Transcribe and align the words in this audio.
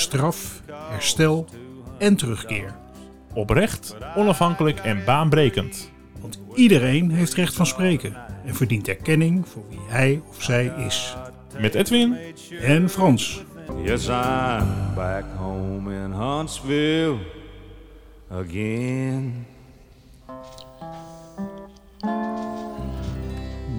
straf, 0.00 0.62
herstel 0.90 1.46
en 1.98 2.16
terugkeer. 2.16 2.74
Oprecht, 3.34 3.96
onafhankelijk 4.16 4.78
en 4.78 5.04
baanbrekend. 5.04 5.90
Want 6.20 6.38
iedereen 6.54 7.10
heeft 7.10 7.34
recht 7.34 7.54
van 7.54 7.66
spreken 7.66 8.16
en 8.44 8.54
verdient 8.54 8.88
erkenning 8.88 9.48
voor 9.48 9.64
wie 9.68 9.80
hij 9.88 10.22
of 10.28 10.42
zij 10.42 10.72
is. 10.86 11.16
Met 11.58 11.74
Edwin 11.74 12.16
En 12.60 12.90
Frans. 12.90 13.44
Yes, 13.84 14.06
I'm 14.06 14.94
back 14.94 15.24
home 15.36 15.94
in 15.94 16.10
Huntsville 16.10 17.18
again. 18.30 19.46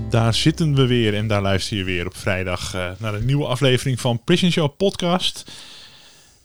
Daar 0.10 0.34
zitten 0.34 0.76
we 0.76 0.88
weer 0.88 1.14
en 1.14 1.28
daar 1.28 1.42
luister 1.42 1.78
je 1.78 1.84
weer 1.84 2.06
op 2.06 2.16
vrijdag 2.16 2.74
eh, 2.74 2.90
naar 2.98 3.14
een 3.14 3.26
nieuwe 3.26 3.46
aflevering 3.46 4.00
van 4.00 4.24
Prison 4.24 4.52
Show 4.52 4.78
Podcast. 4.78 5.52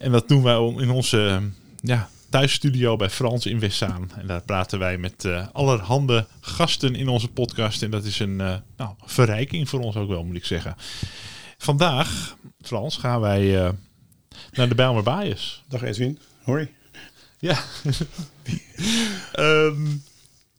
En 0.03 0.11
dat 0.11 0.27
doen 0.27 0.43
wij 0.43 0.55
in 0.83 0.89
onze 0.89 1.27
eh, 1.27 1.41
ja, 1.81 2.09
thuisstudio 2.33 2.95
bij 2.95 3.09
Frans 3.09 3.45
in 3.45 3.59
Westzaan. 3.59 4.11
En 4.17 4.27
daar 4.27 4.41
praten 4.41 4.79
wij 4.79 4.97
met 4.97 5.25
eh, 5.25 5.47
allerhande 5.51 6.27
gasten 6.39 6.95
in 6.95 7.07
onze 7.07 7.27
podcast. 7.27 7.83
En 7.83 7.91
dat 7.91 8.03
is 8.03 8.19
een 8.19 8.41
eh, 8.41 8.55
nou, 8.77 8.93
verrijking 9.05 9.69
voor 9.69 9.79
ons 9.79 9.95
ook 9.95 10.07
wel, 10.07 10.23
moet 10.23 10.35
ik 10.35 10.45
zeggen. 10.45 10.75
Vandaag, 11.57 12.37
Frans, 12.61 12.97
gaan 12.97 13.19
wij 13.19 13.63
eh, 13.63 13.69
naar 14.51 14.69
de 14.69 14.75
Bijlmer 14.75 15.03
Baaiers. 15.03 15.63
Dag 15.67 15.81
Edwin, 15.81 16.19
hoi. 16.43 16.69
Ja. 17.39 17.63
Ehm, 19.33 19.87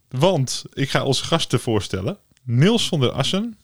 want 0.09 0.65
ik 0.73 0.91
ga 0.91 1.05
onze 1.05 1.25
gasten 1.25 1.61
voorstellen. 1.61 2.19
Niels 2.43 2.89
van 2.89 3.01
der 3.01 3.11
Assen 3.11 3.59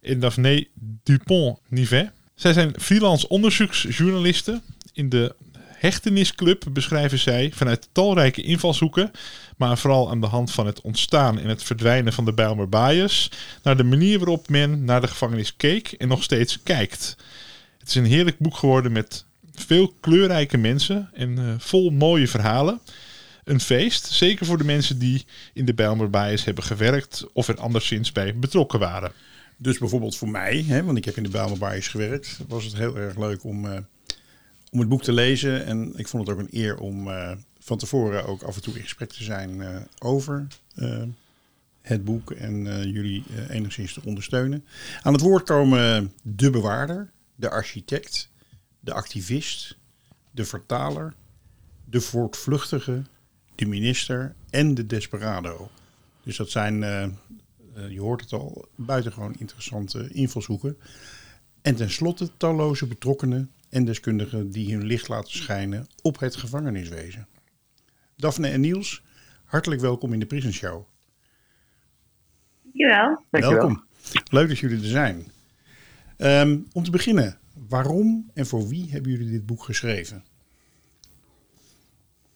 en 0.00 0.20
Daphne 0.20 0.68
Dupont-Nivet. 1.02 2.10
Zij 2.34 2.52
zijn 2.52 2.74
freelance 2.80 3.28
onderzoeksjournalisten. 3.28 4.62
In 4.92 5.08
de 5.08 5.34
Hechtenisclub 5.80 6.64
beschrijven 6.72 7.18
zij 7.18 7.50
vanuit 7.54 7.88
talrijke 7.92 8.42
invalshoeken, 8.42 9.10
maar 9.56 9.78
vooral 9.78 10.10
aan 10.10 10.20
de 10.20 10.26
hand 10.26 10.52
van 10.52 10.66
het 10.66 10.80
ontstaan 10.80 11.38
en 11.38 11.48
het 11.48 11.62
verdwijnen 11.62 12.12
van 12.12 12.24
de 12.24 12.32
Bijlmer 12.32 12.68
naar 13.62 13.76
de 13.76 13.84
manier 13.84 14.18
waarop 14.18 14.48
men 14.48 14.84
naar 14.84 15.00
de 15.00 15.08
gevangenis 15.08 15.56
keek 15.56 15.92
en 15.92 16.08
nog 16.08 16.22
steeds 16.22 16.62
kijkt. 16.62 17.16
Het 17.78 17.88
is 17.88 17.94
een 17.94 18.04
heerlijk 18.04 18.38
boek 18.38 18.56
geworden 18.56 18.92
met 18.92 19.24
veel 19.54 19.94
kleurrijke 20.00 20.56
mensen 20.56 21.10
en 21.12 21.38
eh, 21.38 21.54
vol 21.58 21.90
mooie 21.90 22.28
verhalen. 22.28 22.80
Een 23.44 23.60
feest, 23.60 24.06
zeker 24.06 24.46
voor 24.46 24.58
de 24.58 24.64
mensen 24.64 24.98
die 24.98 25.24
in 25.52 25.64
de 25.64 25.74
Bijlmer 25.74 26.10
hebben 26.44 26.64
gewerkt 26.64 27.26
of 27.32 27.48
er 27.48 27.60
anderszins 27.60 28.12
bij 28.12 28.36
betrokken 28.36 28.78
waren. 28.78 29.12
Dus 29.56 29.78
bijvoorbeeld 29.78 30.16
voor 30.16 30.28
mij, 30.28 30.64
hè, 30.66 30.84
want 30.84 30.98
ik 30.98 31.04
heb 31.04 31.16
in 31.16 31.22
de 31.22 31.28
Bijlmerbaaiers 31.28 31.88
gewerkt, 31.88 32.38
was 32.48 32.64
het 32.64 32.76
heel 32.76 32.96
erg 32.96 33.18
leuk 33.18 33.44
om, 33.44 33.66
eh, 33.66 33.78
om 34.70 34.78
het 34.78 34.88
boek 34.88 35.02
te 35.02 35.12
lezen. 35.12 35.64
En 35.66 35.92
ik 35.96 36.08
vond 36.08 36.26
het 36.26 36.36
ook 36.36 36.42
een 36.42 36.58
eer 36.58 36.78
om 36.78 37.08
eh, 37.08 37.32
van 37.58 37.78
tevoren 37.78 38.26
ook 38.26 38.42
af 38.42 38.54
en 38.56 38.62
toe 38.62 38.74
in 38.74 38.82
gesprek 38.82 39.10
te 39.10 39.24
zijn 39.24 39.62
eh, 39.62 39.76
over 39.98 40.46
eh, 40.74 41.02
het 41.80 42.04
boek 42.04 42.30
en 42.30 42.90
jullie 42.90 43.24
enigszins 43.48 43.92
te 43.92 44.00
ondersteunen. 44.04 44.64
Aan 45.02 45.12
het 45.12 45.22
woord 45.22 45.44
komen 45.44 46.12
de 46.22 46.50
bewaarder, 46.50 47.10
de 47.34 47.50
architect, 47.50 48.30
de 48.80 48.92
activist, 48.92 49.76
de 50.30 50.44
vertaler, 50.44 51.14
de 51.84 52.00
voortvluchtige, 52.00 53.02
de 53.54 53.66
minister 53.66 54.34
en 54.50 54.74
de 54.74 54.86
desperado. 54.86 55.70
Dus 56.22 56.36
dat 56.36 56.50
zijn, 56.50 56.80
je 57.88 58.00
hoort 58.00 58.20
het 58.20 58.32
al, 58.32 58.68
buitengewoon 58.74 59.34
interessante 59.38 60.08
invalshoeken. 60.12 60.78
En 61.62 61.76
tenslotte 61.76 62.30
talloze 62.36 62.86
betrokkenen 62.86 63.50
en 63.70 63.84
deskundigen 63.84 64.50
die 64.50 64.74
hun 64.74 64.86
licht 64.86 65.08
laten 65.08 65.32
schijnen 65.32 65.86
op 66.02 66.18
het 66.18 66.36
gevangeniswezen. 66.36 67.26
Daphne 68.16 68.48
en 68.48 68.60
Niels, 68.60 69.02
hartelijk 69.44 69.80
welkom 69.80 70.12
in 70.12 70.20
de 70.20 70.26
Prison 70.26 70.52
Show. 70.52 70.86
Dankjewel. 73.30 73.58
Welkom. 73.58 73.84
Leuk 74.30 74.48
dat 74.48 74.58
jullie 74.58 74.78
er 74.78 74.84
zijn. 74.84 75.32
Ehm, 76.16 76.58
om 76.72 76.82
te 76.82 76.90
beginnen, 76.90 77.38
waarom 77.68 78.30
en 78.34 78.46
voor 78.46 78.68
wie 78.68 78.90
hebben 78.90 79.10
jullie 79.10 79.30
dit 79.30 79.46
boek 79.46 79.62
geschreven? 79.62 80.24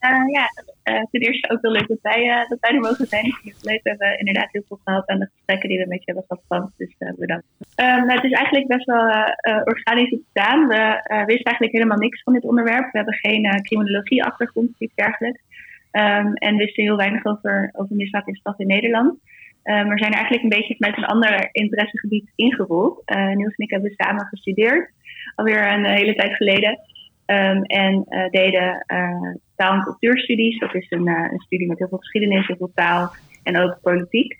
Eh, 0.04 0.28
ja, 0.32 0.46
eh, 0.82 1.02
ten 1.10 1.20
eerste 1.20 1.50
ook 1.50 1.58
heel 1.62 1.70
leuk 1.70 1.88
dat 1.88 1.98
wij, 2.02 2.30
eh, 2.30 2.48
dat 2.48 2.60
wij 2.60 2.70
er 2.70 2.80
mogen 2.80 3.06
zijn. 3.06 3.24
We 3.62 3.80
hebben 3.82 4.18
inderdaad 4.18 4.52
heel 4.52 4.64
veel 4.68 4.80
gehad 4.84 5.08
aan 5.08 5.18
de 5.18 5.30
gesprekken 5.34 5.68
die 5.68 5.78
we 5.78 5.86
met 5.88 5.98
je 5.98 6.04
hebben 6.04 6.24
gehad. 6.28 6.44
Frans. 6.46 6.76
Dus 6.76 6.94
bedankt. 7.16 7.46
Ehm, 7.74 8.06
nou, 8.06 8.12
het 8.12 8.24
is 8.24 8.32
eigenlijk 8.32 8.66
best 8.66 8.84
wel 8.84 9.04
organisch 9.64 10.12
ontstaan. 10.12 10.68
We 10.68 11.22
wisten 11.26 11.44
eigenlijk 11.44 11.72
helemaal 11.72 11.98
niks 11.98 12.22
van 12.22 12.32
dit 12.32 12.44
onderwerp. 12.44 12.92
We 12.92 12.98
hebben 12.98 13.14
geen 13.14 13.62
criminologie-achtergrond 13.62 14.70
of 14.70 14.78
iets 14.78 14.94
dergelijks. 14.94 15.40
Ehm, 15.90 16.32
en 16.32 16.56
wisten 16.56 16.82
heel 16.82 16.96
weinig 16.96 17.24
over, 17.24 17.70
over 17.72 17.96
misdaad 17.96 18.26
en 18.26 18.34
straf 18.34 18.58
in 18.58 18.66
Nederland. 18.66 19.18
Ehm, 19.62 19.86
maar 19.86 19.98
zijn 19.98 20.12
eigenlijk 20.12 20.42
een 20.42 20.58
beetje 20.58 20.76
vanuit 20.76 20.96
een 20.96 21.12
ander 21.14 21.48
interessegebied 21.52 22.30
ingerold. 22.36 23.02
Niels 23.34 23.54
en 23.56 23.64
ik 23.64 23.70
hebben 23.70 23.94
samen 23.96 24.26
gestudeerd, 24.26 24.90
alweer 25.34 25.72
een 25.72 25.84
hele 25.84 26.14
tijd 26.14 26.36
geleden. 26.36 26.78
Ehm, 27.26 27.62
en 27.62 28.04
eh, 28.08 28.30
deden 28.30 28.84
eh, 28.86 29.34
taal- 29.56 29.74
en 29.74 29.82
cultuurstudies. 29.82 30.58
Dat 30.58 30.74
is 30.74 30.86
een, 30.90 31.06
eh, 31.06 31.32
een 31.32 31.40
studie 31.40 31.68
met 31.68 31.78
heel 31.78 31.88
veel 31.88 31.98
geschiedenis, 31.98 32.46
heel 32.46 32.56
veel 32.56 32.72
taal 32.74 33.12
en 33.42 33.58
ook 33.58 33.78
politiek. 33.82 34.38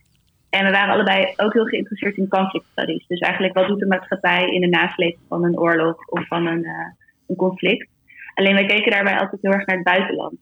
En 0.51 0.65
we 0.65 0.71
waren 0.71 0.95
allebei 0.95 1.33
ook 1.37 1.53
heel 1.53 1.65
geïnteresseerd 1.65 2.17
in 2.17 2.29
conflict 2.29 2.67
studies. 2.73 3.07
Dus 3.07 3.21
eigenlijk 3.21 3.55
wat 3.55 3.67
doet 3.67 3.79
de 3.79 3.87
maatschappij 3.87 4.47
in 4.47 4.61
de 4.61 4.67
nasleep 4.69 5.17
van 5.29 5.45
een 5.45 5.59
oorlog 5.59 6.09
of 6.09 6.27
van 6.27 6.47
een, 6.47 6.67
een 7.27 7.37
conflict. 7.37 7.89
Alleen 8.35 8.55
wij 8.55 8.67
keken 8.67 8.91
daarbij 8.91 9.19
altijd 9.19 9.43
heel 9.43 9.53
erg 9.53 9.67
naar 9.67 9.77
het 9.77 9.85
buitenland. 9.85 10.39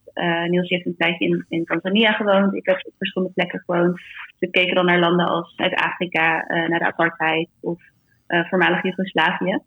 Niels 0.51 0.69
heeft 0.69 0.87
een 0.87 0.97
tijdje 0.97 1.27
in, 1.27 1.45
in 1.49 1.65
Tanzania 1.65 2.13
gewoond. 2.13 2.55
Ik 2.55 2.67
heb 2.67 2.77
op 2.77 2.93
verschillende 2.99 3.35
plekken 3.35 3.63
gewoond. 3.67 3.93
Dus 3.95 4.35
we 4.39 4.51
keken 4.51 4.75
dan 4.75 4.85
naar 4.85 4.99
landen 4.99 5.27
als 5.27 5.55
Zuid-Afrika, 5.57 6.45
naar 6.47 6.79
de 6.79 6.87
apartheid 6.87 7.49
of 7.61 7.81
voormalig 8.27 8.83
Joegoslavië. 8.83 9.59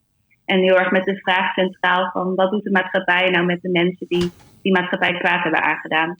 En 0.45 0.59
heel 0.59 0.78
erg 0.78 0.91
met 0.91 1.06
de 1.06 1.19
vraag 1.19 1.53
centraal 1.53 2.09
van 2.11 2.35
wat 2.35 2.51
doet 2.51 2.63
de 2.63 2.72
maatschappij 2.72 3.29
nou 3.29 3.45
met 3.45 3.61
de 3.61 3.69
mensen 3.69 4.07
die 4.07 4.31
die 4.66 4.73
maatschappij 4.73 5.13
kwaad 5.13 5.44
hebben 5.44 5.63
aangedaan. 5.63 6.16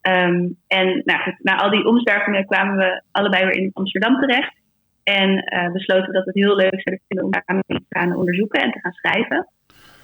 Ehm, 0.00 0.48
en 0.66 1.02
nou 1.04 1.34
na 1.38 1.56
al 1.56 1.70
die 1.70 1.86
omzwervingen 1.86 2.46
kwamen 2.46 2.76
we 2.76 3.02
allebei 3.10 3.44
weer 3.44 3.54
in 3.54 3.70
Amsterdam 3.72 4.20
terecht. 4.20 4.54
En 5.02 5.38
eh, 5.38 5.72
besloten 5.72 6.12
dat 6.12 6.24
het 6.24 6.34
heel 6.34 6.56
leuk 6.56 6.80
zouden 6.82 7.04
vinden 7.08 7.24
om 7.26 7.30
daar 7.30 7.62
te 7.66 7.80
gaan 7.88 8.16
onderzoeken 8.16 8.62
en 8.62 8.70
te 8.70 8.80
gaan 8.80 8.92
schrijven. 8.92 9.48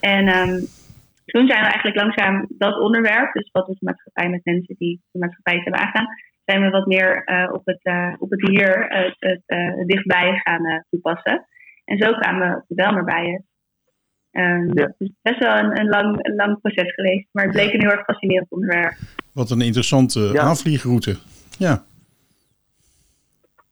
En 0.00 0.26
ehm, 0.28 0.58
toen 1.24 1.46
zijn 1.46 1.62
we 1.62 1.70
eigenlijk 1.70 1.96
langzaam 1.96 2.46
dat 2.48 2.80
onderwerp, 2.80 3.32
dus 3.32 3.50
wat 3.52 3.66
doet 3.66 3.78
de 3.78 3.86
maatschappij 3.86 4.28
met 4.28 4.44
mensen 4.44 4.74
die 4.78 5.00
de 5.12 5.18
maatschappij 5.18 5.54
hebben 5.54 5.80
aangedaan, 5.80 6.08
zijn 6.44 6.62
we 6.62 6.70
wat 6.70 6.86
meer 6.86 7.24
eh, 7.24 7.52
op, 7.52 7.62
het, 7.64 7.80
eh, 7.82 8.14
op 8.18 8.30
het 8.30 8.48
hier, 8.48 8.86
het 9.18 9.88
dichtbij 9.88 10.40
gaan 10.44 10.84
toepassen. 10.90 11.46
En 11.84 11.98
zo 11.98 12.12
kwamen 12.12 12.48
we 12.48 12.56
op 12.56 12.64
de 12.68 12.74
Belmerbijen. 12.74 13.44
Um, 14.32 14.66
Ja. 14.66 14.72
Dus 14.72 14.84
het 14.84 14.94
is 14.98 15.10
best 15.22 15.38
wel 15.38 15.56
een, 15.58 15.78
een, 15.80 15.88
lang, 15.88 16.26
een 16.26 16.34
lang 16.34 16.60
proces 16.60 16.94
geweest, 16.94 17.28
maar 17.32 17.44
het 17.44 17.52
bleek 17.52 17.72
een 17.72 17.80
heel 17.80 17.90
erg 17.90 18.04
fascinerend 18.04 18.50
onderwerp. 18.50 18.94
Wat 19.32 19.50
een 19.50 19.60
interessante 19.60 20.20
Ja. 20.20 20.42
aanvliegroute. 20.42 21.16
Ja, 21.58 21.82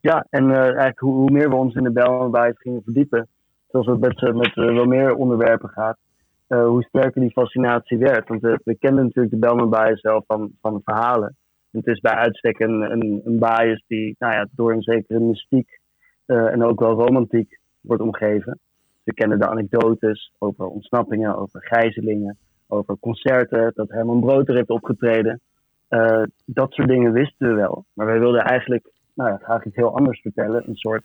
Ja, 0.01 0.27
en 0.31 0.51
eh, 0.51 0.57
eigenlijk 0.61 0.99
hoe, 0.99 1.15
hoe 1.15 1.31
meer 1.31 1.49
we 1.49 1.55
ons 1.57 1.75
in 1.75 1.83
de 1.83 1.91
Bijlmerbaaiers 1.93 2.59
gingen 2.61 2.83
verdiepen, 2.83 3.29
zoals 3.69 3.87
het 3.87 4.01
met, 4.01 4.23
eh, 4.23 4.33
met 4.33 4.57
eh, 4.57 4.65
wel 4.75 4.85
meer 4.85 5.15
onderwerpen 5.15 5.69
gaat, 5.69 5.99
eh, 6.47 6.65
hoe 6.67 6.83
sterker 6.83 7.21
die 7.21 7.31
fascinatie 7.31 7.99
werd. 7.99 8.29
Want 8.29 8.45
eh, 8.45 8.55
we 8.65 8.75
kennen 8.79 9.05
natuurlijk 9.05 9.35
de 9.35 9.39
Bijlmerbaaiers 9.41 10.01
wel 10.01 10.25
van, 10.27 10.53
van 10.61 10.81
verhalen. 10.85 11.37
En 11.71 11.79
het 11.79 11.87
is 11.87 12.01
bij 12.01 12.13
uitstek 12.15 12.59
een, 12.59 12.81
een, 12.93 13.21
een 13.25 13.39
bias 13.39 13.85
die 13.87 14.17
nou 14.19 14.33
ja, 14.33 14.47
door 14.53 14.73
een 14.73 14.83
zekere 14.83 15.21
mystiek 15.21 15.79
eh, 16.27 16.47
en 16.53 16.65
ook 16.65 16.81
wel 16.81 16.93
romantiek 16.95 17.59
wordt 17.83 18.03
omgeven. 18.03 18.59
We 19.05 19.15
kennen 19.15 19.39
de 19.39 19.49
anekdotes 19.49 20.33
over 20.39 20.67
ontsnappingen, 20.67 21.37
over 21.37 21.63
gijzelingen, 21.63 22.39
over 22.67 22.97
concerten, 23.01 23.73
dat 23.75 23.91
Herman 23.91 24.21
Brood 24.21 24.49
er 24.49 24.55
heeft 24.55 24.71
opgetreden. 24.71 25.41
Eh, 25.89 26.23
dat 26.45 26.73
soort 26.73 26.89
dingen 26.89 27.13
wisten 27.13 27.49
we 27.49 27.55
wel. 27.55 27.85
Maar 27.93 28.07
wij 28.07 28.19
wilden 28.19 28.41
eigenlijk 28.41 28.91
nou 29.15 29.31
ja, 29.31 29.37
graag 29.37 29.65
iets 29.65 29.77
heel 29.77 29.97
anders 29.97 30.21
vertellen. 30.21 30.69
Een 30.69 30.77
soort, 30.77 31.05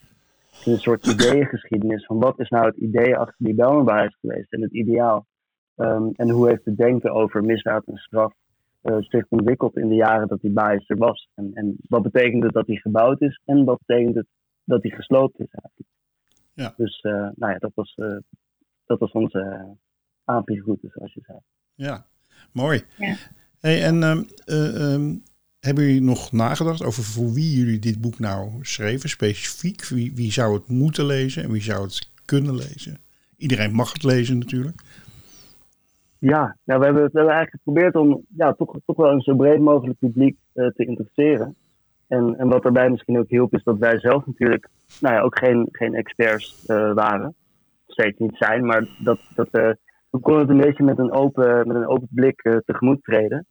een 0.65 0.77
soort 0.77 1.07
ideeëngeschiedenis 1.07 2.05
van 2.05 2.19
wat 2.19 2.39
is 2.39 2.49
nou 2.49 2.65
het 2.65 2.77
idee 2.77 3.17
achter 3.17 3.35
die 3.37 3.55
Belmenbaas 3.55 4.17
geweest 4.21 4.53
en 4.53 4.61
het 4.61 4.73
ideaal. 4.73 5.25
Ehm, 5.75 6.09
en 6.15 6.29
hoe 6.29 6.47
heeft 6.47 6.65
het 6.65 6.77
denken 6.77 7.11
over 7.11 7.43
misdaad 7.43 7.83
en 7.85 7.97
straf 7.97 8.33
uh, 8.83 8.95
zich 8.99 9.25
ontwikkeld 9.29 9.77
in 9.77 9.87
de 9.87 9.95
jaren 9.95 10.27
dat 10.27 10.41
die 10.41 10.51
bias 10.51 10.89
er 10.89 10.97
was? 10.97 11.29
En, 11.35 11.51
en 11.53 11.77
wat 11.87 12.01
betekent 12.01 12.43
het 12.43 12.53
dat 12.53 12.65
die 12.65 12.81
gebouwd 12.81 13.21
is 13.21 13.41
en 13.45 13.65
wat 13.65 13.79
betekent 13.85 14.15
het 14.15 14.27
dat 14.63 14.81
die 14.81 14.95
gesloopt 14.95 15.39
is 15.39 15.51
eigenlijk? 15.51 15.96
Ja. 16.57 16.73
Dus 16.77 17.03
uh, 17.03 17.13
nou 17.35 17.53
ja, 17.53 17.57
dat 17.57 17.71
was, 17.75 17.95
uh, 17.97 18.17
dat 18.85 18.99
was 18.99 19.11
onze 19.11 19.39
uh, 19.39 19.71
aanvliegroute, 20.23 20.87
zoals 20.93 21.13
je 21.13 21.21
zei. 21.23 21.39
Ja, 21.73 22.05
mooi. 22.51 22.83
Ja. 22.97 23.15
Hey, 23.59 23.83
en 23.83 24.03
um, 24.03 24.25
um, 24.45 25.23
hebben 25.59 25.83
jullie 25.83 26.01
nog 26.01 26.31
nagedacht 26.31 26.83
over 26.83 27.03
voor 27.03 27.33
wie 27.33 27.57
jullie 27.57 27.79
dit 27.79 28.01
boek 28.01 28.19
nou 28.19 28.49
schreven, 28.61 29.09
specifiek? 29.09 29.85
Wie, 29.85 30.15
wie 30.15 30.31
zou 30.31 30.53
het 30.53 30.67
moeten 30.67 31.05
lezen 31.05 31.43
en 31.43 31.51
wie 31.51 31.61
zou 31.61 31.83
het 31.83 32.09
kunnen 32.25 32.55
lezen? 32.55 32.97
Iedereen 33.35 33.73
mag 33.73 33.93
het 33.93 34.03
lezen 34.03 34.37
natuurlijk. 34.37 34.81
Ja, 36.19 36.57
nou, 36.63 36.79
we, 36.79 36.85
hebben, 36.85 37.03
we 37.03 37.09
hebben 37.13 37.33
eigenlijk 37.33 37.63
geprobeerd 37.63 37.95
om 37.95 38.25
ja, 38.37 38.53
toch, 38.53 38.79
toch 38.85 38.97
wel 38.97 39.11
een 39.11 39.21
zo 39.21 39.35
breed 39.35 39.59
mogelijk 39.59 39.99
publiek 39.99 40.37
uh, 40.53 40.67
te 40.67 40.85
interesseren. 40.85 41.55
En, 42.07 42.35
en 42.37 42.47
wat 42.47 42.63
daarbij 42.63 42.89
misschien 42.89 43.17
ook 43.19 43.29
hielp, 43.29 43.53
is 43.53 43.63
dat 43.63 43.77
wij 43.77 43.99
zelf 43.99 44.25
natuurlijk 44.25 44.67
nou 44.99 45.15
ja, 45.15 45.21
ook 45.21 45.37
geen, 45.37 45.67
geen 45.71 45.93
experts 45.93 46.63
uh, 46.67 46.93
waren. 46.93 47.35
Steeds 47.87 48.19
niet 48.19 48.37
zijn, 48.37 48.65
maar 48.65 48.87
dat, 49.03 49.19
dat, 49.35 49.47
uh, 49.51 49.71
we 50.09 50.19
konden 50.19 50.41
het 50.41 50.49
een 50.49 50.61
beetje 50.61 50.83
met 50.83 50.97
een 50.97 51.11
open, 51.11 51.67
met 51.67 51.75
een 51.75 51.87
open 51.87 52.07
blik 52.11 52.61
tegemoet 52.65 53.03
treden. 53.03 53.45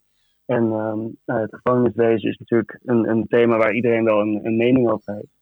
En 0.46 0.62
um, 0.62 1.16
nou, 1.24 1.40
het 1.40 1.54
gevangeniswezen 1.54 2.30
is 2.30 2.38
natuurlijk 2.38 2.78
een, 2.84 3.08
een 3.08 3.26
thema 3.26 3.56
waar 3.56 3.74
iedereen 3.74 4.04
wel 4.04 4.20
een, 4.20 4.40
een 4.42 4.56
mening 4.56 4.90
over 4.90 5.14
heeft. 5.14 5.34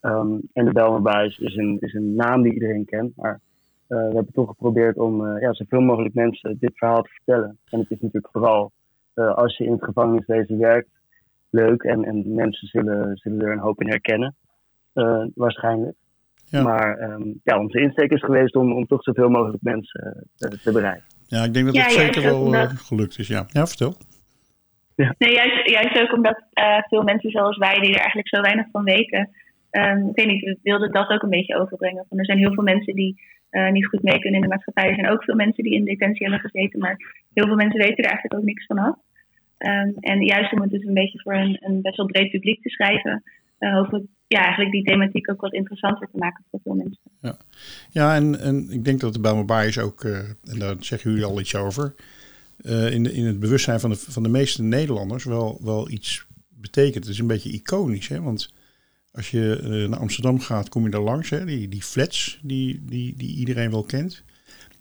Um, 0.00 0.40
en 0.52 0.64
de 0.64 0.72
Belmerbuis 0.72 1.38
is 1.38 1.56
een, 1.56 1.76
is 1.80 1.94
een 1.94 2.14
naam 2.14 2.42
die 2.42 2.52
iedereen 2.52 2.84
kent, 2.84 3.16
maar 3.16 3.40
uh, 3.88 4.08
we 4.08 4.14
hebben 4.14 4.32
toch 4.32 4.48
geprobeerd 4.48 4.96
om 4.96 5.26
uh, 5.26 5.40
ja, 5.40 5.52
zoveel 5.52 5.80
mogelijk 5.80 6.14
mensen 6.14 6.56
dit 6.60 6.78
verhaal 6.78 7.02
te 7.02 7.10
vertellen. 7.10 7.58
En 7.70 7.78
het 7.78 7.90
is 7.90 8.00
natuurlijk 8.00 8.32
vooral 8.32 8.72
uh, 9.14 9.34
als 9.34 9.56
je 9.56 9.64
in 9.64 9.72
het 9.72 9.84
gevangeniswezen 9.84 10.58
werkt, 10.58 10.99
leuk 11.50 11.82
en, 11.82 12.04
en 12.04 12.34
mensen 12.34 12.68
zullen, 12.68 13.16
zullen 13.16 13.40
er 13.40 13.52
een 13.52 13.58
hoop 13.58 13.80
in 13.80 13.88
herkennen, 13.88 14.34
waarschijnlijk. 15.34 15.96
Ja. 16.44 16.62
Maar 16.62 17.10
um, 17.10 17.40
ja, 17.44 17.58
onze 17.58 17.80
insteek 17.80 18.10
is 18.10 18.24
geweest 18.24 18.56
om, 18.56 18.72
om 18.72 18.86
toch 18.86 19.02
zoveel 19.02 19.28
mogelijk 19.28 19.62
mensen 19.62 20.26
te 20.36 20.72
bereiken. 20.72 21.04
Ja, 21.26 21.44
ik 21.44 21.54
denk 21.54 21.66
dat 21.66 21.76
het 21.76 21.92
ja, 21.92 22.00
zeker 22.00 22.22
wel 22.22 22.50
dat... 22.50 22.72
gelukt 22.72 23.18
is. 23.18 23.28
Ja, 23.28 23.46
ja 23.48 23.66
vertel. 23.66 23.94
Ja. 24.94 25.14
Nee, 25.18 25.32
juist, 25.32 25.68
juist 25.68 26.00
ook 26.00 26.12
omdat 26.12 26.42
uh, 26.54 26.78
veel 26.88 27.02
mensen 27.02 27.30
zoals 27.30 27.56
wij, 27.56 27.80
die 27.80 27.92
er 27.92 27.98
eigenlijk 27.98 28.28
zo 28.28 28.40
weinig 28.40 28.66
van 28.72 28.84
weten, 28.84 29.30
um, 29.70 30.08
ik 30.08 30.16
weet 30.16 30.26
niet, 30.26 30.44
we 30.44 30.58
wilden 30.62 30.92
dat 30.92 31.10
ook 31.10 31.22
een 31.22 31.36
beetje 31.38 31.58
overbrengen. 31.60 32.04
Van, 32.08 32.18
er 32.18 32.24
zijn 32.24 32.38
heel 32.38 32.52
veel 32.52 32.62
mensen 32.62 32.94
die 32.94 33.20
uh, 33.50 33.70
niet 33.70 33.86
goed 33.86 34.02
mee 34.02 34.18
kunnen 34.18 34.40
in 34.40 34.48
de 34.48 34.54
maatschappij. 34.54 34.88
Er 34.88 34.94
zijn 34.94 35.10
ook 35.10 35.24
veel 35.24 35.34
mensen 35.34 35.64
die 35.64 35.74
in 35.74 35.84
detentie 35.84 36.28
hebben 36.28 36.50
gezeten, 36.50 36.80
maar 36.80 36.96
heel 37.32 37.46
veel 37.46 37.56
mensen 37.56 37.80
weten 37.80 38.04
er 38.04 38.10
eigenlijk 38.10 38.34
ook 38.34 38.46
niks 38.46 38.66
van 38.66 38.78
af. 38.78 38.96
Um, 39.66 39.94
en 40.00 40.24
juist 40.24 40.52
om 40.52 40.60
het 40.60 40.70
dus 40.70 40.84
een 40.84 40.94
beetje 40.94 41.20
voor 41.20 41.34
een, 41.34 41.56
een 41.60 41.80
best 41.80 41.96
wel 41.96 42.06
breed 42.06 42.30
publiek 42.30 42.62
te 42.62 42.68
schrijven, 42.68 43.22
uh, 43.58 43.74
hopelijk 43.74 44.04
ja, 44.26 44.42
eigenlijk 44.42 44.72
die 44.72 44.84
thematiek 44.84 45.30
ook 45.30 45.40
wat 45.40 45.52
interessanter 45.52 46.08
te 46.12 46.18
maken 46.18 46.44
voor 46.50 46.60
veel 46.62 46.74
mensen. 46.74 47.02
Ja, 47.20 47.36
ja 47.90 48.14
en, 48.14 48.40
en 48.40 48.70
ik 48.70 48.84
denk 48.84 49.00
dat 49.00 49.12
de 49.12 49.20
Bijlmer 49.20 49.66
is 49.66 49.78
ook, 49.78 50.04
uh, 50.04 50.18
en 50.18 50.58
daar 50.58 50.76
zeggen 50.78 51.10
jullie 51.10 51.24
al 51.24 51.40
iets 51.40 51.54
over, 51.54 51.94
uh, 52.62 52.92
in, 52.92 53.02
de, 53.02 53.12
in 53.12 53.24
het 53.24 53.40
bewustzijn 53.40 53.80
van 53.80 53.90
de, 53.90 53.96
van 53.96 54.22
de 54.22 54.28
meeste 54.28 54.62
Nederlanders 54.62 55.24
wel, 55.24 55.58
wel 55.62 55.90
iets 55.90 56.26
betekent. 56.48 57.04
Het 57.04 57.12
is 57.12 57.18
een 57.18 57.26
beetje 57.26 57.52
iconisch, 57.52 58.08
hè? 58.08 58.20
want 58.20 58.54
als 59.12 59.30
je 59.30 59.86
naar 59.88 59.98
Amsterdam 59.98 60.40
gaat, 60.40 60.68
kom 60.68 60.84
je 60.84 60.90
daar 60.90 61.00
langs, 61.00 61.30
hè? 61.30 61.44
Die, 61.44 61.68
die 61.68 61.82
flats 61.82 62.40
die, 62.42 62.84
die, 62.84 63.14
die 63.16 63.36
iedereen 63.36 63.70
wel 63.70 63.84
kent. 63.84 64.24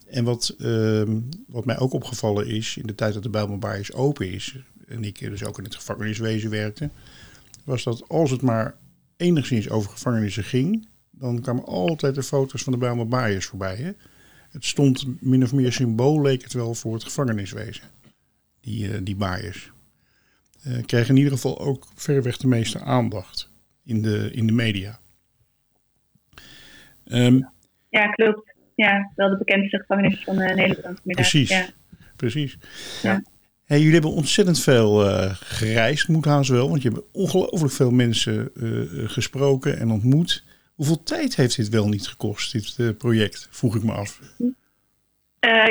En 0.09 0.23
wat, 0.23 0.55
uh, 0.59 1.03
wat 1.47 1.65
mij 1.65 1.79
ook 1.79 1.93
opgevallen 1.93 2.47
is, 2.47 2.77
in 2.77 2.87
de 2.87 2.95
tijd 2.95 3.13
dat 3.13 3.23
de 3.23 3.29
Bijlmerbaaiers 3.29 3.93
open 3.93 4.31
is, 4.31 4.55
en 4.89 5.03
ik 5.03 5.19
dus 5.19 5.43
ook 5.43 5.57
in 5.57 5.63
het 5.63 5.75
gevangeniswezen 5.75 6.49
werkte, 6.49 6.89
was 7.63 7.83
dat 7.83 8.07
als 8.07 8.31
het 8.31 8.41
maar 8.41 8.75
enigszins 9.17 9.69
over 9.69 9.91
gevangenissen 9.91 10.43
ging, 10.43 10.87
dan 11.11 11.41
kwamen 11.41 11.65
altijd 11.65 12.15
de 12.15 12.23
foto's 12.23 12.63
van 12.63 12.73
de 12.73 12.79
Bijlmerbaaiers 12.79 13.45
voorbij. 13.45 13.75
Hè? 13.75 13.91
Het 14.49 14.65
stond 14.65 15.21
min 15.21 15.43
of 15.43 15.53
meer 15.53 15.73
symbool, 15.73 16.21
leek 16.21 16.43
het 16.43 16.53
wel, 16.53 16.73
voor 16.73 16.93
het 16.93 17.03
gevangeniswezen. 17.03 17.83
Die, 18.61 18.87
uh, 18.87 18.97
die 19.03 19.15
baaiers. 19.15 19.71
Uh, 20.67 20.85
kregen 20.85 21.09
in 21.09 21.17
ieder 21.17 21.31
geval 21.31 21.59
ook 21.59 21.87
verreweg 21.95 22.37
de 22.37 22.47
meeste 22.47 22.79
aandacht 22.79 23.49
in 23.83 24.01
de, 24.01 24.31
in 24.31 24.47
de 24.47 24.53
media. 24.53 24.99
Um, 27.05 27.49
ja, 27.89 28.07
klopt. 28.07 28.53
Ja, 28.75 29.11
wel 29.15 29.29
de 29.29 29.37
bekendste 29.37 29.77
gevangenis 29.77 30.23
van 30.23 30.41
uh, 30.41 30.55
Nederland. 30.55 31.01
Precies, 31.03 31.49
ja. 31.49 31.65
precies. 32.15 32.57
Ja. 33.01 33.21
Jullie 33.77 33.93
hebben 33.93 34.11
ontzettend 34.11 34.63
veel 34.63 35.05
uh, 35.05 35.29
gereisd, 35.33 36.07
moet 36.07 36.25
haast 36.25 36.49
wel. 36.49 36.69
Want 36.69 36.81
je 36.81 36.89
hebt 36.89 37.03
ongelooflijk 37.13 37.73
veel 37.73 37.91
mensen 37.91 38.51
uh, 38.55 39.09
gesproken 39.09 39.79
en 39.79 39.89
ontmoet. 39.91 40.43
Hoeveel 40.75 41.03
tijd 41.03 41.35
heeft 41.35 41.55
dit 41.55 41.69
wel 41.69 41.87
niet 41.87 42.07
gekost, 42.07 42.51
dit 42.51 42.77
uh, 42.79 42.97
project? 42.97 43.47
Vroeg 43.51 43.75
ik 43.75 43.83
me 43.83 43.91
af. 43.91 44.19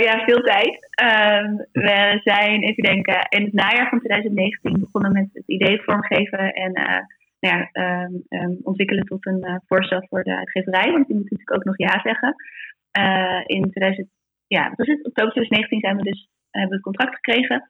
Ja, 0.07 0.25
veel 0.25 0.41
tijd. 0.41 0.75
Uh, 1.03 1.59
we 1.73 2.21
zijn, 2.25 2.63
even 2.63 2.83
denken, 2.83 3.27
in 3.29 3.45
het 3.45 3.53
najaar 3.53 3.89
van 3.89 3.99
2019 3.99 4.81
begonnen 4.81 5.13
met 5.13 5.29
het 5.33 5.47
idee 5.47 5.83
vormgeven 5.83 6.53
en 6.53 6.73
nou 7.41 7.57
ja, 7.57 7.71
um, 8.29 8.59
ontwikkelen 8.63 9.05
tot 9.05 9.27
een 9.27 9.63
voorstel 9.67 10.07
voor 10.09 10.23
de 10.23 10.37
uitgeverij. 10.37 10.93
Want 10.93 11.07
die 11.07 11.17
moet 11.17 11.31
natuurlijk 11.31 11.57
ook 11.57 11.65
nog 11.65 11.79
ja 11.79 12.01
zeggen. 12.03 12.35
in 13.47 13.71
2000, 13.71 14.09
ja, 14.47 14.73
was 14.77 14.87
het? 14.87 15.07
oktober 15.07 15.33
2019 15.33 15.81
zijn 15.81 15.97
we 15.97 16.03
dus, 16.03 16.29
hebben 16.51 16.71
we 16.71 16.77
het 16.77 16.85
contract 16.85 17.15
gekregen. 17.15 17.69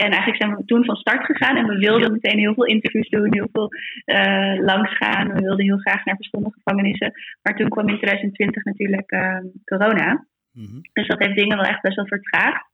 En 0.00 0.10
eigenlijk 0.10 0.42
zijn 0.42 0.56
we 0.56 0.64
toen 0.64 0.84
van 0.84 0.96
start 0.96 1.24
gegaan 1.24 1.56
en 1.56 1.66
we 1.66 1.78
wilden 1.78 2.12
meteen 2.12 2.38
heel 2.38 2.54
veel 2.54 2.64
interviews 2.64 3.08
doen, 3.08 3.34
heel 3.34 3.48
veel 3.52 3.68
uh, 4.06 4.64
langs 4.64 4.96
gaan. 4.96 5.32
We 5.32 5.40
wilden 5.40 5.64
heel 5.64 5.78
graag 5.78 6.04
naar 6.04 6.16
verschillende 6.16 6.52
gevangenissen. 6.52 7.12
Maar 7.42 7.56
toen 7.56 7.68
kwam 7.68 7.88
in 7.88 7.96
2020 7.96 8.64
natuurlijk 8.64 9.12
uh, 9.12 9.38
corona. 9.64 10.26
Mm-hmm. 10.52 10.80
Dus 10.92 11.06
dat 11.06 11.18
heeft 11.18 11.36
dingen 11.36 11.56
wel 11.56 11.66
echt 11.66 11.82
best 11.82 11.96
wel 11.96 12.06
vertraagd. 12.06 12.64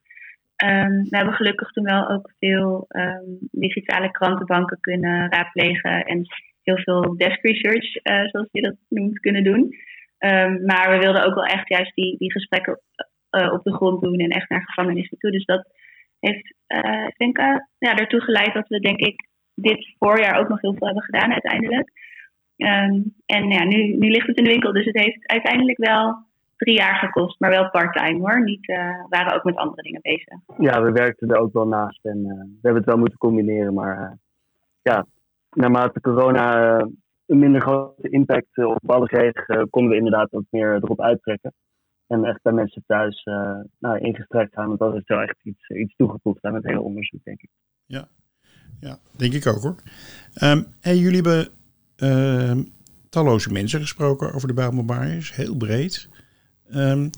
Um, 0.64 1.02
we 1.10 1.16
hebben 1.16 1.34
gelukkig 1.34 1.70
toen 1.70 1.84
wel 1.84 2.08
ook 2.08 2.32
veel 2.38 2.86
um, 2.88 3.38
digitale 3.50 4.10
krantenbanken 4.10 4.80
kunnen 4.80 5.32
raadplegen 5.32 6.04
en 6.04 6.22
heel 6.62 6.78
veel 6.78 7.16
desk 7.16 7.42
research, 7.42 7.96
uh, 8.02 8.28
zoals 8.28 8.48
je 8.50 8.60
dat 8.60 8.76
noemt, 8.88 9.20
kunnen 9.20 9.44
doen. 9.44 9.74
Um, 10.18 10.64
maar 10.64 10.90
we 10.90 10.98
wilden 10.98 11.24
ook 11.24 11.34
wel 11.34 11.44
echt 11.44 11.68
juist 11.68 11.94
die, 11.94 12.18
die 12.18 12.32
gesprekken 12.32 12.80
op 13.30 13.64
de 13.64 13.74
grond 13.74 14.02
doen 14.02 14.18
en 14.18 14.30
echt 14.30 14.48
naar 14.48 14.62
gevangenissen 14.62 15.18
toe. 15.18 15.30
Dus 15.30 15.44
dat 15.44 15.66
heeft, 16.18 16.54
uh, 16.68 17.06
ik 17.06 17.16
denk, 17.16 17.38
uh, 17.38 17.56
ja, 17.78 17.94
ertoe 17.94 18.20
geleid 18.20 18.54
dat 18.54 18.68
we, 18.68 18.80
denk 18.80 19.00
ik, 19.00 19.28
dit 19.54 19.94
voorjaar 19.98 20.38
ook 20.38 20.48
nog 20.48 20.60
heel 20.60 20.74
veel 20.74 20.86
hebben 20.86 21.04
gedaan 21.04 21.32
uiteindelijk. 21.32 21.90
Um, 22.56 23.14
en 23.26 23.48
ja, 23.48 23.64
nu, 23.64 23.96
nu 23.96 24.08
ligt 24.10 24.26
het 24.26 24.36
in 24.36 24.44
de 24.44 24.50
winkel, 24.50 24.72
dus 24.72 24.84
het 24.84 24.98
heeft 24.98 25.28
uiteindelijk 25.28 25.78
wel 25.78 26.16
drie 26.56 26.76
jaar 26.76 26.94
gekost, 26.94 27.40
maar 27.40 27.50
wel 27.50 27.70
part-time 27.70 28.18
hoor. 28.18 28.44
Niet, 28.44 28.68
uh, 28.68 29.04
waren 29.08 29.34
ook 29.34 29.44
met 29.44 29.56
andere 29.56 29.82
dingen 29.82 30.00
bezig. 30.02 30.34
Ja, 30.58 30.82
we 30.82 30.92
werkten 30.92 31.28
er 31.28 31.38
ook 31.38 31.52
wel 31.52 31.66
naast 31.66 32.04
en 32.04 32.22
we 32.22 32.58
hebben 32.62 32.80
het 32.80 32.90
wel 32.90 32.98
moeten 32.98 33.18
combineren. 33.18 33.74
Maar 33.74 34.18
ja, 34.82 35.06
naarmate 35.50 36.00
corona 36.00 36.78
een 37.26 37.38
minder 37.38 37.60
grote 37.60 38.08
impact 38.08 38.58
op 38.58 38.90
alles 38.90 39.08
kreeg, 39.08 39.46
konden 39.70 39.90
we 39.90 39.96
inderdaad 39.96 40.32
ook 40.32 40.44
meer 40.50 40.74
erop 40.74 41.00
uittrekken. 41.00 41.52
En 42.06 42.24
echt 42.24 42.42
bij 42.42 42.52
mensen 42.52 42.84
thuis 42.86 43.24
uh, 43.24 43.60
nou, 43.78 43.98
ingestrekt 43.98 44.54
gaan. 44.54 44.66
Want 44.66 44.78
dat 44.78 44.94
is 44.94 45.06
wel 45.06 45.20
echt 45.20 45.36
iets, 45.42 45.68
iets 45.68 45.96
toegevoegd 45.96 46.44
aan 46.44 46.54
het 46.54 46.64
hele 46.64 46.80
onderzoek, 46.80 47.24
denk 47.24 47.42
ik. 47.42 47.50
Ja, 47.86 48.08
ja 48.80 48.98
denk 49.16 49.32
ik 49.32 49.46
ook 49.46 49.62
hoor. 49.62 49.76
Hey, 50.80 50.96
jullie 50.96 51.20
hebben 51.20 51.48
uh, 51.96 52.64
talloze 53.08 53.52
mensen 53.52 53.80
gesproken 53.80 54.32
over 54.32 54.48
de 54.48 54.54
Bijbelbaaiers. 54.54 55.34
Heel 55.34 55.56
breed. 55.56 56.08
Um, 56.74 57.10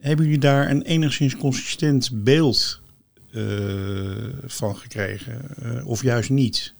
hebben 0.00 0.24
jullie 0.24 0.40
daar 0.40 0.70
een 0.70 0.82
enigszins 0.82 1.36
consistent 1.36 2.24
beeld 2.24 2.82
uh, 3.32 4.28
van 4.44 4.76
gekregen? 4.76 5.84
of 5.84 6.02
juist 6.02 6.30
niet? 6.30 6.74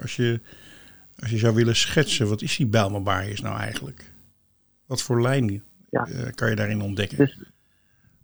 als, 0.00 0.16
je, 0.16 0.40
als 1.18 1.30
je 1.30 1.38
zou 1.38 1.54
willen 1.54 1.76
schetsen, 1.76 2.28
wat 2.28 2.42
is 2.42 2.56
die 2.56 2.66
Bijlmerbaaiers 2.66 3.40
nou 3.40 3.58
eigenlijk? 3.58 4.12
Wat 4.86 5.02
voor 5.02 5.22
lijn 5.22 5.46
ja. 5.90 6.06
uh, 6.06 6.30
kan 6.34 6.50
je 6.50 6.56
daarin 6.56 6.82
ontdekken? 6.82 7.16
Dus, 7.16 7.50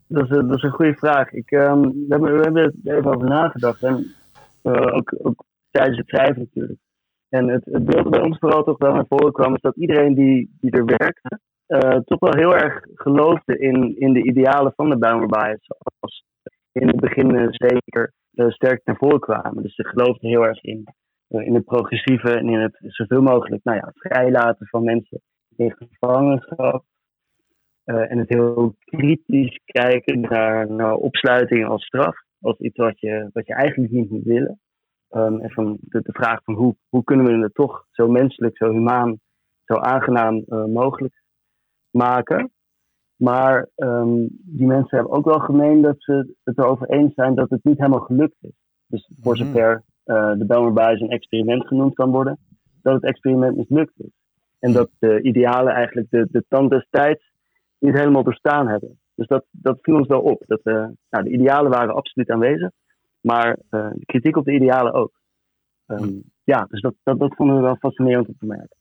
dat, 0.07 0.23
is, 0.23 0.28
dat 0.28 0.57
is 0.57 0.62
een 0.62 0.71
goede 0.71 0.95
vraag. 0.95 1.33
Ik, 1.33 1.50
um, 1.50 1.83
we, 1.83 2.07
hebben, 2.09 2.37
we 2.37 2.42
hebben 2.42 2.81
er 2.85 2.97
even 2.97 3.14
over 3.14 3.28
nagedacht. 3.28 3.83
En 3.83 4.14
uh, 4.62 4.95
ook, 4.97 5.14
ook, 5.23 5.45
tijdens 5.71 5.99
het 5.99 6.09
schrijven 6.09 6.38
natuurlijk. 6.38 6.78
En 7.28 7.49
het, 7.49 7.64
het 7.64 7.85
beeld 7.85 8.11
bij 8.11 8.21
ons 8.21 8.38
vooral 8.38 8.64
toch 8.64 8.78
wel 8.78 8.92
naar 8.92 9.07
voren 9.09 9.33
kwam, 9.33 9.54
is 9.54 9.61
dat 9.61 9.76
iedereen 9.76 10.14
die, 10.14 10.57
die 10.61 10.71
er 10.71 10.85
werkte, 10.85 11.40
uh, 11.69 12.00
toch 12.04 12.19
wel 12.19 12.35
heel 12.37 12.57
erg 12.57 12.87
geloofde 12.95 13.59
in, 13.59 14.00
in 14.00 14.12
de 14.12 14.23
idealen 14.23 14.73
van 14.76 14.90
de 14.90 14.99
Bijlmer 14.99 15.59
Zoals 15.61 16.25
in 16.73 16.87
het 16.87 17.00
begin 17.00 17.49
zeker 17.50 18.12
sterk 18.49 18.81
naar 18.85 18.97
voren 18.97 19.21
kwamen. 19.21 19.62
Dus 19.62 19.75
ze 19.75 19.85
geloofden 19.85 20.31
heel 20.31 20.47
erg 20.47 20.62
in, 20.62 20.95
in 21.28 21.54
het 21.54 21.64
progressieve 21.64 22.31
en 22.31 22.49
in 22.49 22.61
het 22.61 22.76
zoveel 22.81 23.23
mogelijk 23.23 23.64
nou 23.64 23.76
ja, 23.76 23.92
vrijlaten 23.95 24.66
van 24.66 24.85
mensen 24.85 25.21
in 25.57 25.76
gevangenschap. 25.78 26.85
En 27.84 28.18
het 28.18 28.28
heel 28.28 28.74
kritisch 28.84 29.60
kijken 29.64 30.20
naar, 30.20 30.70
naar 30.70 30.94
opsluiting 30.94 31.66
als 31.66 31.84
straf. 31.84 32.16
Als 32.40 32.58
iets 32.58 32.76
wat 32.76 33.00
je, 33.00 33.30
wat 33.32 33.46
je 33.46 33.54
eigenlijk 33.54 33.92
niet 33.92 34.10
moet 34.10 34.24
willen. 34.24 34.60
Ehm, 35.08 35.40
en 35.40 35.50
van 35.50 35.78
de, 35.80 36.00
de, 36.02 36.12
vraag 36.12 36.44
van 36.44 36.54
hoe, 36.54 36.76
hoe 36.88 37.04
kunnen 37.04 37.26
we 37.26 37.42
het 37.42 37.54
toch 37.54 37.86
zo 37.90 38.08
menselijk, 38.08 38.56
zo 38.56 38.70
humaan, 38.70 39.18
zo 39.64 39.74
aangenaam 39.74 40.44
mogelijk 40.72 41.22
maken. 41.90 42.52
Maar 43.22 43.68
ehm, 43.74 44.26
die 44.30 44.66
mensen 44.66 44.96
hebben 44.96 45.16
ook 45.16 45.24
wel 45.24 45.38
gemeen 45.38 45.82
dat 45.82 45.94
ze 45.98 46.34
het 46.44 46.58
erover 46.58 46.88
eens 46.88 47.14
zijn 47.14 47.34
dat 47.34 47.50
het 47.50 47.64
niet 47.64 47.78
helemaal 47.78 48.00
gelukt 48.00 48.36
is. 48.40 48.54
Dus 48.86 49.10
voor 49.20 49.34
mhm. 49.36 49.44
zover 49.44 49.82
uh, 50.04 50.32
de 50.38 50.46
Bijlmerbuis 50.46 51.00
een 51.00 51.10
experiment 51.10 51.66
genoemd 51.66 51.94
kan 51.94 52.10
worden, 52.10 52.38
dat 52.82 52.94
het 52.94 53.04
experiment 53.04 53.56
mislukt 53.56 53.92
is. 53.96 54.10
En 54.58 54.70
mhm. 54.70 54.78
dat 54.78 54.90
de 54.98 55.22
idealen 55.22 55.72
eigenlijk 55.72 56.10
de, 56.10 56.28
de 56.30 56.44
tand 56.48 56.70
des 56.70 56.86
tijds 56.90 57.31
niet 57.82 57.98
helemaal 57.98 58.22
doorstaan 58.22 58.68
hebben. 58.68 58.98
Dus 59.14 59.26
dat, 59.26 59.44
dat 59.50 59.78
viel 59.82 59.96
ons 59.96 60.06
wel 60.06 60.20
op. 60.20 60.42
Dat, 60.46 60.60
uh, 60.64 60.86
nou, 61.10 61.24
de 61.24 61.30
idealen 61.30 61.70
waren 61.70 61.94
absoluut 61.94 62.30
aanwezig, 62.30 62.70
maar 63.20 63.48
uh, 63.48 63.90
de 63.92 64.04
kritiek 64.04 64.36
op 64.36 64.44
de 64.44 64.54
idealen 64.54 64.92
ook. 64.92 65.12
Um, 65.86 66.22
ja, 66.44 66.66
dus 66.68 66.80
dat, 66.80 66.94
dat, 67.02 67.18
dat 67.18 67.34
vonden 67.34 67.56
we 67.56 67.62
wel 67.62 67.76
fascinerend 67.76 68.28
om 68.28 68.36
te 68.38 68.46
merken. 68.46 68.76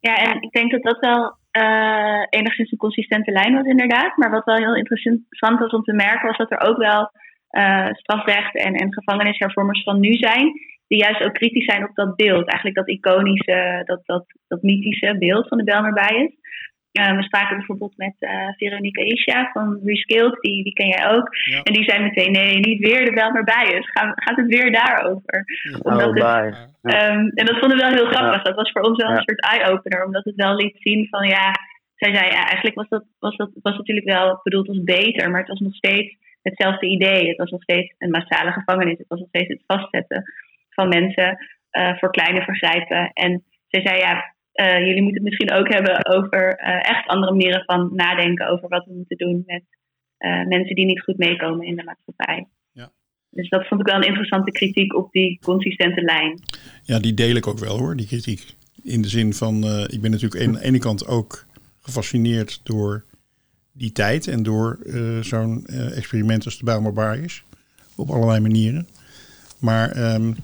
Ja, 0.00 0.14
en 0.16 0.42
ik 0.42 0.52
denk 0.52 0.70
dat 0.70 0.82
dat 0.82 0.98
wel 0.98 1.36
uh, 1.62 2.22
enigszins 2.30 2.70
een 2.72 2.78
consistente 2.78 3.30
lijn 3.30 3.54
was, 3.54 3.66
inderdaad. 3.66 4.16
Maar 4.16 4.30
wat 4.30 4.44
wel 4.44 4.56
heel 4.56 4.76
interessant 4.76 5.58
was 5.58 5.72
om 5.72 5.82
te 5.82 5.92
merken, 5.92 6.26
was 6.26 6.36
dat 6.36 6.50
er 6.50 6.60
ook 6.68 6.76
wel 6.76 7.10
uh, 7.50 7.88
strafrecht 7.92 8.54
en, 8.54 8.74
en 8.74 8.92
gevangenishervormers 8.92 9.82
van 9.82 10.00
nu 10.00 10.12
zijn, 10.12 10.52
die 10.86 10.98
juist 10.98 11.22
ook 11.22 11.32
kritisch 11.32 11.64
zijn 11.64 11.88
op 11.88 11.94
dat 11.94 12.16
beeld. 12.16 12.48
Eigenlijk 12.48 12.76
dat 12.76 12.88
iconische, 12.88 13.82
dat, 13.84 14.00
dat, 14.04 14.24
dat 14.48 14.62
mythische 14.62 15.16
beeld 15.18 15.48
van 15.48 15.58
de 15.58 15.64
Belmer 15.64 15.92
Bias. 15.92 16.32
Uh, 16.98 17.16
we 17.16 17.22
spraken 17.22 17.56
bijvoorbeeld 17.56 17.96
met 17.96 18.14
uh, 18.18 18.48
Veronica 18.56 19.02
Isha 19.02 19.50
van 19.52 19.80
Reskilled, 19.84 20.40
die, 20.40 20.64
die 20.64 20.72
ken 20.72 20.88
jij 20.88 21.08
ook. 21.08 21.28
En 21.62 21.72
die 21.72 21.84
zei 21.84 22.02
meteen, 22.02 22.32
nee, 22.32 22.58
niet 22.58 22.78
weer 22.78 23.04
de 23.04 23.12
Belmer 23.12 23.44
Bias. 23.44 23.90
Gaat, 23.90 24.12
gaat 24.14 24.36
het 24.36 24.46
weer 24.46 24.72
daarover? 24.72 25.44
Omdat 25.82 26.14
het, 26.14 26.56
um, 26.82 27.28
en 27.34 27.46
dat 27.46 27.58
vonden 27.58 27.76
we 27.76 27.84
wel 27.84 27.94
heel 27.94 28.10
grappig. 28.12 28.42
Dat 28.42 28.54
was 28.54 28.70
voor 28.70 28.82
ons 28.82 29.02
wel 29.02 29.10
een 29.10 29.22
soort 29.22 29.40
eye-opener, 29.40 30.04
omdat 30.04 30.24
het 30.24 30.34
wel 30.34 30.54
liet 30.54 30.76
zien 30.78 31.06
van, 31.10 31.26
ja, 31.26 31.52
zij 31.94 32.14
zei, 32.14 32.26
ja, 32.26 32.44
eigenlijk 32.44 32.76
was 32.76 32.88
dat, 32.88 33.04
was 33.18 33.36
dat 33.36 33.50
was 33.62 33.76
natuurlijk 33.76 34.06
wel 34.06 34.40
bedoeld 34.42 34.68
als 34.68 34.82
beter, 34.82 35.30
maar 35.30 35.40
het 35.40 35.48
was 35.48 35.60
nog 35.60 35.74
steeds 35.74 36.16
hetzelfde 36.42 36.86
idee. 36.86 37.28
Het 37.28 37.36
was 37.36 37.50
nog 37.50 37.62
steeds 37.62 37.94
een 37.98 38.10
massale 38.10 38.52
gevangenis. 38.52 38.98
Het 38.98 39.08
was 39.08 39.18
nog 39.18 39.28
steeds 39.28 39.48
het 39.48 39.62
vastzetten 39.66 40.22
van 40.70 40.88
mensen 40.88 41.38
uh, 41.72 41.96
voor 41.98 42.10
kleine 42.10 42.42
vergrijpen. 42.42 43.10
En 43.12 43.44
zij 43.68 43.86
zei, 43.86 43.98
ja, 43.98 44.34
uh, 44.60 44.78
jullie 44.78 45.02
moeten 45.02 45.22
het 45.22 45.28
misschien 45.28 45.52
ook 45.52 45.72
hebben 45.72 46.06
over 46.06 46.60
uh, 46.60 46.88
echt 46.90 47.06
andere 47.06 47.32
manieren 47.32 47.64
van 47.64 47.90
nadenken 47.94 48.48
over 48.48 48.68
wat 48.68 48.84
we 48.84 48.94
moeten 48.94 49.16
doen 49.16 49.42
met 49.46 49.62
mensen 50.48 50.74
die 50.74 50.84
niet 50.84 51.02
goed 51.02 51.18
meekomen 51.18 51.66
in 51.66 51.76
de 51.76 51.84
maatschappij. 51.84 52.48
Ja. 52.72 52.92
Dus 53.30 53.48
dat 53.48 53.66
vond 53.66 53.80
ik 53.80 53.86
wel 53.86 53.96
een 53.96 54.06
interessante 54.06 54.50
kritiek 54.50 54.94
op 54.94 55.12
die 55.12 55.38
consistente 55.42 56.00
lijn. 56.02 56.40
Ja, 56.82 56.98
die 56.98 57.14
deel 57.14 57.36
ik 57.36 57.46
ook 57.46 57.58
wel 57.58 57.78
hoor, 57.78 57.96
die 57.96 58.06
kritiek. 58.06 58.54
In 58.82 59.02
de 59.02 59.08
zin 59.08 59.32
van, 59.32 59.56
ik 59.86 60.00
ben 60.00 60.10
natuurlijk 60.10 60.44
aan 60.46 60.52
de 60.52 60.62
ene 60.62 60.78
kant 60.78 61.06
ook 61.06 61.46
gefascineerd 61.80 62.60
door 62.64 63.04
die 63.72 63.92
tijd 63.92 64.26
en 64.26 64.42
door 64.42 64.78
zo'n 65.20 65.66
experiment 65.94 66.44
als 66.44 66.58
de 66.58 66.64
Bijlmerbaar 66.64 67.18
is. 67.18 67.44
Op 67.96 68.10
allerlei 68.10 68.40
manieren. 68.40 68.88
Maar 69.60 70.14
um, 70.14 70.34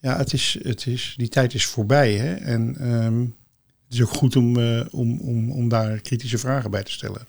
ja, 0.00 0.16
het 0.16 0.32
is, 0.32 0.58
het 0.62 0.86
is, 0.86 1.14
die 1.16 1.28
tijd 1.28 1.54
is 1.54 1.66
voorbij. 1.66 2.12
Hè? 2.12 2.34
En 2.34 2.92
um, 3.04 3.36
het 3.84 3.94
is 3.94 4.02
ook 4.02 4.08
goed 4.08 4.36
om, 4.36 4.56
uh, 4.56 4.86
om, 4.90 5.20
om, 5.20 5.52
om 5.52 5.68
daar 5.68 6.00
kritische 6.00 6.38
vragen 6.38 6.70
bij 6.70 6.82
te 6.82 6.92
stellen. 6.92 7.26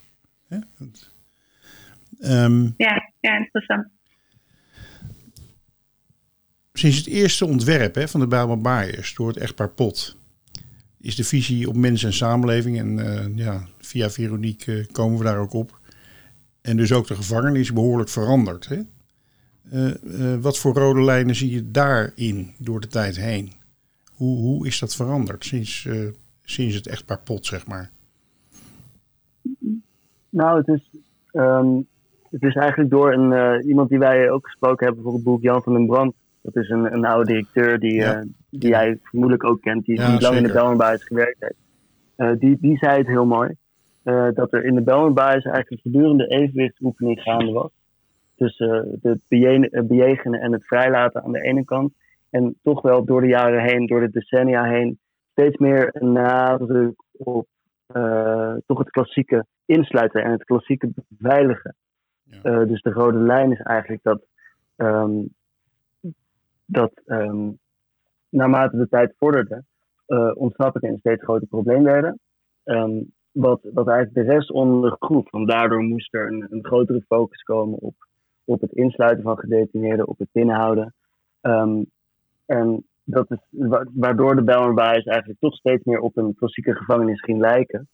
Hè? 0.48 0.58
Um, 2.44 2.74
ja, 2.78 3.12
ja, 3.20 3.38
interessant. 3.38 3.88
Sinds 6.74 6.98
het 6.98 7.08
eerste 7.08 7.46
ontwerp 7.46 7.96
hè, 7.96 8.08
van 8.08 8.20
de 8.20 8.28
Bijlmerbaaiers 8.28 9.14
door 9.14 9.28
het 9.28 9.38
echtpaar 9.38 9.70
Pot 9.70 10.18
is 11.02 11.16
de 11.16 11.24
visie 11.24 11.68
op 11.68 11.76
mens 11.76 12.04
en 12.04 12.14
samenleving. 12.14 12.80
En 12.80 12.98
uh, 12.98 13.38
ja, 13.38 13.68
via 13.80 14.10
Veronique 14.10 14.74
uh, 14.74 14.86
komen 14.92 15.18
we 15.18 15.24
daar 15.24 15.38
ook 15.38 15.54
op. 15.54 15.80
En 16.62 16.78
dus 16.78 16.92
ook 16.92 17.08
de 17.08 17.16
gevangenis 17.16 17.74
behoorlijk 17.74 18.10
veranderd. 18.10 18.68
Hè? 18.68 18.82
Uh, 19.74 20.36
wat 20.42 20.60
voor 20.60 20.74
rode 20.74 21.02
lijnen 21.02 21.36
zie 21.36 21.52
je 21.52 21.72
daarin 21.72 22.54
door 22.58 22.80
de 22.80 22.88
tijd 22.88 23.18
heen? 23.18 23.52
Hoe, 24.14 24.38
hoe 24.38 24.68
is 24.68 24.80
dat 24.80 24.96
veranderd 24.96 25.46
sinds, 25.46 25.90
sinds 26.44 26.76
het 26.76 26.88
echtpaar 26.88 27.20
pot, 27.20 27.46
zeg 27.46 27.68
maar? 27.68 27.90
Nou, 30.30 30.58
het 30.58 30.68
is, 30.68 30.90
um, 31.32 31.88
het 32.30 32.44
is 32.44 32.56
eigenlijk 32.56 32.90
door 32.90 33.14
een, 33.14 33.62
iemand 33.68 33.90
die 33.90 34.00
wij 34.00 34.30
ook 34.30 34.46
gesproken 34.46 34.86
hebben 34.86 35.04
voor 35.04 35.14
het 35.14 35.24
boek, 35.24 35.42
Jan 35.42 35.64
van 35.64 35.74
den 35.74 35.86
Brand. 35.86 36.14
Dat 36.42 36.56
is 36.56 36.70
een, 36.70 36.94
een 36.94 37.06
oude 37.06 37.28
directeur 37.28 37.80
die, 37.80 37.94
ja 37.94 38.24
die 38.52 38.70
jij 38.70 39.00
vermoedelijk 39.04 39.44
ook 39.44 39.62
kent, 39.62 39.86
die, 39.86 39.96
die 39.96 40.22
lang 40.22 40.36
in 40.36 40.44
de 40.44 40.52
Belmenbaas 40.52 41.04
gewerkt 41.04 41.38
heeft. 41.40 42.40
Die, 42.42 42.58
die 42.60 42.78
zei 42.78 42.98
het 42.98 43.08
heel 43.08 43.26
mooi. 43.26 43.56
Dat 44.34 44.54
er 44.54 44.66
in 44.66 44.76
de 44.76 44.82
Belmenbaas 44.82 45.44
eigenlijk 45.44 45.82
voortdurende 45.82 46.28
evenwichtsoefening 46.28 47.22
gaande 47.22 47.52
was. 47.52 47.72
Tussen 48.42 49.00
het 49.02 49.88
bejegenen 49.88 50.42
en 50.42 50.52
het 50.52 50.66
vrijlaten 50.66 51.24
aan 51.24 51.32
de 51.32 51.42
ene 51.42 51.64
kant. 51.64 51.94
En 52.30 52.56
toch 52.64 52.82
wel 52.82 53.06
door 53.06 53.22
de 53.22 53.28
jaren 53.28 53.64
heen, 53.64 53.88
door 53.88 54.00
de 54.00 54.10
decennia 54.10 54.64
heen, 54.64 55.00
steeds 55.32 55.58
meer 55.58 55.90
een 55.92 56.12
nadruk 56.12 57.04
op 57.12 57.48
toch 58.66 58.78
het 58.78 58.90
klassieke 58.90 59.46
insluiten 59.66 60.24
en 60.24 60.32
het 60.32 60.44
klassieke 60.44 60.90
beveiligen. 61.08 61.76
Ja. 62.24 62.66
dus 62.66 62.82
de 62.82 62.92
rode 62.92 63.18
lijn 63.18 63.52
is 63.52 63.60
eigenlijk 63.60 64.04
dat, 64.04 64.26
um, 64.76 65.30
dat 66.66 66.92
um, 67.06 67.58
naarmate 68.30 68.78
de 68.78 68.88
tijd 68.88 69.14
vorderde, 69.18 69.64
uh, 70.08 70.32
ontsnappingen 70.34 70.92
een 70.92 71.00
steeds 71.00 71.24
groter 71.24 71.48
probleem 71.48 71.84
werden. 71.84 72.20
Um, 72.64 73.12
wat, 73.32 73.60
wat 73.74 73.88
eigenlijk 73.88 74.28
de 74.28 74.34
rest 74.34 74.52
ondergroef. 74.52 75.30
Want 75.30 75.50
daardoor 75.50 75.82
moest 75.82 76.14
er 76.14 76.28
een, 76.28 76.48
een, 76.50 76.66
grotere 76.66 77.02
focus 77.08 77.44
komen 77.44 77.80
op, 77.80 77.96
op 78.52 78.62
het 78.62 78.72
insluiten 78.72 79.24
van 79.24 79.38
gedetineerden, 79.38 80.08
op 80.08 80.20
het 80.20 80.30
binnenhouden. 80.32 80.94
Um, 81.42 81.86
en 82.46 82.86
dat 83.04 83.32
is 83.32 83.40
waardoor 83.94 84.36
de 84.36 84.44
Bijlmerbaai 84.44 85.02
eigenlijk 85.02 85.40
toch 85.40 85.56
steeds 85.56 85.84
meer 85.84 86.00
op 86.00 86.18
een 86.18 86.36
klassieke 86.36 86.76
gevangenis 86.76 87.22
ging 87.22 87.40
lijken. 87.40 87.88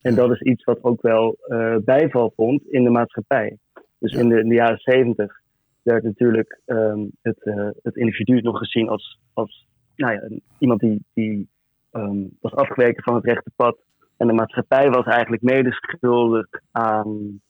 En 0.00 0.14
dat 0.14 0.30
is 0.30 0.40
iets 0.40 0.64
wat 0.64 0.82
ook 0.82 1.02
wel 1.02 1.36
uh, 1.46 1.76
bijval 1.84 2.32
vond 2.36 2.62
in 2.66 2.84
de 2.84 2.90
maatschappij. 2.90 3.58
Dus 3.98 4.12
in, 4.12 4.28
de, 4.28 4.40
in 4.40 4.48
de 4.48 4.54
jaren 4.54 4.78
zeventig 4.78 5.40
werd 5.82 6.02
natuurlijk 6.02 6.60
um, 6.66 7.10
het, 7.22 7.38
uh, 7.44 7.68
het 7.82 7.96
individu 7.96 8.40
nog 8.40 8.58
gezien 8.58 8.88
als, 8.88 9.20
als 9.32 9.66
nou 9.96 10.12
ja, 10.12 10.38
iemand 10.58 10.80
die, 10.80 11.04
die 11.14 11.48
um, 11.92 12.36
was 12.40 12.54
afgeweken 12.54 13.02
van 13.02 13.14
het 13.14 13.24
rechte 13.24 13.50
pad. 13.56 13.78
En 14.16 14.26
de 14.26 14.32
maatschappij 14.32 14.90
was 14.90 15.04
eigenlijk 15.04 15.42
medeschuldig 15.42 16.46
aan, 16.70 17.40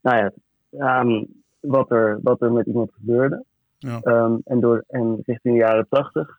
nou 0.00 0.16
ja, 0.16 0.32
aan 0.78 1.26
wat, 1.60 1.90
er, 1.90 2.18
wat 2.22 2.42
er 2.42 2.52
met 2.52 2.66
iemand 2.66 2.92
gebeurde. 2.92 3.44
Ja. 3.78 4.00
Um, 4.02 4.40
en, 4.44 4.60
door, 4.60 4.84
en 4.88 5.22
richting 5.24 5.54
de 5.54 5.60
jaren 5.60 5.86
tachtig 5.88 6.38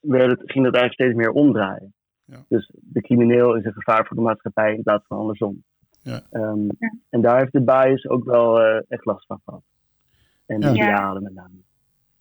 ging 0.00 0.64
dat 0.64 0.74
eigenlijk 0.74 0.92
steeds 0.92 1.14
meer 1.14 1.30
omdraaien. 1.30 1.92
Ja. 2.24 2.44
Dus 2.48 2.70
de 2.74 3.00
crimineel 3.00 3.54
is 3.56 3.64
een 3.64 3.72
gevaar 3.72 4.06
voor 4.06 4.16
de 4.16 4.22
maatschappij 4.22 4.74
in 4.74 4.82
plaats 4.82 5.06
van 5.06 5.18
andersom. 5.18 5.62
Ja. 6.02 6.22
Um, 6.30 6.66
ja. 6.78 6.94
En 7.10 7.20
daar 7.20 7.38
heeft 7.38 7.52
de 7.52 7.62
bias 7.62 8.08
ook 8.08 8.24
wel 8.24 8.60
uh, 8.60 8.80
echt 8.88 9.04
last 9.04 9.26
van 9.26 9.40
gehad. 9.44 9.62
En 10.46 10.60
de 10.60 10.68
idealen 10.68 11.22
met 11.22 11.34
name. 11.34 11.54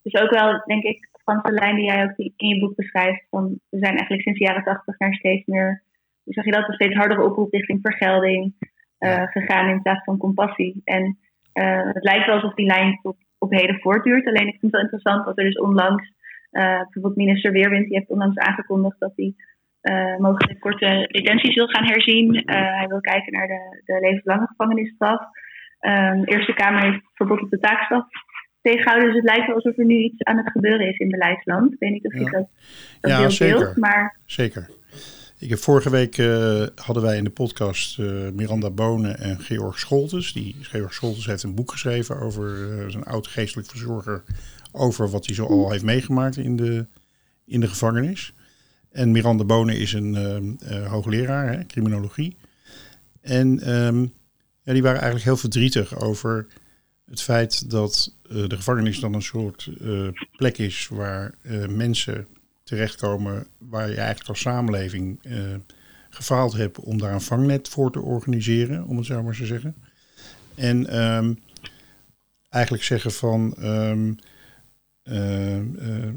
Dus 0.02 0.22
ook 0.22 0.30
wel, 0.30 0.62
denk 0.66 0.84
ik, 0.84 1.10
de 1.26 1.52
lijn 1.52 1.76
die 1.76 1.86
jij 1.86 2.04
ook 2.04 2.18
in 2.18 2.48
je 2.48 2.60
boek 2.60 2.76
beschrijft. 2.76 3.26
Van, 3.30 3.60
we 3.70 3.78
zijn 3.78 3.92
eigenlijk 3.92 4.22
sinds 4.22 4.40
de 4.40 4.46
jaren 4.46 4.64
tachtig 4.64 5.00
naar 5.00 5.14
steeds 5.14 5.46
meer, 5.46 5.84
hoe 6.24 6.34
zeg 6.34 6.46
je 6.46 6.52
dat, 6.52 6.68
een 6.68 6.74
steeds 6.74 6.96
hardere 6.96 7.24
oproep 7.24 7.52
richting 7.52 7.80
vergelding 7.82 8.54
uh, 9.00 9.28
gegaan 9.28 9.70
in 9.70 9.82
plaats 9.82 10.04
van 10.04 10.18
compassie. 10.18 10.82
En 10.84 11.18
uh, 11.60 11.94
het 11.94 12.04
lijkt 12.04 12.26
wel 12.26 12.36
alsof 12.36 12.54
die 12.54 12.66
lijn 12.66 13.00
op, 13.02 13.18
op 13.38 13.52
heden 13.52 13.80
voortduurt. 13.80 14.28
Alleen 14.28 14.48
ik 14.48 14.60
vind 14.60 14.62
het 14.62 14.72
wel 14.72 14.82
interessant 14.82 15.26
dat 15.26 15.38
er 15.38 15.44
dus 15.44 15.60
onlangs, 15.60 16.12
uh, 16.52 16.82
bijvoorbeeld 16.82 17.16
minister 17.16 17.52
Weerwind, 17.52 17.88
die 17.88 17.98
heeft 17.98 18.10
onlangs 18.10 18.38
aangekondigd 18.38 19.00
dat 19.00 19.14
hij 19.16 19.34
mogelijk 20.18 20.60
korte 20.60 21.08
detenties 21.12 21.56
wil 21.56 21.68
gaan 21.68 21.86
herzien. 21.86 22.44
hij 22.46 22.88
wil 22.88 23.02
kijken 23.02 23.34
naar 23.34 23.48
de, 23.48 23.82
de 23.86 24.00
levenslange 24.00 24.48
gevangenisstraf. 24.48 25.22
Um, 25.82 26.22
de 26.22 26.32
Eerste 26.32 26.54
Kamer 26.54 26.84
heeft 26.84 27.02
verbod 27.14 27.42
op 27.42 27.50
de 27.50 27.60
taakstraf 27.60 28.06
tegenhouden. 28.62 29.08
Dus 29.08 29.16
het 29.16 29.30
lijkt 29.30 29.46
wel 29.46 29.56
alsof 29.56 29.78
er 29.78 29.86
nu 29.86 29.98
iets 29.98 30.24
aan 30.24 30.38
het 30.38 30.52
gebeuren 30.52 30.88
is 30.88 30.98
in 30.98 31.10
beleidsland. 31.10 31.74
Ik 31.74 31.80
weet 31.80 31.92
niet 31.92 32.06
of 32.06 32.14
je 32.14 32.20
dat, 32.20 32.48
dat 33.02 33.12
ja, 33.12 33.30
zeker. 33.30 33.74
maar... 33.76 34.18
Zeker. 34.26 34.70
Ik 35.40 35.58
vorige 35.58 35.90
week 35.90 36.18
uh, 36.18 36.68
hadden 36.76 37.04
wij 37.04 37.18
in 37.18 37.24
de 37.24 37.30
podcast 37.30 38.00
uh, 38.00 38.30
Miranda 38.30 38.70
Bonen 38.70 39.20
en 39.20 39.40
Georg 39.40 39.80
Scholtes. 39.80 40.34
Die, 40.34 40.56
Georg 40.62 40.94
Scholtes 40.94 41.26
heeft 41.26 41.44
een 41.44 41.56
boek 41.56 41.72
geschreven 41.72 42.20
over 42.20 42.58
uh, 42.58 42.90
zijn 42.90 43.04
oud 43.04 43.28
geestelijk 43.28 43.70
verzorger. 43.70 44.24
Over 44.72 45.10
wat 45.10 45.26
hij 45.26 45.36
zo 45.36 45.46
al 45.46 45.72
heeft 45.72 45.84
meegemaakt 45.84 46.38
in 46.38 46.56
de, 46.56 46.86
in 47.46 47.60
de 47.60 47.68
gevangenis. 47.68 48.34
En 48.92 49.12
Miranda 49.12 49.44
Bonen 49.44 49.78
is 49.78 49.94
een 49.94 50.60
hoogleraar, 50.88 51.52
hè, 51.52 51.66
criminologie. 51.66 52.38
En 53.22 53.60
ehm, 53.60 54.02
ja, 54.62 54.74
die 54.74 54.82
waren 54.82 55.00
eigenlijk 55.00 55.24
heel 55.24 55.38
verdrietig 55.38 55.96
over 55.96 56.48
het 57.06 57.22
feit 57.22 57.70
dat 57.70 58.16
de 58.30 58.56
gevangenis 58.56 59.00
dan 59.00 59.14
een 59.14 59.22
soort 59.22 59.70
plek 60.38 60.58
is 60.58 60.88
waar 60.88 61.34
mensen 61.70 62.28
terechtkomen 62.70 63.48
waar 63.58 63.90
je 63.90 63.96
eigenlijk 63.96 64.30
als 64.30 64.40
samenleving 64.40 65.20
gefaald 66.10 66.54
hebt 66.54 66.80
om 66.80 66.98
daar 66.98 67.14
een 67.14 67.22
vangnet 67.22 67.70
voor 67.70 67.92
te 67.92 68.02
organiseren, 68.02 68.84
om 68.86 68.98
het 68.98 69.06
zo 69.06 69.24
maar 69.24 69.36
te 69.36 69.46
zeggen. 69.46 69.76
En 70.56 71.00
um, 71.02 71.40
eigenlijk 72.50 72.84
zeggen 72.84 73.12
van 73.12 73.56
um, 73.64 74.18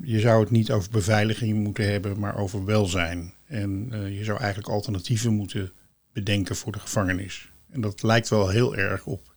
je 0.02 0.20
zou 0.20 0.40
het 0.40 0.50
niet 0.50 0.70
over 0.70 0.90
beveiliging 0.90 1.58
moeten 1.58 1.90
hebben, 1.90 2.18
maar 2.18 2.36
over 2.36 2.64
welzijn. 2.64 3.34
En 3.46 3.88
je 4.12 4.24
zou 4.24 4.38
eigenlijk 4.38 4.68
alternatieven 4.68 5.32
moeten 5.32 5.72
bedenken 6.12 6.56
voor 6.56 6.72
de 6.72 6.78
gevangenis. 6.78 7.50
En 7.70 7.80
dat 7.80 8.02
lijkt 8.02 8.28
wel 8.28 8.48
heel 8.48 8.76
erg 8.76 9.06
op 9.06 9.36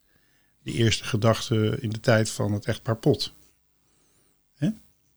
de 0.64 0.72
eerste 0.72 1.04
gedachte 1.04 1.78
in 1.80 1.90
de 1.90 2.00
tijd 2.00 2.30
van 2.30 2.54
het 2.54 2.66
echtpaar 2.66 2.98
Pot. 2.98 3.35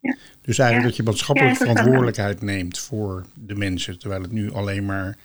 Ja. 0.00 0.16
Dus 0.40 0.58
eigenlijk 0.58 0.88
dat 0.88 0.96
je 0.96 1.02
maatschappelijke 1.02 1.64
ja, 1.64 1.70
verantwoordelijkheid 1.70 2.42
neemt 2.42 2.78
voor 2.78 3.26
de 3.34 3.54
mensen, 3.54 3.98
terwijl 3.98 4.22
het 4.22 4.32
nu 4.32 4.52
alleen 4.52 4.84
maar 4.84 5.18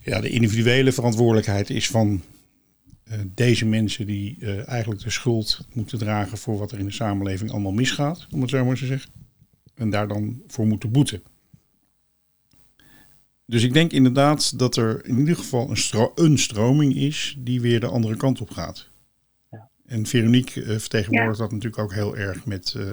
ja, 0.00 0.20
de 0.20 0.28
individuele 0.28 0.92
verantwoordelijkheid 0.92 1.70
is 1.70 1.88
van 1.88 2.22
uh, 3.12 3.18
deze 3.34 3.66
mensen 3.66 4.06
die 4.06 4.36
uh, 4.40 4.68
eigenlijk 4.68 5.02
de 5.02 5.10
schuld 5.10 5.66
moeten 5.72 5.98
dragen 5.98 6.38
voor 6.38 6.58
wat 6.58 6.72
er 6.72 6.78
in 6.78 6.84
de 6.84 6.92
samenleving 6.92 7.50
allemaal 7.50 7.72
misgaat, 7.72 8.26
om 8.30 8.40
het 8.40 8.50
zo 8.50 8.64
maar 8.64 8.76
te 8.76 8.86
zeggen. 8.86 9.10
En 9.74 9.90
daar 9.90 10.08
dan 10.08 10.42
voor 10.46 10.66
moeten 10.66 10.90
boeten. 10.90 11.22
Dus 13.46 13.62
ik 13.62 13.72
denk 13.72 13.92
inderdaad 13.92 14.58
dat 14.58 14.76
er 14.76 15.04
in 15.04 15.18
ieder 15.18 15.36
geval 15.36 15.70
een, 15.70 15.76
stro 15.76 16.12
een 16.14 16.38
stroming 16.38 16.94
is 16.96 17.36
die 17.38 17.60
weer 17.60 17.80
de 17.80 17.86
andere 17.86 18.16
kant 18.16 18.40
op 18.40 18.50
gaat. 18.50 18.88
Ja. 19.50 19.70
En 19.86 20.06
Veronique 20.06 20.62
uh, 20.62 20.78
vertegenwoordigt 20.78 21.36
ja. 21.36 21.42
dat 21.42 21.52
natuurlijk 21.52 21.82
ook 21.82 21.94
heel 21.94 22.16
erg 22.16 22.46
met, 22.46 22.74
uh, 22.76 22.90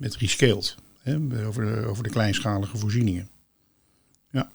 met 0.00 0.16
rescaled. 0.16 0.76
Hè, 1.02 1.46
over, 1.46 1.64
de, 1.64 1.86
over 1.86 2.02
de 2.02 2.10
kleinschalige 2.10 2.76
voorzieningen. 2.76 3.28
Ja, 4.30 4.50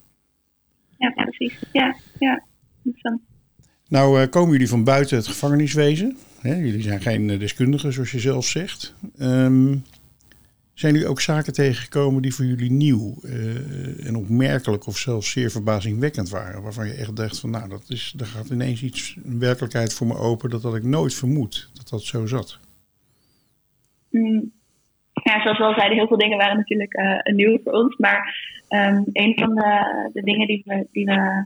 ja 0.97 1.09
precies. 1.09 1.59
Ja, 1.71 1.95
ja. 2.19 2.43
Nou 3.87 4.21
uh, 4.21 4.29
komen 4.29 4.51
jullie 4.51 4.67
van 4.67 4.83
buiten 4.83 5.17
het 5.17 5.27
gevangeniswezen. 5.27 6.17
Hè? 6.39 6.55
Jullie 6.55 6.81
zijn 6.81 7.01
geen 7.01 7.27
deskundigen, 7.27 7.93
zoals 7.93 8.11
je 8.11 8.19
zelf 8.19 8.45
zegt. 8.45 8.95
Um, 9.19 9.83
zijn 10.73 10.93
jullie 10.93 11.07
ook 11.07 11.21
zaken 11.21 11.53
tegengekomen 11.53 12.21
die 12.21 12.33
voor 12.33 12.45
jullie 12.45 12.71
nieuw 12.71 13.17
uh, 13.23 14.07
en 14.07 14.15
opmerkelijk 14.15 14.85
of 14.85 14.97
zelfs 14.97 15.31
zeer 15.31 15.51
verbazingwekkend 15.51 16.29
waren? 16.29 16.61
Waarvan 16.61 16.87
je 16.87 16.93
echt 16.93 17.15
dacht 17.15 17.39
van 17.39 17.49
nou, 17.49 17.69
dat 17.69 17.83
is, 17.87 18.13
daar 18.15 18.27
gaat 18.27 18.49
ineens 18.49 18.83
iets, 18.83 19.17
een 19.23 19.39
werkelijkheid 19.39 19.93
voor 19.93 20.07
me 20.07 20.15
open, 20.17 20.49
dat 20.49 20.63
had 20.63 20.75
ik 20.75 20.83
nooit 20.83 21.13
vermoed 21.13 21.69
dat 21.73 21.89
dat 21.89 22.03
zo 22.03 22.25
zat. 22.25 22.59
Mm. 24.09 24.51
Ja, 25.29 25.41
zoals 25.41 25.57
we 25.57 25.63
al 25.63 25.73
zeiden, 25.73 25.97
heel 25.97 26.07
veel 26.07 26.17
dingen 26.17 26.37
waren 26.37 26.57
natuurlijk 26.57 26.97
uh, 26.97 27.35
nieuw 27.35 27.59
voor 27.63 27.71
ons. 27.71 27.97
Maar 27.97 28.35
um, 28.69 29.03
een 29.13 29.33
van 29.39 29.55
de, 29.55 30.09
de, 30.13 30.21
dingen 30.21 30.47
die, 30.47 30.61
we, 30.65 30.87
die, 30.91 31.05
we, 31.05 31.45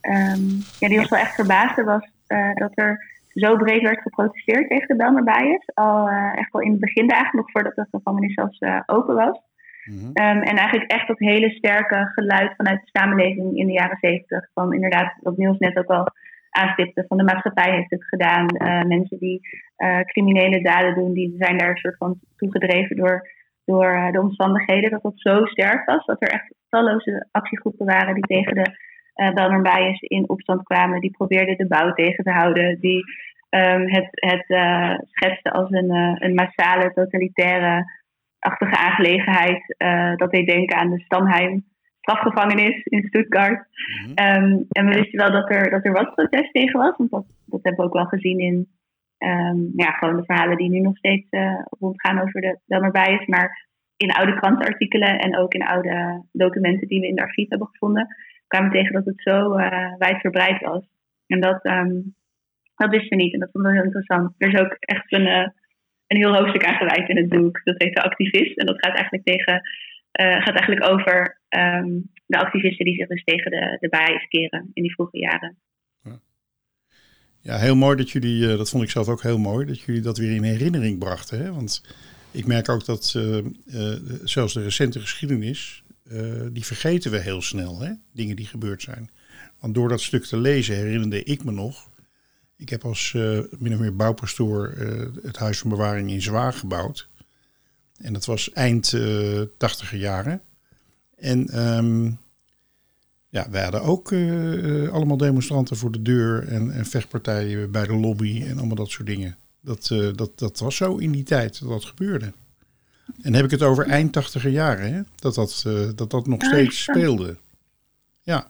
um, 0.00 0.62
ja, 0.78 0.88
die 0.88 0.98
ons 0.98 1.08
wel 1.08 1.18
echt 1.18 1.34
verbaasde 1.34 1.84
was 1.84 2.10
uh, 2.28 2.54
dat 2.54 2.70
er 2.74 3.20
zo 3.28 3.56
breed 3.56 3.82
werd 3.82 4.00
geprotesteerd 4.00 4.68
tegen 4.68 4.86
de 4.86 4.96
Belmer 4.96 5.24
bias. 5.24 5.70
Al 5.74 6.08
uh, 6.08 6.38
echt 6.38 6.52
al 6.52 6.60
in 6.60 6.70
het 6.70 6.80
begin 6.80 7.08
eigenlijk, 7.08 7.34
nog 7.34 7.50
voordat 7.50 7.74
de 7.74 7.96
gevangenis 7.98 8.34
zelfs 8.34 8.60
open 8.86 9.14
was. 9.14 9.40
Mm 9.84 9.98
-hmm. 9.98 10.06
um, 10.06 10.42
en 10.42 10.56
eigenlijk 10.56 10.90
echt 10.90 11.06
dat 11.06 11.18
hele 11.18 11.50
sterke 11.50 12.10
geluid 12.14 12.52
vanuit 12.56 12.80
de 12.80 12.98
samenleving 12.98 13.56
in 13.56 13.66
de 13.66 13.72
jaren 13.72 13.98
zeventig. 14.00 14.50
Van 14.54 14.72
inderdaad, 14.74 15.14
wat 15.20 15.36
Niels 15.36 15.58
net 15.58 15.76
ook 15.78 15.90
al 15.90 16.06
aanstipte, 16.50 17.04
van 17.08 17.16
de 17.16 17.24
maatschappij 17.24 17.72
heeft 17.72 17.90
het 17.90 18.04
gedaan. 18.04 18.46
Mensen 18.86 19.18
die 19.18 19.40
criminele 20.04 20.62
daden 20.62 20.94
doen, 20.94 21.12
die 21.12 21.34
zijn 21.38 21.58
daar 21.58 21.70
een 21.70 21.76
soort 21.76 21.96
van 21.96 22.18
toegedreven 22.36 22.96
door, 22.96 23.28
door 23.64 24.08
de 24.12 24.20
omstandigheden. 24.20 24.90
Dat 24.90 25.02
dat 25.02 25.12
zo 25.14 25.44
sterk 25.44 25.86
was, 25.86 26.06
dat 26.06 26.22
er 26.22 26.28
echt 26.28 26.54
talloze 26.68 27.26
actiegroepen 27.30 27.86
waren 27.86 28.14
die 28.14 28.26
tegen 28.26 28.54
de 28.54 28.88
uh, 29.16 29.96
in 30.00 30.28
opstand 30.28 30.62
kwamen. 30.62 31.00
Die 31.00 31.10
probeerden 31.10 31.56
de 31.56 31.66
bouw 31.66 31.92
tegen 31.92 32.24
te 32.24 32.30
houden. 32.30 32.80
Die 32.80 33.04
um, 33.50 33.88
het, 33.88 34.08
het 34.10 34.44
uh, 34.48 34.98
schetste 35.04 35.50
als 35.50 35.70
een, 35.70 35.90
een 36.24 36.34
massale, 36.34 36.92
totalitaire 36.92 37.98
achtige 38.38 38.76
aangelegenheid. 38.76 39.74
dat 40.16 40.30
deed 40.30 40.46
denken 40.46 40.76
aan 40.76 40.90
de 40.90 41.00
Stamheim 41.00 41.64
strafgevangenis 42.00 42.82
in 42.84 43.02
Stuttgart. 43.02 43.66
Mm 43.66 44.14
-hmm. 44.14 44.44
um, 44.44 44.66
en 44.68 44.86
we 44.86 44.94
wisten 44.94 45.18
wel 45.18 45.30
dat 45.30 45.50
er, 45.50 45.70
dat 45.70 45.84
er 45.84 45.92
wat 45.92 46.14
protest 46.14 46.52
tegen 46.52 46.80
was. 46.80 46.96
Want 46.96 47.10
dat, 47.10 47.24
dat 47.46 47.60
hebben 47.62 47.80
we 47.80 47.86
ook 47.86 47.96
wel 47.96 48.06
gezien 48.06 48.38
in 48.38 48.68
um, 49.24 49.72
ja, 49.76 49.90
gewoon 49.90 50.16
de 50.16 50.24
verhalen 50.24 50.56
die 50.56 50.70
nu 50.70 50.80
nog 50.80 50.96
steeds 50.96 51.26
rondgaan 51.78 52.20
over 52.20 52.40
de 52.40 52.58
Belmer 52.66 52.90
Bias. 52.90 53.26
Maar 53.26 53.68
in 53.96 54.12
oude 54.12 54.34
krantenartikelen 54.34 55.18
en 55.18 55.36
ook 55.36 55.54
in 55.54 55.66
oude 55.66 56.24
documenten 56.32 56.88
die 56.88 57.00
we 57.00 57.06
in 57.06 57.14
de 57.14 57.22
archief 57.22 57.48
hebben 57.48 57.68
gevonden 57.68 58.06
kwamen 58.50 58.70
tegen 58.70 58.92
dat 58.92 59.04
het 59.04 59.22
zo 59.22 59.58
uh, 59.58 59.94
wijdverbreid 59.98 60.60
was. 60.60 60.84
En 61.26 61.40
dat, 61.40 61.64
um, 61.64 62.14
dat 62.76 62.90
wisten 62.90 63.16
we 63.16 63.22
niet. 63.22 63.32
En 63.32 63.40
dat 63.40 63.50
vond 63.52 63.66
ik 63.66 63.72
heel 63.72 63.82
interessant. 63.82 64.34
Er 64.38 64.52
is 64.54 64.60
ook 64.60 64.76
echt 64.80 65.12
een, 65.12 65.26
uh, 65.26 65.48
een 66.06 66.16
heel 66.16 66.34
hoofdstuk 66.34 66.64
aan 66.64 66.82
gewijd 66.82 67.08
in 67.08 67.16
het 67.16 67.28
boek. 67.28 67.60
Dat 67.64 67.82
heet 67.82 67.94
de 67.94 68.02
activist. 68.02 68.58
En 68.58 68.66
dat 68.66 68.84
gaat 68.84 68.94
eigenlijk, 68.94 69.24
tegen, 69.24 69.54
uh, 70.20 70.42
gaat 70.44 70.56
eigenlijk 70.58 70.90
over 70.90 71.40
um, 71.48 72.10
de 72.26 72.38
activisten 72.38 72.84
die 72.84 72.94
zich 72.94 73.08
dus 73.08 73.24
tegen 73.24 73.50
de, 73.50 73.76
de 73.80 74.26
keren 74.28 74.70
in 74.72 74.82
die 74.82 74.94
vroege 74.94 75.18
jaren. 75.18 75.56
Ja, 77.42 77.58
heel 77.58 77.76
mooi 77.76 77.96
dat 77.96 78.10
jullie, 78.10 78.56
dat 78.56 78.70
vond 78.70 78.82
ik 78.82 78.90
zelf 78.90 79.08
ook 79.08 79.22
heel 79.22 79.38
mooi, 79.38 79.66
dat 79.66 79.80
jullie 79.80 80.00
dat 80.00 80.18
weer 80.18 80.34
in 80.34 80.42
herinnering 80.42 80.98
brachten. 80.98 81.38
Hè? 81.38 81.52
Want 81.52 81.82
ik 82.30 82.46
merk 82.46 82.68
ook 82.68 82.84
dat 82.84 83.04
zelfs 84.24 84.54
de 84.54 84.62
recente 84.62 85.00
geschiedenis 85.00 85.82
die 86.52 86.64
vergeten 86.64 87.10
we 87.10 87.18
heel 87.18 87.42
snel, 87.42 87.80
hè? 87.80 87.92
dingen 88.12 88.36
die 88.36 88.46
gebeurd 88.46 88.82
zijn. 88.82 89.10
Want 89.58 89.74
door 89.74 89.88
dat 89.88 90.00
stuk 90.00 90.24
te 90.24 90.36
lezen 90.36 90.76
herinnerde 90.76 91.22
ik 91.22 91.44
me 91.44 91.50
nog. 91.50 91.90
Ik 92.56 92.68
heb 92.68 92.84
als 92.84 93.12
min 93.58 93.72
of 93.72 93.78
meer 93.78 93.96
bouwpastoor 93.96 94.74
het 95.22 95.36
Huis 95.36 95.58
van 95.58 95.70
Bewaring 95.70 96.10
in 96.10 96.22
Zwaar 96.22 96.52
gebouwd. 96.52 97.08
En 97.96 98.12
dat 98.12 98.24
was 98.24 98.52
eind 98.52 98.96
tachtiger 99.56 99.98
jaren. 99.98 100.42
En 101.16 101.68
um, 101.76 102.18
ja, 103.30 103.50
wij 103.50 103.62
hadden 103.62 103.82
ook 103.82 104.12
allemaal 104.92 105.16
demonstranten 105.16 105.76
voor 105.76 105.90
de 105.90 106.02
deur 106.02 106.48
en, 106.48 106.70
en, 106.70 106.84
vechtpartijen 106.84 107.70
bij 107.70 107.86
de 107.86 107.94
lobby 107.94 108.42
en 108.46 108.58
allemaal 108.58 108.76
dat 108.76 108.90
soort 108.90 109.08
dingen. 109.08 109.36
Dat, 109.60 109.86
dat, 110.14 110.38
dat 110.38 110.58
was 110.58 110.76
zo 110.76 110.96
in 110.96 111.12
die 111.12 111.24
tijd 111.24 111.60
dat 111.60 111.68
dat 111.68 111.84
gebeurde. 111.84 112.32
En 113.22 113.34
heb 113.34 113.44
ik 113.44 113.50
het 113.50 113.62
over 113.62 113.86
eind 113.86 114.12
tachtiger 114.12 114.50
jaren, 114.50 114.92
hè? 114.92 115.00
Dat, 115.14 115.34
dat, 115.34 115.64
uh, 115.66 115.88
dat 115.94 116.10
dat 116.10 116.26
nog 116.26 116.42
steeds 116.42 116.82
speelde. 116.82 117.36
Ja. 118.22 118.46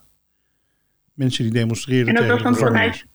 Mensen 1.15 1.45
die 1.45 1.53
demonstreerden 1.53 2.09
en 2.09 2.15
dat 2.15 2.23
tegen 2.23 2.43
was 2.45 2.59
dan 2.59 2.69
vanuit, 2.69 3.07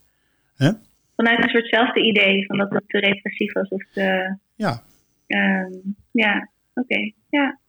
vanuit 1.16 1.44
een 1.44 1.50
soortzelfde 1.50 2.02
idee, 2.02 2.46
van 2.46 2.58
dat 2.58 2.70
het 2.70 2.84
te 2.88 3.00
repressief 3.00 3.54
was 3.54 3.70
of 3.70 3.84
te... 3.94 4.38
Ja. 4.56 4.84
Um, 5.28 5.96
ja, 6.12 6.50
oké, 6.74 6.94
okay. 6.94 7.14
ja. 7.30 7.60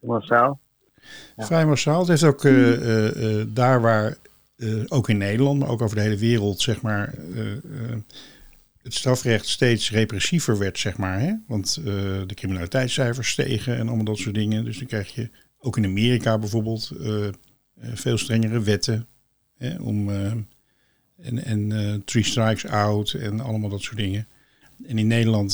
Massaal. 0.00 0.60
Ja. 1.36 1.46
Vrij 1.46 1.66
massaal. 1.66 1.98
Het 1.98 2.08
heeft 2.08 2.22
ook 2.22 2.44
uh, 2.44 2.52
uh, 2.52 3.38
uh, 3.38 3.44
daar 3.48 3.80
waar, 3.80 4.16
ook 4.88 5.08
in 5.08 5.18
Nederland, 5.18 5.58
maar 5.58 5.68
ook 5.68 5.82
over 5.82 5.96
de 5.96 6.02
hele 6.02 6.16
wereld, 6.16 6.60
zeg 6.60 6.80
maar 6.80 7.14
het 8.82 8.94
strafrecht 8.94 9.46
steeds 9.46 9.90
repressiever 9.90 10.58
werd, 10.58 10.78
zeg 10.78 10.96
maar. 10.96 11.20
Hè? 11.20 11.34
Want 11.46 11.74
de 12.26 12.34
criminaliteitscijfers 12.34 13.28
stegen 13.28 13.76
en 13.76 13.86
allemaal 13.86 14.04
dat 14.04 14.18
soort 14.18 14.34
dingen. 14.34 14.64
Dus 14.64 14.78
dan 14.78 14.86
krijg 14.86 15.14
je 15.14 15.30
ook 15.58 15.76
in 15.76 15.84
Amerika 15.84 16.38
bijvoorbeeld 16.38 16.92
veel 17.92 18.18
strengere 18.18 18.60
wetten. 18.60 19.06
Hè? 19.58 19.76
Om, 19.80 20.10
en 21.22 21.44
en 21.44 22.02
three 22.04 22.24
strikes 22.24 22.66
out 22.66 23.12
en 23.12 23.40
allemaal 23.40 23.70
dat 23.70 23.82
soort 23.82 23.98
dingen. 23.98 24.26
En 24.86 24.98
in 24.98 25.06
Nederland 25.06 25.52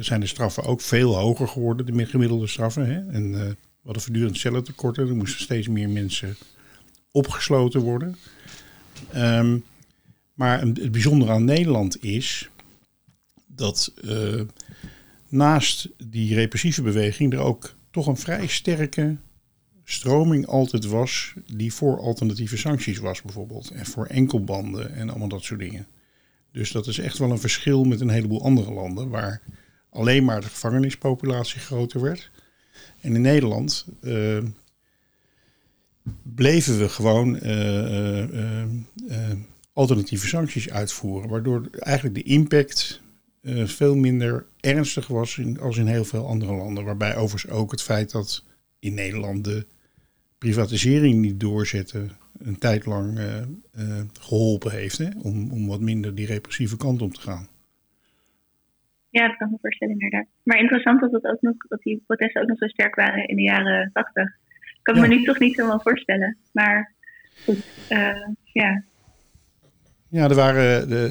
zijn 0.00 0.20
de 0.20 0.26
straffen 0.26 0.64
ook 0.64 0.80
veel 0.80 1.16
hoger 1.16 1.48
geworden, 1.48 1.86
de 1.86 2.06
gemiddelde 2.06 2.46
straffen. 2.46 2.86
Hè? 2.86 3.12
En 3.12 3.56
we 3.82 3.88
hadden 3.88 4.02
voortdurend 4.02 4.38
cellentekorten. 4.38 5.08
Er 5.08 5.16
moesten 5.16 5.40
steeds 5.40 5.68
meer 5.68 5.88
mensen 5.88 6.36
opgesloten 7.10 7.80
worden. 7.80 8.16
Um, 9.16 9.64
maar 10.34 10.60
het 10.60 10.92
bijzondere 10.92 11.32
aan 11.32 11.44
Nederland 11.44 12.04
is 12.04 12.50
dat 13.46 13.92
uh, 14.04 14.40
naast 15.28 15.88
die 16.04 16.34
repressieve 16.34 16.82
beweging 16.82 17.32
er 17.32 17.38
ook 17.38 17.74
toch 17.90 18.06
een 18.06 18.16
vrij 18.16 18.46
sterke 18.46 19.16
stroming 19.84 20.46
altijd 20.46 20.84
was 20.84 21.34
die 21.46 21.72
voor 21.72 22.00
alternatieve 22.00 22.56
sancties 22.56 22.98
was 22.98 23.22
bijvoorbeeld. 23.22 23.70
En 23.70 23.86
voor 23.86 24.06
enkelbanden 24.06 24.94
en 24.94 25.10
allemaal 25.10 25.28
dat 25.28 25.42
soort 25.42 25.60
dingen. 25.60 25.86
Dus 26.52 26.70
dat 26.70 26.86
is 26.86 26.98
echt 26.98 27.18
wel 27.18 27.30
een 27.30 27.38
verschil 27.38 27.84
met 27.84 28.00
een 28.00 28.08
heleboel 28.08 28.42
andere 28.42 28.72
landen 28.72 29.08
waar 29.08 29.42
alleen 29.90 30.24
maar 30.24 30.40
de 30.40 30.46
gevangenispopulatie 30.46 31.60
groter 31.60 32.00
werd. 32.00 32.30
En 33.00 33.14
in 33.14 33.20
Nederland 33.20 33.86
uh, 34.00 34.42
bleven 36.22 36.78
we 36.78 36.88
gewoon 36.88 37.38
eh, 37.38 38.22
eh, 38.22 38.62
eh, 39.08 39.38
alternatieve 39.72 40.26
sancties 40.26 40.70
uitvoeren. 40.70 41.28
Waardoor 41.28 41.68
eigenlijk 41.72 42.14
de 42.14 42.30
impact 42.30 43.00
eh, 43.42 43.66
veel 43.66 43.94
minder 43.94 44.46
ernstig 44.60 45.06
was 45.06 45.38
in, 45.38 45.60
als 45.60 45.76
in 45.76 45.86
heel 45.86 46.04
veel 46.04 46.26
andere 46.26 46.52
landen. 46.52 46.84
Waarbij 46.84 47.16
overigens 47.16 47.52
ook 47.52 47.70
het 47.70 47.82
feit 47.82 48.10
dat 48.10 48.44
in 48.78 48.94
Nederland 48.94 49.44
de 49.44 49.66
privatisering 50.38 51.20
niet 51.20 51.40
doorzetten 51.40 52.10
een 52.38 52.58
tijd 52.58 52.86
lang 52.86 53.18
eh, 53.18 53.38
eh, 53.38 53.46
geholpen 54.20 54.72
heeft. 54.72 54.98
Hè? 54.98 55.08
Om, 55.22 55.50
om 55.50 55.66
wat 55.66 55.80
minder 55.80 56.14
die 56.14 56.26
repressieve 56.26 56.76
kant 56.76 57.02
op 57.02 57.14
te 57.14 57.20
gaan. 57.20 57.48
Ja, 59.12 59.26
dat 59.28 59.36
kan 59.36 59.46
ik 59.46 59.52
me 59.52 59.58
voorstellen 59.60 59.94
inderdaad. 59.94 60.26
Maar 60.42 60.58
interessant 60.58 61.00
dat, 61.00 61.12
het 61.12 61.24
ook 61.24 61.40
nog, 61.40 61.54
dat 61.68 61.82
die 61.82 62.02
protesten 62.06 62.42
ook 62.42 62.48
nog 62.48 62.58
zo 62.58 62.66
sterk 62.66 62.94
waren 62.94 63.28
in 63.28 63.36
de 63.36 63.42
jaren 63.42 63.90
tachtig. 63.92 64.30
Kan 64.82 64.94
ik 64.96 65.02
Ja. 65.02 65.08
me 65.08 65.14
nu 65.14 65.24
toch 65.24 65.38
niet 65.38 65.56
helemaal 65.56 65.80
voorstellen. 65.80 66.36
Maar 66.52 66.94
goed, 67.44 67.64
eh, 67.88 68.28
ja. 68.52 68.82
Ja, 70.08 70.28
er 70.28 70.34
waren 70.34 70.88
de, 70.88 71.04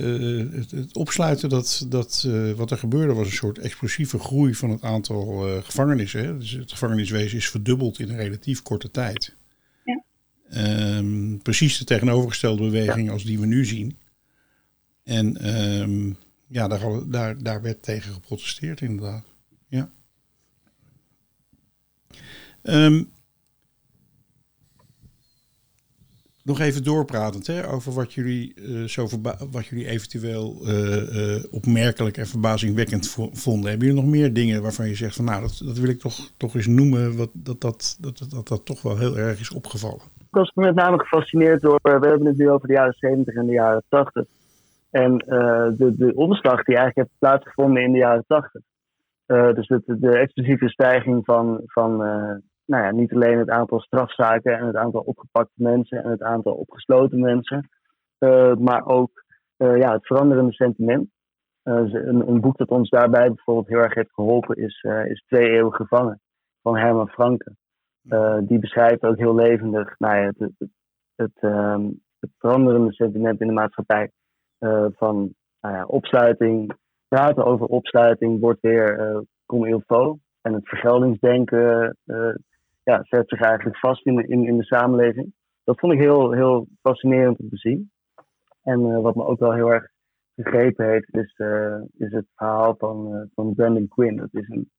eh, 0.51 0.59
het, 0.59 0.71
het 0.71 0.95
opsluiten 0.95 1.49
dat, 1.49 1.85
dat 1.89 2.25
eh, 2.27 2.51
wat 2.51 2.71
er 2.71 2.77
gebeurde 2.77 3.13
was 3.13 3.25
een 3.27 3.33
soort 3.33 3.57
explosieve 3.57 4.19
groei 4.19 4.53
van 4.53 4.69
het 4.69 4.83
aantal 4.83 5.25
gevangenissen. 5.61 6.25
Hè. 6.25 6.37
Dus 6.37 6.51
het 6.51 6.71
gevangeniswezen 6.71 7.37
is 7.37 7.49
verdubbeld 7.49 7.99
in 7.99 8.09
een 8.09 8.17
relatief 8.17 8.61
korte 8.61 8.91
tijd. 8.91 9.35
Ja. 9.83 10.03
Ehm, 10.49 11.37
precies 11.37 11.77
de 11.77 11.85
tegenovergestelde 11.85 12.63
beweging 12.63 13.09
als 13.09 13.23
die 13.23 13.39
we 13.39 13.45
nu 13.45 13.65
zien. 13.65 13.97
En 15.03 15.37
ehm, 15.37 16.13
ja, 16.51 16.67
daar, 16.67 17.09
daar, 17.09 17.43
daar 17.43 17.61
werd 17.61 17.83
tegen 17.83 18.13
geprotesteerd 18.13 18.81
inderdaad. 18.81 19.23
Ja. 19.67 19.89
Ehm, 22.61 23.03
nog 26.43 26.59
even 26.59 26.83
doorpratend 26.83 27.47
hè, 27.47 27.67
over 27.67 27.93
wat 27.93 28.13
jullie, 28.13 28.53
eh, 28.53 28.83
zo 28.83 29.07
wat 29.51 29.65
jullie 29.65 29.87
eventueel 29.87 30.61
eh, 30.65 31.35
eh, 31.35 31.43
opmerkelijk 31.51 32.17
en 32.17 32.27
verbazingwekkend 32.27 33.09
vo- 33.09 33.29
vonden. 33.33 33.69
Hebben 33.69 33.87
jullie 33.87 34.03
nog 34.03 34.11
meer 34.11 34.33
dingen 34.33 34.61
waarvan 34.61 34.87
je 34.87 34.95
zegt 34.95 35.15
van 35.15 35.25
nou, 35.25 35.41
dat, 35.41 35.61
dat 35.65 35.77
wil 35.77 35.89
ik 35.89 35.99
toch, 35.99 36.31
toch 36.37 36.55
eens 36.55 36.67
noemen, 36.67 37.17
wat, 37.17 37.29
dat, 37.33 37.61
dat, 37.61 37.97
dat, 37.99 38.17
dat, 38.17 38.29
dat, 38.29 38.47
dat 38.47 38.65
toch 38.65 38.81
wel 38.81 38.97
heel 38.97 39.17
erg 39.17 39.39
is 39.39 39.51
opgevallen? 39.51 40.01
Ik 40.19 40.37
was 40.37 40.51
met 40.53 40.75
name 40.75 40.99
gefascineerd 40.99 41.61
door, 41.61 41.79
we 41.81 41.89
hebben 41.89 42.25
het 42.25 42.37
nu 42.37 42.49
over 42.49 42.67
de 42.67 42.73
jaren 42.73 42.95
70 42.97 43.35
en 43.35 43.45
de 43.45 43.51
jaren 43.53 43.83
80. 43.89 44.25
En 44.91 45.17
eh, 45.17 45.67
de, 45.77 45.95
de 45.95 46.15
omslag 46.15 46.63
die 46.63 46.75
eigenlijk 46.75 46.95
heeft 46.95 47.19
plaatsgevonden 47.19 47.83
in 47.83 47.91
de 47.91 47.97
jaren 47.97 48.23
80. 48.27 48.61
Eh, 49.25 49.53
dus 49.53 49.67
de, 49.67 49.81
de 49.85 50.17
explosieve 50.17 50.69
stijging 50.69 51.25
van, 51.25 51.61
van 51.65 52.03
eh, 52.03 52.35
nou 52.65 52.83
ja, 52.83 52.91
niet 52.91 53.13
alleen 53.13 53.37
het 53.37 53.49
aantal 53.49 53.79
strafzaken 53.79 54.57
en 54.57 54.67
het 54.67 54.75
aantal 54.75 55.01
opgepakte 55.01 55.53
mensen 55.55 56.03
en 56.03 56.09
het 56.09 56.21
aantal 56.21 56.53
opgesloten 56.53 57.19
mensen, 57.19 57.69
maar 58.59 58.85
ook 58.85 59.23
ja, 59.57 59.91
het 59.91 60.05
veranderende 60.05 60.53
sentiment. 60.53 61.09
Een, 61.63 62.27
een 62.27 62.41
boek 62.41 62.57
dat 62.57 62.69
ons 62.69 62.89
daarbij 62.89 63.27
bijvoorbeeld 63.27 63.67
heel 63.67 63.79
erg 63.79 63.93
heeft 63.93 64.13
geholpen 64.13 64.55
is, 64.55 64.85
is 65.05 65.23
Twee 65.27 65.49
Eeuwen 65.49 65.73
Gevangen 65.73 66.19
van 66.61 66.77
Herman 66.77 67.09
Franke. 67.09 67.55
Die 68.47 68.59
beschrijft 68.59 69.03
ook 69.03 69.17
heel 69.17 69.35
levendig 69.35 69.95
nou 69.99 70.15
ja, 70.15 70.25
het, 70.25 70.39
het, 70.39 70.69
het, 71.15 71.37
ehm, 71.39 71.89
het 72.19 72.29
veranderende 72.37 72.93
sentiment 72.93 73.41
in 73.41 73.47
de 73.47 73.53
maatschappij. 73.53 74.11
Eh, 74.61 74.85
van 74.95 75.33
nou 75.61 75.75
ja, 75.75 75.85
opsluiting, 75.85 76.73
praten 77.07 77.45
over 77.45 77.65
opsluiting 77.65 78.39
wordt 78.39 78.61
weer 78.61 78.99
eh 78.99 79.19
comme 79.45 79.67
il 79.69 79.83
faut. 79.87 80.17
En 80.41 80.53
het 80.53 80.67
vergeldingsdenken 80.67 81.97
eh, 82.05 82.33
ja, 82.83 82.99
zet 83.03 83.29
zich 83.29 83.41
eigenlijk 83.41 83.77
vast 83.77 84.05
in, 84.05 84.15
de- 84.15 84.27
in, 84.27 84.45
in 84.47 84.57
de 84.57 84.63
samenleving. 84.63 85.33
Dat 85.63 85.79
vond 85.79 85.93
ik 85.93 85.99
heel, 85.99 86.31
heel 86.31 86.67
fascinerend 86.81 87.39
om 87.39 87.49
te 87.49 87.57
zien. 87.57 87.91
En 88.63 89.01
wat 89.01 89.15
me 89.15 89.25
ook 89.25 89.39
wel 89.39 89.53
heel 89.53 89.71
erg 89.73 89.87
gegrepen 90.35 90.85
heeft, 90.89 91.15
is, 91.15 91.33
is 91.97 92.11
het 92.11 92.25
verhaal 92.35 92.75
van, 92.77 93.13
eh, 93.15 93.21
van 93.35 93.53
Brandon 93.55 93.87
Quinn. 93.87 94.15
Dat 94.17 94.29
is 94.31 94.49
een, 94.49 94.69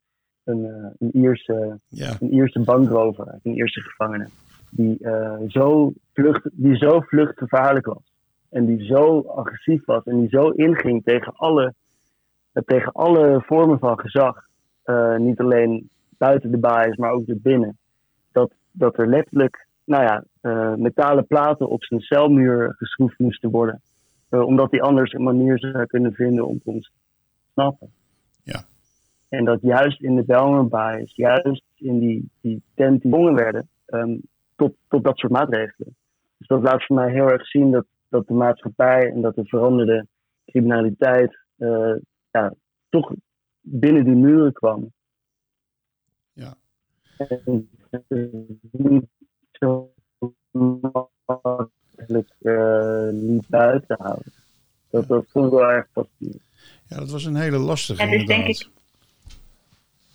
een, 0.44 0.64
eh, 0.64 0.90
een 0.98 1.16
Ierse 1.16 1.78
Ja, 1.88 2.12
een 2.20 2.32
Ierse 2.34 2.60
bankrover, 2.60 3.38
een 3.42 3.54
Ierse 3.54 3.80
gevangene, 3.80 4.26
die, 4.70 4.98
zo 5.48 5.92
vlucht, 6.12 6.48
die 6.52 6.76
zo 6.76 7.00
vluchtgevaarlijk 7.00 7.86
was. 7.86 8.12
En 8.52 8.66
die 8.66 8.84
zo 8.84 9.20
agressief 9.20 9.84
was 9.84 10.04
en 10.04 10.20
die 10.20 10.28
zo 10.28 10.48
inging 10.48 11.04
tegen 11.04 11.32
alle, 11.36 11.74
eh, 12.52 12.62
tegen 12.66 12.92
alle 12.92 13.42
vormen 13.46 13.78
van 13.78 13.98
gezag. 13.98 14.46
Eh, 14.82 15.16
niet 15.16 15.40
alleen 15.40 15.88
buiten 16.18 16.50
de 16.50 16.58
baas, 16.58 16.96
maar 16.96 17.12
ook 17.12 17.26
erbinnen. 17.26 17.78
Dat, 18.32 18.52
dat 18.70 18.98
er 18.98 19.08
letterlijk 19.08 19.66
nou 19.84 20.02
ja, 20.02 20.24
eh, 20.40 20.74
metalen 20.74 21.26
platen 21.26 21.68
op 21.68 21.84
zijn 21.84 22.00
celmuur 22.00 22.74
geschroefd 22.76 23.18
moesten 23.18 23.50
worden. 23.50 23.80
Omdat 24.30 24.70
hij 24.70 24.80
anders 24.80 25.12
een 25.12 25.22
manier 25.22 25.58
zou 25.58 25.86
kunnen 25.86 26.12
vinden 26.12 26.46
om 26.46 26.60
te 26.62 26.70
ontsnappen. 26.70 27.90
Ja. 28.42 28.64
En 29.28 29.44
dat 29.44 29.60
juist 29.60 30.02
in 30.02 30.16
de 30.16 30.24
Belmerbaai, 30.24 31.04
juist 31.06 31.64
in 31.76 31.98
die, 31.98 32.30
die 32.40 32.62
tent 32.74 33.02
die 33.02 33.10
gedwongen 33.10 33.34
werden 33.34 33.68
ehm, 33.86 34.16
tot, 34.56 34.74
tot 34.88 35.04
dat 35.04 35.18
soort 35.18 35.32
maatregelen. 35.32 35.96
Dus 36.38 36.46
dat 36.46 36.62
laat 36.62 36.84
voor 36.84 36.96
mij 36.96 37.10
heel 37.10 37.30
erg 37.30 37.46
zien 37.46 37.70
dat, 37.70 37.86
dat 38.12 38.27
de 38.27 38.35
maatschappij 38.35 39.11
en 39.11 39.20
dat 39.20 39.35
de 39.35 39.44
veranderde 39.44 40.07
criminaliteit 40.44 41.38
eh, 41.57 41.94
ja, 42.31 42.55
toch 42.88 43.12
binnen 43.61 44.05
die 44.05 44.14
muren 44.14 44.53
kwam. 44.53 44.92
Ja. 46.33 46.55
En 47.16 47.68
eh, 47.90 48.18
niet 48.70 49.07
zo 49.53 49.92
makkelijk 50.51 52.35
eh, 52.38 53.09
niet 53.09 53.48
buiten 53.48 53.96
houden. 53.98 54.33
Dat, 54.90 55.09
dat 55.09 55.25
vond 55.29 55.46
ik 55.46 55.53
wel 55.53 55.70
erg 55.70 55.88
fascinerend. 55.92 56.42
ja, 56.88 56.96
dat 56.96 57.11
was 57.11 57.25
een 57.25 57.37
hele 57.37 57.59
lastige 57.59 58.03
Ja, 58.03 58.11
dus 58.11 58.27
denk 58.27 58.40
inderdaad. 58.40 58.70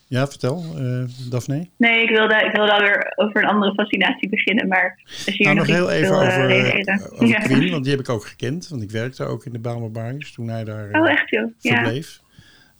Ja, 0.09 0.27
vertel, 0.27 0.63
eh 0.77 1.03
Daphne. 1.29 1.67
Nee, 1.77 2.01
ik 2.03 2.09
wilde, 2.09 2.35
ik 2.45 2.55
wilde 2.55 2.71
alweer 2.73 3.13
over 3.15 3.43
een 3.43 3.49
andere 3.49 3.73
fascinatie 3.73 4.29
beginnen. 4.29 4.67
Maar 4.67 5.01
als 5.05 5.23
je 5.25 5.31
hier 5.31 5.45
Nou, 5.45 5.57
nog 5.57 5.67
nog 5.67 5.75
heel 5.75 5.89
even 5.91 6.09
wil 6.09 6.21
eh, 6.21 6.27
over, 6.27 6.49
eh, 6.49 7.03
over 7.13 7.27
Ja. 7.27 7.39
Quinn, 7.39 7.69
want 7.71 7.83
die 7.83 7.91
heb 7.91 8.01
ik 8.01 8.09
ook 8.09 8.25
gekend. 8.25 8.67
Want 8.67 8.81
ik 8.81 8.91
werkte 8.91 9.23
ook 9.23 9.45
in 9.45 9.51
de 9.51 9.59
Bijlmerbaaiers 9.59 10.33
toen 10.33 10.47
hij 10.47 10.63
daar 10.63 10.89
eh, 10.89 11.01
Oh, 11.01 11.09
echt 11.09 11.29
joh? 11.29 11.51
Ja. 11.59 11.91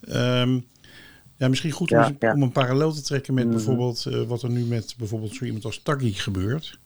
Ehm, 0.00 0.58
ja, 1.36 1.48
misschien 1.48 1.70
goed 1.70 1.88
Ja, 1.90 2.06
om, 2.06 2.16
ja. 2.18 2.32
om 2.32 2.42
een 2.42 2.52
parallel 2.52 2.92
te 2.92 3.02
trekken 3.02 3.34
met 3.34 3.44
Mhm. 3.44 3.54
bijvoorbeeld 3.54 4.06
eh, 4.06 4.22
wat 4.22 4.42
er 4.42 4.50
nu 4.50 4.60
met 4.64 4.94
bijvoorbeeld 4.98 5.34
zo 5.34 5.44
iemand 5.44 5.64
als 5.64 5.82
Taggi 5.82 6.12
gebeurt. 6.12 6.78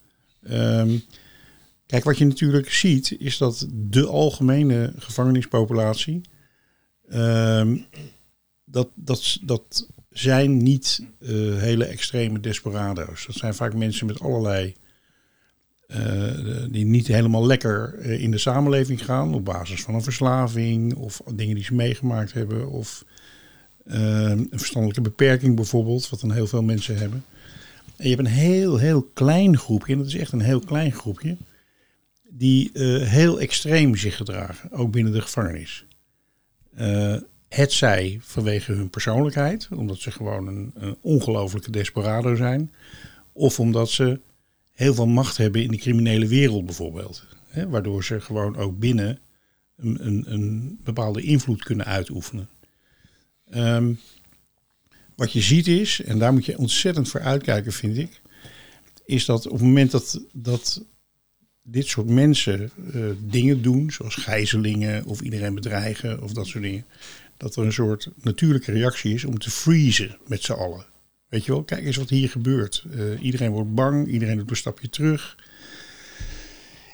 Ehm, 0.42 0.96
kijk, 1.87 2.05
wat 2.05 2.18
je 2.18 2.24
natuurlijk 2.26 2.70
ziet 2.72 3.16
is 3.18 3.38
dat 3.38 3.66
de 3.72 4.07
algemene 4.07 4.92
gevangenispopulatie 4.96 6.20
ehm, 7.09 7.76
dat, 8.64 8.88
dat, 8.94 9.38
dat 9.42 9.88
zijn 10.12 10.62
niet 10.62 11.05
eh, 11.20 11.29
hele 11.57 11.85
extreme 11.85 12.40
desperado's. 12.40 13.27
Dat 13.27 13.37
zijn 13.37 13.55
vaak 13.55 13.75
mensen 13.75 14.07
met 14.07 14.20
allerlei 14.20 14.75
eh, 15.87 16.01
die 16.70 16.85
niet 16.85 17.07
helemaal 17.07 17.46
lekker 17.46 17.94
eh, 17.98 18.22
in 18.22 18.31
de 18.31 18.38
samenleving 18.38 19.05
gaan 19.05 19.35
op 19.35 19.44
basis 19.44 19.83
van 19.83 19.94
een 19.94 20.03
verslaving 20.03 20.94
of 20.94 21.22
dingen 21.35 21.55
die 21.55 21.64
ze 21.64 21.75
meegemaakt 21.75 22.33
hebben 22.33 22.70
of 22.70 23.05
een 23.85 24.48
verstandelijke 24.51 25.01
beperking 25.01 25.57
bijvoorbeeld, 25.57 26.09
wat 26.09 26.20
dan 26.20 26.33
heel 26.33 26.46
veel 26.46 26.62
mensen 26.62 26.96
hebben. 26.96 27.25
En 27.96 28.09
je 28.09 28.14
hebt 28.14 28.27
een 28.27 28.35
heel, 28.35 28.77
heel 28.77 29.03
klein 29.03 29.59
groepje, 29.59 29.92
en 29.92 29.98
dat 29.98 30.07
is 30.07 30.16
echt 30.16 30.33
een 30.33 30.40
heel 30.40 30.61
klein 30.61 30.92
groepje, 30.92 31.37
die 32.29 32.70
heel 33.05 33.40
extreem 33.40 33.96
zich 33.96 34.16
gedragen, 34.16 34.72
ook 34.72 34.90
binnen 34.90 35.12
de 35.12 35.20
gevangenis. 35.20 35.87
Het 37.52 37.72
zij 37.72 38.18
vanwege 38.20 38.72
hun 38.72 38.90
persoonlijkheid, 38.90 39.68
omdat 39.74 39.98
ze 39.98 40.10
gewoon 40.10 40.46
een, 40.46 40.70
een 40.74 40.96
ongelofelijke 41.00 41.70
desperado 41.70 42.34
zijn, 42.34 42.72
of 43.32 43.60
omdat 43.60 43.90
ze 43.90 44.20
heel 44.70 44.94
veel 44.94 45.06
macht 45.06 45.36
hebben 45.36 45.62
in 45.62 45.70
de 45.70 45.76
criminele 45.76 46.26
wereld 46.26 46.64
bijvoorbeeld. 46.64 47.24
Hè, 47.48 47.68
waardoor 47.68 48.04
ze 48.04 48.20
gewoon 48.20 48.56
ook 48.56 48.78
binnen 48.78 49.18
een, 49.76 50.06
een, 50.06 50.24
een 50.32 50.78
bepaalde 50.84 51.22
invloed 51.22 51.64
kunnen 51.64 51.86
uitoefenen. 51.86 52.48
Ehm, 53.50 53.92
wat 55.14 55.32
je 55.32 55.40
ziet 55.40 55.66
is, 55.66 56.02
en 56.02 56.18
daar 56.18 56.32
moet 56.32 56.46
je 56.46 56.58
ontzettend 56.58 57.08
voor 57.08 57.20
uitkijken 57.20 57.72
vind 57.72 57.98
ik, 57.98 58.20
is 59.04 59.24
dat 59.24 59.46
op 59.46 59.52
het 59.52 59.62
moment 59.62 59.90
dat, 59.90 60.20
dat 60.32 60.84
dit 61.62 61.86
soort 61.86 62.08
mensen 62.08 62.70
eh, 62.92 63.00
dingen 63.18 63.62
doen, 63.62 63.90
zoals 63.90 64.14
gijzelingen 64.14 65.04
of 65.04 65.20
iedereen 65.20 65.54
bedreigen 65.54 66.22
of 66.22 66.32
dat 66.32 66.46
soort 66.46 66.64
dingen, 66.64 66.84
dat 67.42 67.57
er 67.57 67.64
een 67.64 67.72
soort 67.72 68.09
natuurlijke 68.22 68.72
reactie 68.72 69.14
is 69.14 69.24
om 69.24 69.38
te 69.38 69.50
freezen 69.50 70.16
met 70.26 70.42
z'n 70.42 70.52
allen. 70.52 70.87
Weet 71.28 71.44
je 71.44 71.52
wel, 71.52 71.62
kijk 71.62 71.85
eens 71.85 71.96
wat 71.96 72.09
hier 72.09 72.28
gebeurt. 72.28 72.85
Eh, 72.90 73.22
iedereen 73.22 73.50
wordt 73.50 73.74
bang, 73.74 74.07
iedereen 74.07 74.37
doet 74.37 74.50
een 74.50 74.57
stapje 74.57 74.88
terug. 74.88 75.37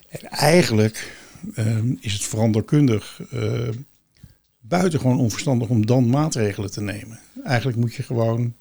En 0.09 0.21
eigenlijk 0.29 1.17
ehm, 1.55 1.95
is 2.01 2.13
het 2.13 2.23
veranderkundig 2.23 3.21
uh, 3.33 3.69
buitengewoon 4.61 5.19
onverstandig 5.19 5.69
om 5.69 5.87
dan 5.87 6.11
maatregelen 6.11 6.71
te 6.71 6.81
nemen. 6.81 7.21
Eigenlijk 7.45 7.79
moet 7.79 7.95
je 7.95 8.03
gewoon 8.03 8.55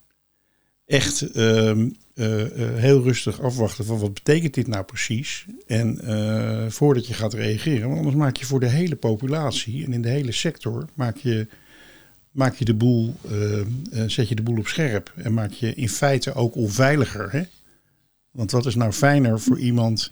echt 0.85 1.21
ehm, 1.21 1.89
eh, 2.17 2.41
eh, 2.41 2.75
heel 2.75 3.03
rustig 3.03 3.41
afwachten 3.41 3.85
van 3.85 3.99
wat 3.99 4.13
betekent 4.13 4.53
dit 4.53 4.67
nou 4.67 4.83
precies. 4.83 5.45
En 5.67 6.01
eh, 6.01 6.69
voordat 6.69 7.07
je 7.07 7.13
gaat 7.13 7.33
reageren, 7.33 7.87
want 7.87 7.97
anders 7.97 8.15
maak 8.15 8.37
je 8.37 8.45
voor 8.45 8.59
de 8.59 8.69
hele 8.69 8.95
populatie 8.95 9.85
en 9.85 9.93
in 9.93 10.01
de 10.01 10.09
hele 10.09 10.31
sector 10.31 10.85
maak 10.93 11.17
je, 11.17 11.47
maak 12.37 12.55
je 12.55 12.65
de 12.65 12.73
boel, 12.73 13.15
eh, 13.29 13.59
eh, 13.59 13.65
zet 14.07 14.27
je 14.29 14.35
de 14.35 14.41
boel 14.41 14.57
op 14.57 14.67
scherp. 14.67 15.13
En 15.15 15.33
maak 15.33 15.51
je 15.51 15.73
in 15.73 15.89
feite 15.89 16.33
ook 16.33 16.55
onveiliger. 16.55 17.31
Hè? 17.31 17.43
Want 18.31 18.51
wat 18.51 18.65
is 18.65 18.75
nou 18.75 18.91
fijner 18.91 19.39
voor 19.39 19.59
iemand 19.59 20.11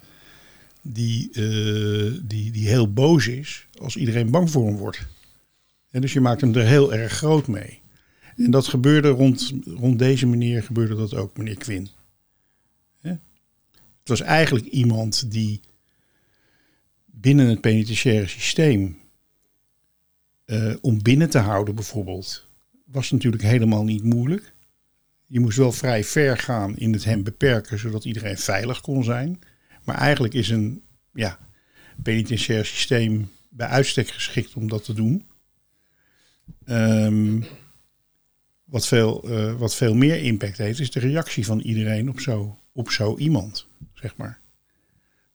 die, 0.82 1.30
eh, 1.32 2.20
die, 2.22 2.50
die 2.50 2.68
heel 2.68 2.92
boos 2.92 3.26
is, 3.26 3.66
als 3.80 3.96
iedereen 3.96 4.30
bang 4.30 4.50
voor 4.50 4.66
hem 4.66 4.76
wordt. 4.76 5.06
En 5.90 6.00
dus 6.00 6.12
je 6.12 6.20
maakt 6.20 6.40
hem 6.40 6.54
er 6.54 6.66
heel 6.66 6.94
erg 6.94 7.12
groot 7.12 7.46
mee. 7.46 7.80
En 8.36 8.50
dat 8.50 8.66
gebeurde 8.66 9.08
rond, 9.08 9.52
rond 9.64 9.98
deze 9.98 10.26
meneer, 10.26 10.62
gebeurde 10.62 10.94
dat 10.94 11.14
ook, 11.14 11.36
meneer 11.36 11.56
Quinn. 11.56 11.88
Hè? 13.00 13.10
Het 13.10 14.08
was 14.08 14.20
eigenlijk 14.20 14.66
iemand 14.66 15.30
die 15.30 15.60
binnen 17.04 17.46
het 17.48 17.60
penitentiaire 17.60 18.26
systeem, 18.26 18.98
eh, 20.46 20.74
om 20.80 21.02
binnen 21.02 21.30
te 21.30 21.38
houden 21.38 21.74
bijvoorbeeld, 21.74 22.48
was 22.84 23.10
natuurlijk 23.10 23.42
helemaal 23.42 23.84
niet 23.84 24.02
moeilijk. 24.02 24.54
Je 25.24 25.40
moest 25.40 25.56
wel 25.58 25.72
vrij 25.72 26.04
ver 26.04 26.38
gaan 26.38 26.76
in 26.76 26.92
het 26.92 27.04
hem 27.04 27.22
beperken, 27.22 27.78
zodat 27.78 28.04
iedereen 28.04 28.38
veilig 28.38 28.80
kon 28.80 29.04
zijn. 29.04 29.40
Maar 29.84 29.96
eigenlijk 29.96 30.34
is 30.34 30.48
een 30.48 30.82
ja, 31.12 31.38
penitentiair 32.02 32.64
systeem 32.64 33.30
bij 33.48 33.66
uitstek 33.66 34.08
geschikt 34.08 34.54
om 34.54 34.68
dat 34.68 34.84
te 34.84 34.92
doen. 34.92 35.26
Ehm, 36.64 37.40
wat, 38.64 38.86
veel, 38.86 39.22
eh, 39.28 39.54
wat 39.54 39.74
veel 39.74 39.94
meer 39.94 40.22
impact 40.22 40.58
heeft, 40.58 40.80
is 40.80 40.90
de 40.90 41.00
reactie 41.00 41.44
van 41.44 41.60
iedereen 41.60 42.08
op 42.08 42.20
zo, 42.20 42.58
op 42.72 42.90
zo 42.90 43.16
iemand, 43.16 43.66
zeg 43.94 44.16
maar. 44.16 44.40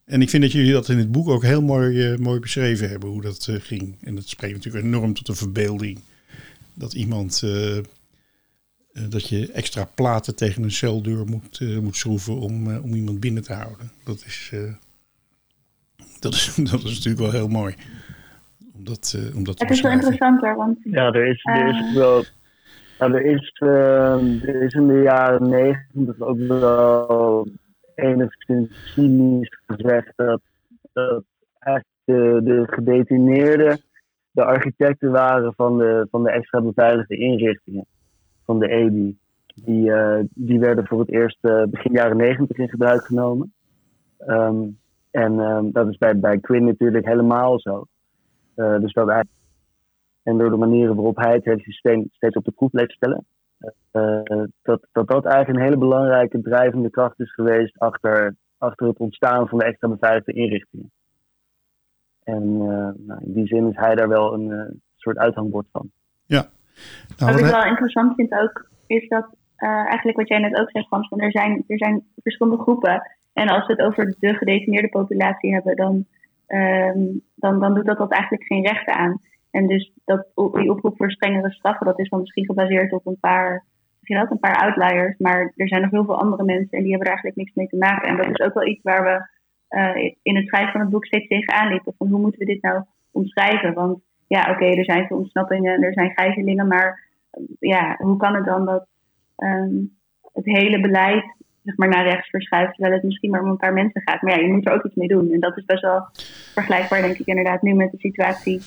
En 0.05 0.21
ik 0.21 0.29
vind 0.29 0.43
dat 0.43 0.51
jullie 0.51 0.71
dat 0.71 0.89
in 0.89 0.97
het 0.97 1.11
boek 1.11 1.29
ook 1.29 1.43
heel 1.43 1.61
mooi, 1.61 2.11
eh, 2.11 2.17
mooi 2.17 2.39
beschreven 2.39 2.89
hebben, 2.89 3.09
hoe 3.09 3.21
dat 3.21 3.47
eh, 3.47 3.55
ging. 3.59 3.97
En 4.01 4.15
dat 4.15 4.27
spreekt 4.27 4.53
natuurlijk 4.53 4.85
enorm 4.85 5.13
tot 5.13 5.25
de 5.25 5.35
verbeelding. 5.35 5.99
Dat 6.73 6.93
iemand, 6.93 7.41
eh, 7.43 7.77
dat 9.09 9.27
je 9.27 9.51
extra 9.51 9.85
platen 9.95 10.35
tegen 10.35 10.63
een 10.63 10.71
celdeur 10.71 11.25
moet, 11.25 11.81
moet 11.81 11.95
schroeven 11.95 12.39
om, 12.39 12.77
om 12.77 12.93
iemand 12.93 13.19
binnen 13.19 13.43
te 13.43 13.53
houden. 13.53 13.91
Dat 14.03 14.23
is, 14.25 14.49
eh, 14.53 14.73
dat, 16.19 16.33
is, 16.33 16.55
dat 16.71 16.83
is 16.83 16.95
natuurlijk 16.95 17.19
wel 17.19 17.31
heel 17.31 17.47
mooi. 17.47 17.75
Om 18.73 18.83
dat, 18.83 19.15
eh, 19.17 19.35
om 19.35 19.43
dat 19.43 19.57
te 19.57 19.63
Het 19.65 19.73
is 19.73 19.81
wel 19.81 19.91
beschrijven. 19.91 20.01
interessanter, 20.01 20.55
want 20.55 20.77
Ja, 20.83 21.13
er 21.13 21.27
is, 21.27 21.43
er 21.43 21.67
is 21.67 21.93
wel. 21.93 22.23
Nou, 22.99 23.13
er, 23.13 23.25
is, 23.25 23.55
er 24.45 24.61
is 24.61 24.73
in 24.73 24.87
de 24.87 25.01
jaren 25.03 25.49
negentig 25.49 26.19
ook 26.19 26.37
wel 26.37 27.47
enigszins 27.95 28.93
cynisch 28.93 29.61
gezegd 29.67 30.13
dat, 30.15 30.41
dat 30.93 31.23
eigenlijk 31.59 31.95
de, 32.03 32.41
de 32.43 32.63
gedetineerden 32.67 33.79
de 34.31 34.43
architecten 34.43 35.11
waren 35.11 35.53
van 35.53 35.77
de, 35.77 36.07
van 36.11 36.23
de 36.23 36.31
extra 36.31 36.61
beveiligde 36.61 37.17
inrichtingen 37.17 37.85
van 38.45 38.59
de 38.59 38.67
EBI. 38.67 39.17
Die, 39.55 39.93
eh, 39.93 40.23
die 40.29 40.59
werden 40.59 40.87
voor 40.87 40.99
het 40.99 41.09
eerst 41.09 41.37
eh, 41.41 41.63
begin 41.63 41.91
jaren 41.91 42.17
negentig 42.17 42.57
in 42.57 42.69
gebruik 42.69 43.05
genomen. 43.05 43.53
Ehm, 44.17 44.67
en 45.11 45.39
ehm, 45.39 45.71
dat 45.71 45.87
is 45.87 45.97
bij, 45.97 46.19
bij 46.19 46.39
Quinn 46.39 46.65
natuurlijk 46.65 47.05
helemaal 47.05 47.59
zo. 47.59 47.85
Eh, 48.55 48.79
dus 48.79 48.93
dat 48.93 49.25
en 50.23 50.37
door 50.37 50.49
de 50.49 50.57
manieren 50.57 50.95
waarop 50.95 51.17
hij 51.17 51.33
het 51.33 51.45
hele 51.45 51.59
systeem 51.59 52.07
steeds 52.11 52.35
op 52.35 52.45
de 52.45 52.51
proef 52.51 52.69
bleef 52.69 52.91
stellen. 52.91 53.25
Eh, 53.91 54.43
dat, 54.61 54.87
dat 54.91 55.07
dat 55.07 55.25
eigenlijk 55.25 55.57
een 55.57 55.65
hele 55.65 55.77
belangrijke 55.77 56.41
drijvende 56.41 56.89
kracht 56.89 57.19
is 57.19 57.33
geweest 57.33 57.79
achter, 57.79 58.35
achter 58.57 58.87
het 58.87 58.97
ontstaan 58.97 59.47
van 59.47 59.57
de 59.59 59.65
extra 59.65 59.87
beveiligde 59.87 60.33
inrichtingen. 60.33 60.91
En 62.23 62.43
eh, 62.43 63.07
nou, 63.07 63.23
in 63.23 63.33
die 63.33 63.47
zin 63.47 63.69
is 63.69 63.75
hij 63.75 63.95
daar 63.95 64.07
wel 64.07 64.33
een 64.33 64.51
eh, 64.51 64.75
soort 64.95 65.17
uithangbord 65.17 65.67
van. 65.71 65.91
Nou, 66.27 66.45
Wat 67.17 67.39
ik 67.39 67.45
wel 67.45 67.65
interessant 67.65 68.15
vind 68.15 68.31
ook, 68.33 68.69
is 68.87 69.07
dat 69.07 69.35
eh, 69.55 69.69
eigenlijk 69.69 70.17
wat 70.17 70.27
jij 70.27 70.39
net 70.39 70.59
ook 70.59 70.71
zegt, 70.71 70.87
Frans, 70.87 71.07
van 71.07 71.19
er 71.19 71.31
zijn, 71.31 71.63
er 71.67 71.77
zijn 71.77 72.03
verschillende 72.23 72.61
groepen. 72.61 73.01
En 73.33 73.47
als 73.47 73.67
we 73.67 73.73
het 73.73 73.81
over 73.81 74.15
de 74.19 74.33
gedetineerde 74.33 74.89
populatie 74.89 75.53
hebben, 75.53 75.75
dan, 75.75 76.05
ehm, 76.47 76.99
dan, 77.35 77.59
dan 77.59 77.73
doet 77.73 77.85
dat, 77.85 77.97
dat 77.97 78.11
eigenlijk 78.11 78.43
geen 78.43 78.65
rechten 78.65 78.93
aan. 78.93 79.19
En 79.51 79.67
dus 79.67 79.91
dat, 80.05 80.27
die 80.35 80.71
oproep 80.71 80.97
voor 80.97 81.11
strengere 81.11 81.51
straffen, 81.51 81.85
dat 81.85 81.99
is 81.99 82.09
dan 82.09 82.19
misschien 82.19 82.45
gebaseerd 82.45 82.91
op 82.91 83.05
een 83.05 83.19
paar, 83.19 83.65
misschien 83.99 84.21
ook 84.21 84.29
een 84.29 84.39
paar 84.39 84.61
outliers. 84.61 85.17
Maar 85.17 85.53
er 85.55 85.67
zijn 85.67 85.81
nog 85.81 85.91
heel 85.91 86.05
veel 86.05 86.19
andere 86.19 86.43
mensen 86.43 86.77
en 86.77 86.83
die 86.83 86.91
hebben 86.91 87.07
er 87.07 87.13
eigenlijk 87.13 87.37
niks 87.37 87.53
mee 87.53 87.67
te 87.67 87.77
maken. 87.77 88.07
En 88.07 88.17
dat 88.17 88.39
is 88.39 88.45
ook 88.45 88.53
wel 88.53 88.67
iets 88.67 88.83
waar 88.83 89.03
we 89.03 89.27
eh, 89.77 90.13
in 90.21 90.35
het 90.35 90.47
schrijven 90.47 90.71
van 90.71 90.81
het 90.81 90.89
boek 90.89 91.05
steeds 91.05 91.27
tegenaan 91.27 91.71
liepen. 91.71 91.93
Van 91.97 92.07
hoe 92.07 92.19
moeten 92.19 92.39
we 92.39 92.45
dit 92.45 92.61
nou 92.61 92.83
omschrijven? 93.11 93.73
Want 93.73 93.99
ja, 94.27 94.51
oké, 94.51 94.65
er 94.65 94.85
zijn 94.85 95.07
veel 95.07 95.17
ontsnappingen 95.17 95.73
en 95.73 95.83
er 95.83 95.93
zijn 95.93 96.11
gijzelingen, 96.11 96.67
maar 96.67 97.07
eh, 97.31 97.43
ja, 97.59 97.95
hoe 97.97 98.17
kan 98.17 98.35
het 98.35 98.45
dan 98.45 98.65
dat 98.65 98.87
ehm, 99.35 99.75
het 100.33 100.45
hele 100.45 100.81
beleid 100.81 101.23
zeg 101.63 101.77
maar, 101.77 101.89
naar 101.89 102.07
rechts 102.07 102.29
verschuift, 102.29 102.73
terwijl 102.73 102.93
het 102.93 103.03
misschien 103.03 103.31
maar 103.31 103.41
om 103.41 103.49
een 103.49 103.57
paar 103.57 103.73
mensen 103.73 104.01
gaat? 104.01 104.21
Maar 104.21 104.37
ja, 104.37 104.45
je 104.45 104.51
moet 104.51 104.67
er 104.67 104.73
ook 104.73 104.85
iets 104.85 104.95
mee 104.95 105.07
doen. 105.07 105.31
En 105.31 105.39
dat 105.39 105.57
is 105.57 105.65
best 105.65 105.81
wel 105.81 106.05
vergelijkbaar, 106.53 107.01
denk 107.01 107.17
ik, 107.17 107.25
inderdaad, 107.25 107.61
nu 107.61 107.73
met 107.73 107.91
de 107.91 107.97
situatie 107.97 108.61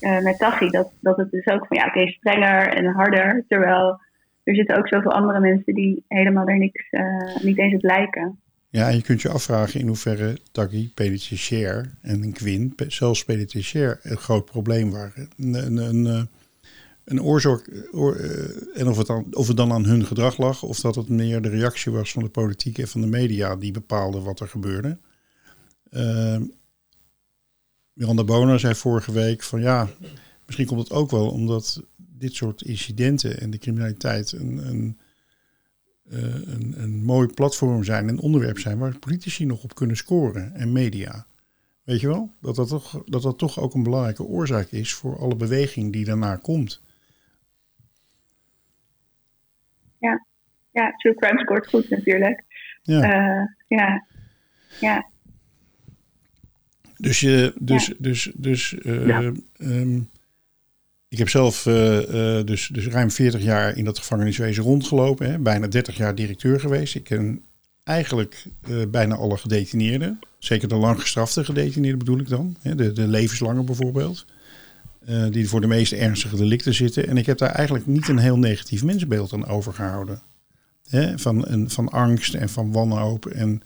eh, 0.00 0.20
met 0.20 0.38
Tachi. 0.38 0.68
Dat, 0.68 0.90
dat 1.00 1.16
het 1.16 1.30
dus 1.30 1.46
ook 1.46 1.66
van, 1.66 1.76
ja, 1.76 1.86
oké, 1.86 2.06
strenger 2.06 2.68
en 2.68 2.86
harder, 2.86 3.44
terwijl 3.48 4.00
er 4.42 4.54
zitten 4.54 4.76
ook 4.76 4.88
zoveel 4.88 5.12
andere 5.12 5.40
mensen 5.40 5.74
die 5.74 6.04
helemaal 6.08 6.46
er 6.46 6.58
niks, 6.58 6.90
eh, 6.90 7.36
niet 7.42 7.58
eens 7.58 7.74
op 7.74 7.82
lijken. 7.82 8.40
Ja, 8.70 8.88
en 8.88 8.96
je 8.96 9.02
kunt 9.02 9.22
je 9.22 9.28
afvragen 9.28 9.80
in 9.80 9.86
hoeverre 9.86 10.38
Taki, 10.52 10.92
penitentiair 10.94 11.98
en 12.02 12.32
Quinn, 12.32 12.74
zelfs 12.86 13.24
penitentiair, 13.24 14.00
een 14.02 14.16
groot 14.16 14.44
probleem 14.44 14.90
waren. 14.90 15.28
Een, 15.36 15.54
een, 15.54 15.76
een, 15.76 16.28
eh, 17.04 17.26
oorzaak, 17.26 17.70
oor- 17.92 18.16
en 18.74 18.88
of 18.88 18.96
het, 18.96 19.06
dan, 19.06 19.26
of 19.30 19.46
het 19.48 19.56
dan 19.56 19.72
aan 19.72 19.84
hun 19.84 20.04
gedrag 20.04 20.38
lag, 20.38 20.62
of 20.62 20.80
dat 20.80 20.94
het 20.94 21.08
meer 21.08 21.42
de 21.42 21.48
reactie 21.48 21.92
was 21.92 22.12
van 22.12 22.22
de 22.22 22.28
politiek 22.28 22.78
en 22.78 22.88
van 22.88 23.00
de 23.00 23.06
media 23.06 23.56
die 23.56 23.72
bepaalde 23.72 24.20
wat 24.20 24.40
er 24.40 24.48
gebeurde. 24.48 24.98
Uh, 25.90 26.36
Miranda 27.98 28.24
Boner 28.24 28.60
zei 28.60 28.74
vorige 28.74 29.12
week 29.12 29.42
van 29.42 29.60
ja, 29.60 29.88
misschien 30.46 30.66
komt 30.66 30.80
het 30.80 30.92
ook 30.92 31.10
wel 31.10 31.30
omdat 31.30 31.82
dit 31.96 32.34
soort 32.34 32.62
incidenten 32.62 33.40
en 33.40 33.50
de 33.50 33.58
criminaliteit 33.58 34.32
een, 34.32 34.68
een 34.68 34.98
uh, 36.10 36.34
een, 36.34 36.74
een 36.76 37.04
mooi 37.04 37.28
platform 37.28 37.84
zijn, 37.84 38.08
een 38.08 38.20
onderwerp 38.20 38.58
zijn 38.58 38.78
waar 38.78 38.98
politici 38.98 39.44
nog 39.44 39.62
op 39.62 39.74
kunnen 39.74 39.96
scoren 39.96 40.54
en 40.54 40.72
media. 40.72 41.26
Weet 41.84 42.00
je 42.00 42.06
wel? 42.06 42.34
Dat 42.40 42.56
dat 42.56 42.68
toch, 42.68 43.02
dat 43.04 43.22
dat 43.22 43.38
toch 43.38 43.60
ook 43.60 43.74
een 43.74 43.82
belangrijke 43.82 44.24
oorzaak 44.24 44.68
is 44.70 44.94
voor 44.94 45.18
alle 45.18 45.36
beweging 45.36 45.92
die 45.92 46.04
daarna 46.04 46.36
komt. 46.36 46.82
Ja, 49.98 50.26
ja 50.70 50.92
true 50.96 51.14
crime 51.14 51.40
scoort 51.40 51.68
goed 51.68 51.90
natuurlijk. 51.90 52.44
Ja. 52.82 52.96
Uh, 52.96 53.46
ja. 53.66 54.06
ja. 54.80 55.10
Dus 56.98 57.20
je, 57.20 57.52
dus, 57.58 57.86
ja. 57.86 57.94
dus, 57.98 58.30
dus, 58.34 58.74
uh, 58.82 59.06
ja. 59.06 59.32
um, 59.58 60.08
ik 61.08 61.18
heb 61.18 61.28
zelf 61.28 61.66
uh, 61.66 62.00
uh, 62.00 62.44
dus, 62.44 62.68
dus 62.72 62.86
ruim 62.86 63.10
40 63.10 63.42
jaar 63.42 63.76
in 63.76 63.84
dat 63.84 63.98
gevangeniswezen 63.98 64.62
rondgelopen. 64.62 65.30
Hè, 65.30 65.38
bijna 65.38 65.66
30 65.66 65.96
jaar 65.96 66.14
directeur 66.14 66.60
geweest. 66.60 66.94
Ik 66.94 67.04
ken 67.04 67.42
eigenlijk 67.84 68.44
uh, 68.68 68.86
bijna 68.90 69.14
alle 69.14 69.36
gedetineerden. 69.36 70.18
Zeker 70.38 70.68
de 70.68 70.74
lang 70.74 71.00
gestrafte 71.00 71.44
gedetineerden 71.44 71.98
bedoel 71.98 72.18
ik 72.18 72.28
dan. 72.28 72.56
Hè, 72.62 72.74
de, 72.74 72.92
de 72.92 73.06
levenslange 73.06 73.62
bijvoorbeeld. 73.62 74.24
Uh, 75.08 75.30
die 75.30 75.48
voor 75.48 75.60
de 75.60 75.66
meest 75.66 75.92
ernstige 75.92 76.36
delicten 76.36 76.74
zitten. 76.74 77.08
En 77.08 77.16
ik 77.16 77.26
heb 77.26 77.38
daar 77.38 77.50
eigenlijk 77.50 77.86
niet 77.86 78.08
een 78.08 78.18
heel 78.18 78.38
negatief 78.38 78.84
mensbeeld 78.84 79.32
aan 79.32 79.46
overgehouden. 79.46 80.22
Hè, 80.88 81.18
van, 81.18 81.48
een, 81.48 81.70
van 81.70 81.88
angst 81.88 82.34
en 82.34 82.48
van 82.48 82.72
wanhoop. 82.72 83.26
En 83.26 83.62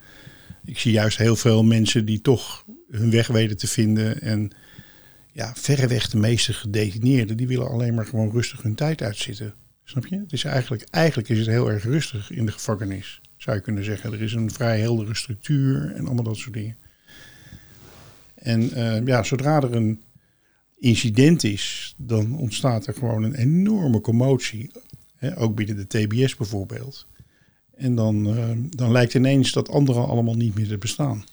ik 0.65 0.79
zie 0.79 0.93
juist 0.93 1.19
heel 1.19 1.37
veel 1.37 1.65
mensen 1.65 2.05
die 2.05 2.21
toch 2.21 2.65
hun 2.93 3.11
weg 3.11 3.27
weten 3.27 3.57
te 3.57 3.69
vinden. 3.69 4.21
En 4.21 4.51
ja, 5.33 5.53
verreweg 5.55 6.09
de 6.09 6.19
meeste 6.19 6.53
gedetineerden, 6.53 7.37
die 7.37 7.47
willen 7.47 7.69
alleen 7.69 7.95
maar 7.95 8.07
gewoon 8.07 8.31
rustig 8.31 8.63
hun 8.63 8.75
tijd 8.75 9.03
uitzitten. 9.03 9.55
Snap 9.85 10.07
je? 10.07 10.19
Het 10.19 10.33
is 10.33 10.45
eigenlijk, 10.45 10.87
eigenlijk 10.91 11.29
is 11.29 11.39
het 11.39 11.47
heel 11.47 11.71
erg 11.71 11.85
rustig 11.85 12.31
in 12.31 12.47
de 12.47 12.53
gevangenis, 12.53 13.21
zou 13.37 13.57
je 13.57 13.63
kunnen 13.63 13.85
zeggen. 13.85 14.13
Er 14.13 14.23
is 14.23 14.33
een 14.33 14.51
vrij 14.51 14.81
heldere 14.81 15.15
structuur 15.15 15.93
en 15.95 16.05
allemaal 16.05 16.25
dat 16.25 16.37
soort 16.37 16.55
dingen. 16.55 16.77
En 18.35 18.79
uh, 18.79 19.07
ja, 19.07 19.23
zodra 19.23 19.63
er 19.63 19.75
een 19.75 20.03
incident 20.79 21.45
is, 21.45 21.95
dan 21.97 22.37
ontstaat 22.37 22.87
er 22.87 22.95
gewoon 22.95 23.23
een 23.23 23.35
enorme 23.35 24.01
commotie. 24.01 24.71
Ook 25.35 25.55
binnen 25.55 25.77
de 25.77 25.87
TBS 25.87 26.37
bijvoorbeeld. 26.37 27.07
En 27.77 27.95
dan, 27.95 28.39
uh, 28.39 28.51
dan 28.69 28.93
lijkt 28.93 29.15
ineens 29.15 29.53
dat 29.53 29.69
anderen 29.69 30.07
allemaal 30.07 30.35
niet 30.35 30.55
meer 30.55 30.69
te 30.69 30.79
bestaan. 30.79 31.25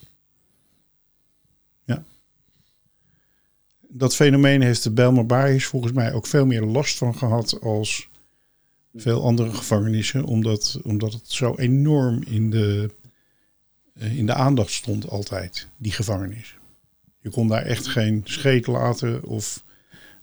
Dat 3.91 4.15
fenomeen 4.15 4.61
heeft 4.61 4.83
de 4.83 4.91
Belmer 4.91 5.25
Baris 5.25 5.65
volgens 5.65 5.93
mij 5.93 6.13
ook 6.13 6.27
veel 6.27 6.45
meer 6.45 6.61
last 6.61 6.97
van 6.97 7.15
gehad 7.15 7.61
als 7.61 8.09
veel 8.93 9.23
andere 9.23 9.53
gevangenissen, 9.53 10.23
omdat, 10.23 10.79
omdat 10.83 11.13
het 11.13 11.31
zo 11.31 11.55
enorm 11.55 12.23
in 12.23 12.49
de, 12.49 12.89
eh, 13.93 14.17
in 14.17 14.25
de 14.25 14.33
aandacht 14.33 14.71
stond 14.71 15.09
altijd, 15.09 15.67
die 15.77 15.91
gevangenis. 15.91 16.57
Je 17.21 17.29
kon 17.29 17.47
daar 17.47 17.65
echt 17.65 17.87
geen 17.87 18.21
scheet 18.23 18.67
laten 18.67 19.23
of 19.23 19.63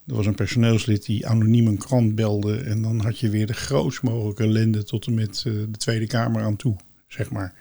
er 0.07 0.15
was 0.15 0.27
een 0.27 0.35
personeelslid 0.35 1.05
die 1.05 1.27
anoniem 1.27 1.67
een 1.67 1.79
krant 1.79 2.15
belde 2.15 2.57
en 2.57 2.83
dan 2.83 3.01
had 3.01 3.19
je 3.19 3.31
weer 3.31 3.47
de 3.47 3.55
grootst 3.55 4.03
mogelijke 4.03 4.43
ellende 4.43 4.85
tot 4.85 5.07
en 5.07 5.15
met 5.15 5.45
eh, 5.47 5.53
de 5.53 5.79
Tweede 5.79 6.07
Kamer 6.07 6.43
aan 6.43 6.57
toe, 6.57 6.77
zeg 7.07 7.31
maar. 7.31 7.55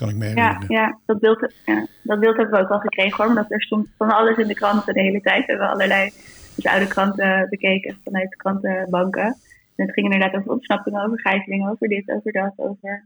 Kan 0.00 0.08
ik 0.08 0.16
me 0.16 0.24
Ja, 0.24 0.30
herinneren. 0.34 0.66
ja, 0.76 0.98
dat 1.06 1.18
beeld, 1.20 1.52
ja, 1.64 1.86
dat 2.02 2.20
beeld 2.20 2.36
hebben 2.36 2.54
we 2.58 2.64
ook 2.64 2.70
al 2.70 2.78
gekregen 2.78 3.16
hoor. 3.16 3.26
Omdat 3.26 3.50
er 3.52 3.62
stond 3.62 3.86
van 3.96 4.08
alles 4.10 4.36
in 4.36 4.46
de 4.46 4.54
kranten 4.54 4.94
de 4.94 5.00
hele 5.00 5.20
tijd. 5.20 5.46
We 5.46 5.52
hebben 5.52 5.70
allerlei 5.70 6.10
dus 6.56 6.66
oude 6.66 6.86
kranten 6.88 7.46
bekeken 7.50 7.96
vanuit 8.04 8.36
krantenbanken. 8.36 9.26
En 9.76 9.84
het 9.86 9.92
ging 9.92 10.12
inderdaad 10.12 10.38
over 10.40 10.52
ontsnappingen, 10.52 11.04
over 11.04 11.20
gijzelingen, 11.20 11.70
over 11.70 11.88
dit, 11.88 12.10
over 12.10 12.32
dat, 12.32 12.52
over 12.56 13.04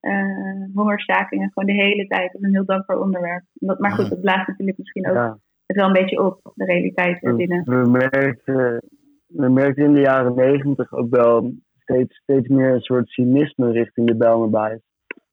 eh, 0.00 0.64
hongerstakingen. 0.74 1.50
Gewoon 1.52 1.76
de 1.76 1.82
hele 1.82 2.06
tijd. 2.06 2.32
Dat 2.32 2.40
is 2.40 2.46
een 2.46 2.54
heel 2.54 2.64
dankbaar 2.64 2.98
onderwerp. 3.00 3.42
Dat, 3.52 3.78
maar 3.78 3.90
goed, 3.92 4.08
dat 4.08 4.20
blaast 4.20 4.48
natuurlijk 4.48 4.78
misschien 4.78 5.08
ook 5.08 5.14
Ja. 5.14 5.38
het 5.66 5.76
wel 5.76 5.86
een 5.86 5.92
beetje 5.92 6.22
op, 6.24 6.40
de 6.54 6.64
realiteit 6.64 7.20
We, 7.20 7.34
binnen. 7.34 7.62
we, 7.64 7.90
merkten, 7.90 8.82
we 9.26 9.48
merkten 9.48 9.84
in 9.84 9.92
de 9.94 10.00
jaren 10.00 10.34
negentig 10.34 10.92
ook 10.92 11.10
wel 11.10 11.52
steeds, 11.78 12.16
steeds 12.22 12.48
meer 12.48 12.72
een 12.72 12.80
soort 12.80 13.08
cynisme 13.08 13.70
richting 13.70 14.06
de 14.06 14.16
Bijlmerbaais. 14.16 14.80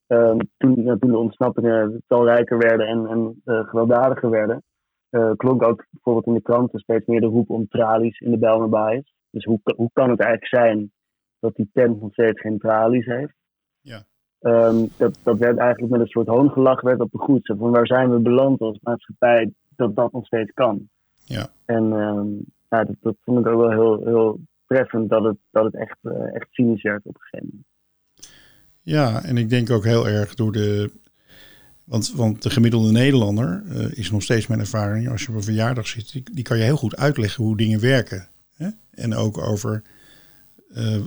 Ehm 0.08 0.38
toen, 0.58 0.98
toen 1.00 1.12
de 1.12 1.18
ontsnappingen 1.18 2.04
talrijker 2.08 2.58
werden 2.58 2.88
en, 2.88 3.08
en 3.08 3.42
eh, 3.46 3.68
gewelddadiger 3.68 4.30
werden, 4.30 4.64
eh, 5.10 5.32
klonk 5.36 5.64
ook 5.64 5.86
bijvoorbeeld 5.90 6.26
in 6.26 6.34
de 6.34 6.42
kranten 6.42 6.80
steeds 6.80 7.06
meer 7.06 7.22
de 7.22 7.28
roep 7.28 7.50
om 7.50 7.68
tralies 7.68 8.20
in 8.20 8.32
de 8.32 8.38
Bijlmerbaais. 8.38 9.14
Dus 9.30 9.44
hoe, 9.44 9.60
hoe 9.76 9.90
kan 9.94 10.10
het 10.10 10.20
eigenlijk 10.20 10.62
zijn 10.62 10.92
dat 11.40 11.56
die 11.56 11.70
tent 11.74 12.02
nog 12.02 12.12
steeds 12.12 12.42
geen 12.42 12.58
tralies 12.58 13.06
heeft? 13.06 13.34
Ja. 13.82 14.04
Ehm, 14.40 14.86
dat, 14.98 15.20
dat 15.24 15.38
werd 15.38 15.58
eigenlijk 15.58 15.92
met 15.92 16.02
een 16.02 16.08
soort 16.08 16.28
hoongelach 16.28 16.82
werd 16.82 17.00
op 17.00 17.12
de 17.12 17.18
goed. 17.18 17.54
Van 17.58 17.72
waar 17.72 17.88
zijn 17.88 18.12
we 18.12 18.20
beland 18.20 18.62
als 18.62 18.80
maatschappij 18.82 19.54
dat 19.76 19.96
dat 19.96 20.12
nog 20.12 20.26
steeds 20.26 20.52
kan? 20.54 20.90
Ja. 21.24 21.48
En 21.66 21.94
ehm, 21.94 22.28
ja, 22.70 22.84
dat, 22.84 22.96
dat 23.00 23.16
vond 23.22 23.40
ik 23.40 23.48
ook 23.48 23.60
wel 23.60 23.72
heel, 23.72 24.06
heel 24.06 24.40
treffend 24.68 25.10
dat 25.10 25.24
het, 25.24 25.38
dat 25.52 25.64
het 25.64 25.76
echt, 25.76 25.98
eh, 26.02 26.36
echt 26.36 26.48
cynisch 26.52 26.82
werd 26.82 27.06
op 27.06 27.16
een 27.16 27.22
gegeven 27.22 27.48
moment. 27.52 27.68
Ja, 28.86 29.24
en 29.24 29.38
ik 29.38 29.50
denk 29.50 29.70
ook 29.70 29.84
heel 29.84 30.08
erg 30.08 30.36
door 30.36 30.52
de. 30.52 30.92
Want, 31.84 32.12
want 32.16 32.42
de 32.42 32.50
gemiddelde 32.50 32.92
Nederlander 32.92 33.64
eh, 33.70 33.98
is 33.98 34.12
nog 34.12 34.24
steeds 34.24 34.48
mijn 34.48 34.60
ervaring. 34.60 35.10
Als 35.10 35.22
je 35.22 35.30
op 35.30 35.36
een 35.36 35.44
verjaardag 35.44 35.88
zit, 35.88 36.22
die, 36.32 36.44
kan 36.44 36.58
je 36.58 36.64
heel 36.64 36.78
goed 36.78 36.96
uitleggen 36.96 37.44
hoe 37.44 37.58
dingen 37.58 37.80
werken. 37.80 38.28
Hè? 38.56 38.70
En 38.92 39.16
ook 39.16 39.38
over 39.38 39.82
eh, 40.74 40.96
eh, 40.96 41.04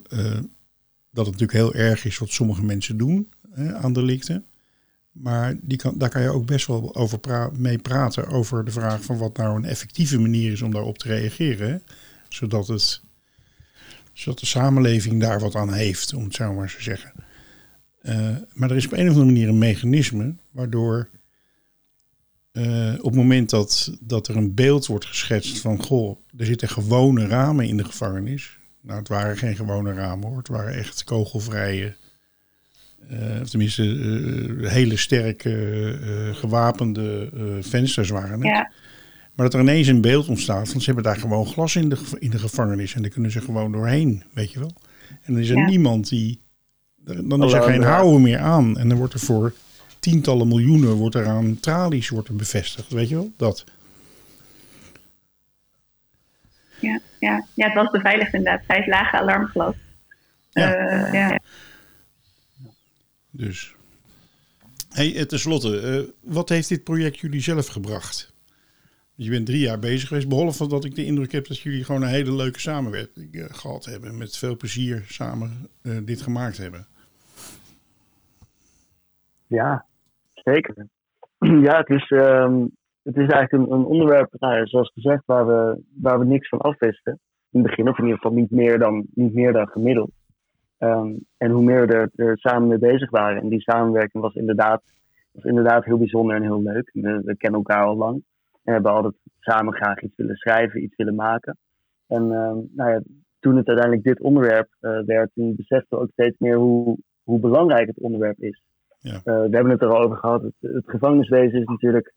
dat 1.11 1.27
het 1.27 1.39
natuurlijk 1.39 1.53
heel 1.53 1.75
erg 1.75 2.05
is 2.05 2.19
wat 2.19 2.31
sommige 2.31 2.65
mensen 2.65 2.97
doen 2.97 3.33
hè, 3.51 3.75
aan 3.75 3.93
delicten. 3.93 4.45
Maar 5.13 5.55
die 5.61 5.79
kan, 5.79 5.99
daar 5.99 6.11
kan 6.11 6.23
je 6.23 6.31
ook 6.31 6.47
best 6.47 6.67
wel 6.67 6.95
over 6.95 7.19
pra 7.19 7.51
mee 7.53 7.79
praten. 7.79 8.27
Over 8.27 8.65
de 8.65 8.71
vraag 8.71 9.05
van 9.05 9.19
wat 9.19 9.37
nou 9.37 9.57
een 9.57 9.65
effectieve 9.65 10.19
manier 10.19 10.53
is 10.53 10.63
om 10.63 10.71
daarop 10.71 10.99
te 10.99 11.09
reageren. 11.09 11.83
Zodat, 12.29 12.69
het, 12.69 13.03
zodat 14.13 14.41
de 14.41 14.47
samenleving 14.47 15.21
daar 15.21 15.41
wat 15.41 15.55
aan 15.55 15.73
heeft, 15.73 16.15
om 16.15 16.25
het 16.25 16.35
zo 16.35 16.53
maar 16.53 16.75
te 16.77 16.83
zeggen. 16.83 17.13
Eh, 18.09 18.37
maar 18.53 18.71
er 18.71 18.77
is 18.77 18.87
op 18.87 18.93
een 18.93 19.09
of 19.09 19.15
andere 19.15 19.25
manier 19.25 19.49
een 19.49 19.59
mechanisme 19.59 20.35
waardoor 20.51 21.09
eh, 22.53 22.95
op 22.99 23.05
het 23.05 23.15
moment 23.15 23.51
dat, 23.51 23.97
dat 24.01 24.29
er 24.29 24.37
een 24.37 24.55
beeld 24.55 24.87
wordt 24.87 25.05
geschetst 25.07 25.59
van 25.59 25.83
goh, 25.83 26.19
er 26.37 26.47
zitten 26.47 26.69
gewone 26.69 27.27
ramen 27.27 27.69
in 27.69 27.77
de 27.77 27.85
gevangenis. 27.85 28.59
Nou, 28.81 28.99
het 28.99 29.09
waren 29.09 29.37
geen 29.37 29.57
gewone 29.57 29.93
ramen 29.93 30.29
hoor, 30.29 30.39
het 30.39 30.49
waren 30.49 30.75
echt 30.75 31.05
kogelvrije, 31.05 31.95
eh, 33.09 33.41
of 33.43 33.49
tenminste 33.49 33.83
hele 34.63 34.97
sterke 34.97 36.33
gewapende 36.35 37.29
vensters 37.61 38.09
waren 38.09 38.33
het. 38.33 38.43
Ja, 38.43 38.73
Maar 39.35 39.47
dat 39.47 39.55
er 39.55 39.61
ineens 39.61 39.87
een 39.87 40.01
beeld 40.01 40.29
ontstaat 40.29 40.69
van 40.69 40.81
ze 40.81 40.87
hebben 40.87 41.05
daar 41.05 41.17
gewoon 41.21 41.47
glas 41.47 41.77
in 41.77 41.89
de, 41.89 41.99
in 42.19 42.31
de 42.31 42.39
gevangenis 42.39 42.95
en 42.95 43.03
daar 43.03 43.11
kunnen 43.11 43.31
ze 43.31 43.41
gewoon 43.41 43.73
doorheen, 43.73 44.23
weet 44.33 44.53
je 44.53 44.59
wel. 44.59 44.73
En 45.23 45.33
dan 45.33 45.43
is 45.43 45.49
er 45.51 45.57
Ja. 45.57 45.67
niemand 45.67 46.09
die, 46.09 46.41
dan 47.25 47.45
is 47.45 47.53
er 47.53 47.63
geen 47.63 47.81
ja. 47.81 47.89
houden 47.89 48.23
meer 48.23 48.39
aan 48.39 48.79
en 48.79 48.89
dan 48.89 48.99
wordt 48.99 49.15
er 49.15 49.21
voor 49.21 49.53
tientallen 49.99 50.49
miljoenen 50.49 50.93
wordt 50.93 51.15
er 51.15 51.27
aan 51.27 51.61
tralies 51.61 52.09
wordt 52.09 52.29
er 52.29 52.37
bevestigd, 52.37 52.93
weet 52.93 53.09
je 53.09 53.15
wel, 53.15 53.33
dat. 53.37 53.65
ja, 56.81 57.01
ja. 57.19 57.47
ja, 57.55 57.67
het 57.67 57.75
was 57.75 57.91
beveiligd 57.91 58.35
inderdaad. 58.35 58.65
Vijf 58.67 58.87
lage 58.87 59.17
alarmglas. 59.17 59.75
Ja. 60.51 60.75
Eh, 60.75 61.13
ja. 61.13 61.41
Dus. 63.31 63.75
Hey, 64.89 65.17
eh, 65.17 65.23
tenslotte, 65.23 65.81
eh, 65.81 66.31
wat 66.33 66.49
heeft 66.49 66.69
dit 66.69 66.85
project 66.85 67.19
jullie 67.19 67.41
zelf 67.41 67.67
gebracht? 67.67 68.33
Je 69.21 69.31
bent 69.31 69.47
drie 69.47 69.61
jaar 69.61 69.79
bezig 69.79 70.09
geweest, 70.09 70.29
behalve 70.29 70.67
dat 70.67 70.85
ik 70.85 70.95
de 70.95 71.05
indruk 71.05 71.33
heb 71.33 71.47
dat 71.47 71.59
jullie 71.59 71.85
gewoon 71.85 72.03
een 72.03 72.09
hele 72.09 72.33
leuke 72.33 72.61
samenwerking 72.61 73.35
eh, 73.35 73.45
gehad 73.51 73.85
hebben. 73.85 74.19
Met 74.19 74.37
veel 74.37 74.57
plezier 74.57 75.05
samen 75.09 75.69
eh, 75.83 75.97
dit 76.03 76.23
gemaakt 76.23 76.57
hebben. 76.57 76.87
Ja, 79.49 79.85
zeker. 80.35 80.75
Ja, 81.67 81.79
het 81.79 81.89
is, 81.89 82.11
ehm, 82.11 82.67
het 83.03 83.17
is 83.17 83.29
eigenlijk 83.29 83.53
een, 83.53 83.73
een 83.73 83.85
onderwerp, 83.85 84.35
nou 84.39 84.67
zoals 84.67 84.93
gezegd, 84.95 85.23
waar 85.27 85.47
we, 85.47 85.83
waar 85.95 86.19
we 86.19 86.25
niks 86.25 86.49
van 86.49 86.59
afwisten. 86.59 87.19
In 87.51 87.61
het 87.61 87.69
begin, 87.69 87.89
of 87.89 87.99
in 87.99 88.05
ieder 88.05 88.21
geval 88.21 88.37
niet 88.37 88.51
meer 88.51 88.79
dan, 88.79 89.07
niet 89.15 89.35
meer 89.35 89.53
dan 89.53 89.69
gemiddeld. 89.69 90.11
Ehm, 90.79 91.13
en 91.37 91.51
hoe 91.51 91.63
meer 91.63 91.87
we 91.87 92.11
er, 92.17 92.39
samen 92.39 92.69
mee 92.69 92.79
bezig 92.79 93.11
waren. 93.11 93.43
En 93.43 93.49
die 93.49 93.61
samenwerking 93.61 94.23
was 94.23 94.35
inderdaad, 94.35 94.83
was 95.33 95.45
inderdaad 95.45 95.85
heel 95.85 95.99
bijzonder 95.99 96.37
en 96.37 96.43
heel 96.43 96.63
leuk. 96.63 96.91
We, 96.93 97.21
we 97.25 97.37
kennen 97.37 97.61
elkaar 97.61 97.85
al 97.85 97.97
lang. 97.97 98.23
En 98.65 98.73
hebben 98.73 98.93
altijd 98.93 99.15
samen 99.41 99.75
graag 99.75 100.03
iets 100.03 100.17
willen 100.17 100.37
schrijven, 100.37 100.83
iets 100.83 100.97
willen 100.97 101.15
maken. 101.15 101.57
En 102.07 102.23
ehm, 102.23 102.59
nou 102.71 102.91
ja, 102.91 103.01
toen 103.41 103.57
het 103.57 103.67
uiteindelijk 103.67 104.07
dit 104.07 104.21
onderwerp 104.21 104.69
eh, 104.81 105.01
werd, 105.07 105.31
toen 105.35 105.57
beseften 105.57 105.99
we 105.99 106.05
ook 106.05 106.11
steeds 106.13 106.39
meer 106.39 106.57
hoe, 106.57 106.99
hoe 107.23 107.41
belangrijk 107.41 107.87
het 107.87 108.01
onderwerp 108.01 108.39
is. 108.39 108.63
Ja. 108.99 109.15
Eh, 109.15 109.23
we 109.25 109.49
hebben 109.51 109.71
het 109.71 109.83
er 109.83 109.89
al 109.89 110.03
over 110.03 110.17
gehad. 110.17 110.43
Het, 110.43 110.55
het 110.61 110.91
gevangeniswezen 110.91 111.61
is 111.61 111.67
natuurlijk 111.67 112.15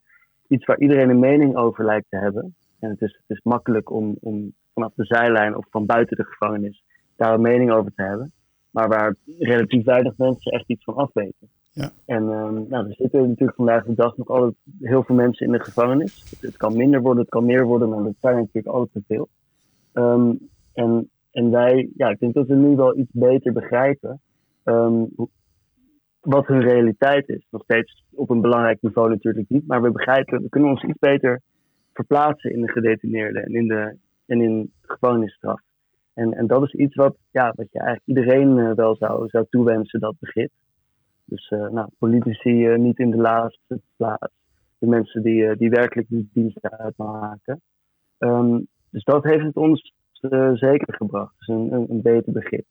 iets 0.48 0.66
waar 0.66 0.80
iedereen 0.80 1.10
een 1.10 1.20
mening 1.20 1.56
over 1.56 1.86
lijkt 1.86 2.10
te 2.10 2.18
hebben. 2.18 2.56
En 2.80 2.90
het 2.90 3.02
is, 3.02 3.22
het 3.28 3.38
is 3.38 3.44
makkelijk 3.44 3.92
om, 3.92 4.18
om 4.20 4.54
vanaf 4.74 4.94
de 4.96 5.06
zijlijn 5.06 5.58
of 5.58 5.66
van 5.70 5.86
buiten 5.86 6.18
de 6.18 6.24
gevangenis 6.24 6.84
daar 7.16 7.34
een 7.34 7.42
mening 7.42 7.72
over 7.72 7.92
te 7.96 8.04
hebben. 8.04 8.32
Maar 8.70 8.88
waar 8.88 9.16
relatief 9.40 9.86
weinig 9.86 10.18
mensen 10.18 10.52
echt 10.52 10.70
iets 10.70 10.84
van 10.84 10.96
afweten. 10.96 11.50
Ja. 11.74 11.92
En 12.06 12.30
ehm, 12.30 12.54
nou, 12.54 12.88
er 12.88 12.96
zitten 12.96 13.30
natuurlijk 13.30 13.58
vandaag 13.58 13.86
de 13.86 13.94
dag 13.94 14.18
nog 14.18 14.28
altijd 14.28 14.56
heel 14.80 15.04
veel 15.04 15.16
mensen 15.16 15.46
in 15.46 15.52
de 15.52 15.64
gevangenis. 15.64 16.24
Het, 16.30 16.42
het 16.42 16.58
kan 16.58 16.78
minder 16.78 17.02
worden, 17.02 17.22
het 17.22 17.32
kan 17.32 17.46
meer 17.46 17.66
worden, 17.66 17.90
maar 17.90 18.04
dat 18.04 18.14
zijn 18.20 18.36
natuurlijk 18.36 18.76
altijd 18.76 18.94
te 18.94 19.14
veel. 19.14 19.30
Ehm, 19.94 20.34
en, 20.74 21.10
en 21.32 21.52
wij, 21.52 21.90
ja, 21.96 22.10
ik 22.10 22.20
denk 22.20 22.34
dat 22.34 22.48
we 22.48 22.56
nu 22.56 22.76
wel 22.76 22.98
iets 22.98 23.12
beter 23.14 23.54
begrijpen 23.54 24.22
ehm, 24.64 25.04
wat 26.22 26.48
hun 26.48 26.62
realiteit 26.62 27.30
is. 27.30 27.48
Nog 27.50 27.64
steeds 27.64 28.04
op 28.12 28.30
een 28.30 28.42
belangrijk 28.42 28.82
niveau 28.82 29.10
natuurlijk 29.10 29.50
niet, 29.50 29.68
maar 29.68 29.82
we 29.82 29.92
begrijpen, 29.92 30.42
we 30.42 30.50
kunnen 30.50 30.70
ons 30.70 30.84
iets 30.84 31.00
beter 31.00 31.42
verplaatsen 31.94 32.52
in 32.52 32.62
de 32.62 32.72
gedetineerden 32.72 33.44
en 33.44 33.56
in 33.56 33.68
de, 33.68 33.98
en 34.26 34.42
in 34.42 34.72
gevangenisstraf. 34.82 35.62
En, 36.14 36.34
en 36.34 36.48
dat 36.48 36.64
is 36.64 36.74
iets 36.74 36.96
wat, 36.96 37.18
ja, 37.32 37.54
wat 37.56 37.68
je 37.72 37.80
eigenlijk 37.80 38.08
iedereen 38.08 38.60
eh, 38.60 38.72
wel 38.76 38.96
zou, 38.96 39.28
zou 39.28 39.46
toewensen, 39.50 40.00
dat 40.00 40.16
begrip. 40.20 40.52
Dus 41.26 41.50
eh, 41.50 41.70
nou, 41.70 41.90
politici 41.98 42.68
eh, 42.68 42.78
niet 42.78 43.00
in 43.00 43.12
de 43.12 43.18
laatste 43.18 43.82
plaats. 43.96 44.34
De 44.78 44.88
mensen 44.88 45.22
die, 45.24 45.56
die 45.58 45.70
werkelijk 45.70 46.08
die 46.10 46.30
diensten 46.34 46.80
uitmaken. 46.80 47.62
Ehm, 48.18 48.60
dus 48.90 49.04
dat 49.04 49.24
heeft 49.24 49.44
het 49.44 49.56
ons 49.56 49.94
zeker 50.54 50.96
gebracht. 50.96 51.34
Dus 51.38 51.48
een, 51.48 51.86
een 51.90 52.02
beter 52.02 52.34
begrip. 52.34 52.66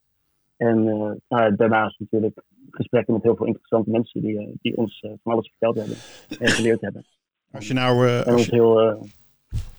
En 0.61 0.89
eh, 0.89 0.95
nou, 0.95 1.17
ja, 1.29 1.51
daarnaast 1.51 1.99
natuurlijk 1.99 2.43
gesprekken 2.71 3.15
met 3.15 3.23
heel 3.23 3.37
veel 3.37 3.47
interessante 3.47 3.91
mensen 3.91 4.21
die, 4.21 4.39
eh, 4.39 4.49
die 4.61 4.77
ons 4.77 5.01
eh, 5.01 5.11
van 5.23 5.33
alles 5.33 5.49
verteld 5.49 5.77
hebben 5.77 5.97
en 6.39 6.49
geleerd 6.49 6.81
hebben. 6.81 7.05
Als 7.51 7.69
je 7.69 7.75
nou, 7.75 8.07
eh, 8.07 8.27
En 8.27 8.33
als 8.33 8.45
je, 8.45 8.55
heel, 8.55 8.99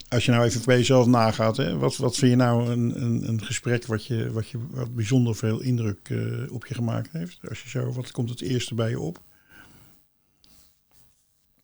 als 0.10 0.26
je 0.26 0.32
nou 0.32 0.44
even 0.44 0.66
bij 0.66 0.78
jezelf 0.78 1.08
nagaat, 1.08 1.58
hè, 1.58 1.78
wat, 1.78 1.98
wat 1.98 2.18
vind 2.18 2.32
je 2.32 2.38
nou 2.38 2.72
een, 2.72 3.02
een, 3.02 3.28
een 3.28 3.42
gesprek 3.42 3.86
wat, 3.86 4.06
je, 4.06 4.32
wat, 4.32 4.50
je, 4.50 4.58
wat 4.72 4.96
bijzonder 4.96 5.36
veel 5.36 5.62
indruk 5.62 6.10
eh, 6.10 6.54
op 6.54 6.66
je 6.66 6.74
gemaakt 6.74 7.12
heeft? 7.12 7.40
Als 7.50 7.64
je 7.64 7.70
zo, 7.70 7.92
wat 7.92 8.12
komt 8.12 8.30
het 8.30 8.42
eerste 8.42 8.76
bij 8.76 8.90
je 8.90 9.00
op? 9.00 9.18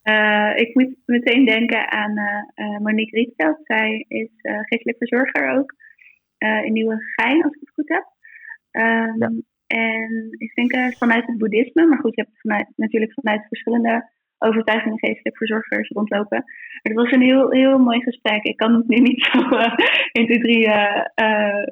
Eh, 0.02 0.52
ik 0.56 0.74
moet 0.74 0.96
meteen 1.04 1.44
denken 1.44 1.90
aan 1.90 2.16
eh, 2.16 2.42
eh, 2.54 2.78
Monique 2.80 3.16
Rietveld. 3.16 3.58
Zij 3.62 4.04
is 4.08 4.30
eh 4.42 4.58
geestelijk 4.60 4.98
verzorger 4.98 5.58
ook 5.58 5.74
eh, 6.38 6.64
in 6.64 6.72
Nieuwegein, 6.72 7.42
als 7.44 7.52
ik 7.52 7.60
het 7.60 7.74
goed 7.74 7.88
heb. 7.88 8.06
Ehm, 8.78 9.18
Ja. 9.18 9.30
En 9.66 10.28
ik 10.38 10.54
denk 10.54 10.72
eh, 10.72 10.86
vanuit 10.86 11.26
het 11.26 11.38
boeddhisme, 11.38 11.86
maar 11.86 11.98
goed, 11.98 12.14
je 12.14 12.22
hebt 12.22 12.40
vanuit, 12.40 12.66
natuurlijk 12.76 13.12
vanuit 13.12 13.46
verschillende 13.48 14.10
overtuigende 14.38 14.98
geestelijk 14.98 15.36
verzorgers 15.36 15.88
rondlopen. 15.88 16.44
Het 16.82 16.92
was 16.92 17.10
een 17.10 17.22
heel, 17.22 17.50
heel 17.50 17.78
mooi 17.78 18.02
gesprek. 18.02 18.42
Ik 18.44 18.56
kan 18.56 18.74
het 18.74 18.88
nu 18.88 18.96
niet 18.96 19.22
zo 19.32 19.38
uh, 19.38 19.74
1, 20.12 20.26
2, 20.26 20.38
3 20.38 20.66
uh, 20.66 21.02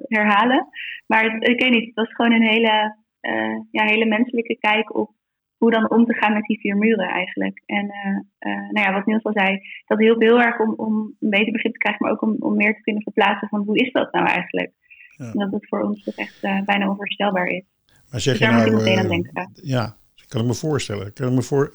herhalen. 0.09 0.68
Maar 1.07 1.24
ik 1.24 1.61
weet 1.61 1.70
niet, 1.70 1.86
het 1.86 1.94
was 1.94 2.14
gewoon 2.14 2.32
een 2.32 2.48
hele, 2.48 2.96
uh, 3.20 3.59
ja, 3.70 3.84
hele 3.84 4.07
menselijke 4.07 4.57
kijk 4.59 4.96
op 4.96 5.11
hoe 5.57 5.70
dan 5.70 5.90
om 5.90 6.04
te 6.04 6.14
gaan 6.14 6.32
met 6.32 6.44
die 6.44 6.61
vier 6.61 6.76
muren 6.76 7.09
eigenlijk. 7.09 7.62
En 7.66 7.84
uh, 7.84 8.70
nou 8.70 8.86
ja, 8.86 8.92
wat 8.92 9.07
Niels 9.07 9.24
al 9.24 9.32
zei, 9.32 9.59
dat 9.86 9.98
hielp 9.98 10.20
heel 10.20 10.40
erg 10.40 10.61
om, 10.61 10.74
om 10.76 11.16
een 11.20 11.30
beter 11.30 11.52
begrip 11.52 11.72
te 11.72 11.78
krijgen, 11.78 12.04
maar 12.04 12.12
ook 12.12 12.22
om, 12.22 12.36
om 12.38 12.57
meer 12.57 12.74
te 12.74 12.80
kunnen 12.80 13.02
verplaatsen 13.02 13.48
van 13.48 13.62
hoe 13.62 13.76
is 13.76 13.92
dat 13.92 14.12
nou 14.12 14.26
eigenlijk? 14.26 14.72
Ja. 15.17 15.33
En 15.33 15.39
dat 15.39 15.51
het 15.51 15.69
voor 15.69 15.83
ons 15.83 16.03
toch 16.03 16.14
echt 16.14 16.41
bijna 16.41 16.89
onvoorstelbaar 16.89 17.47
is. 17.47 17.64
Maar 18.11 18.21
zeg 18.21 18.39
dus 18.39 18.47
je 18.47 18.53
nou, 18.53 18.71
moet 18.71 18.81
ik 18.81 18.85
meteen 18.85 18.99
aan 18.99 19.09
denken. 19.09 19.51
Ja, 19.62 19.97
kan 20.29 20.41
ik 20.41 20.47
me 20.47 20.55
voorstellen. 20.55 21.12
Kan 21.12 21.29
ik 21.29 21.35
me 21.35 21.43
voor, 21.43 21.71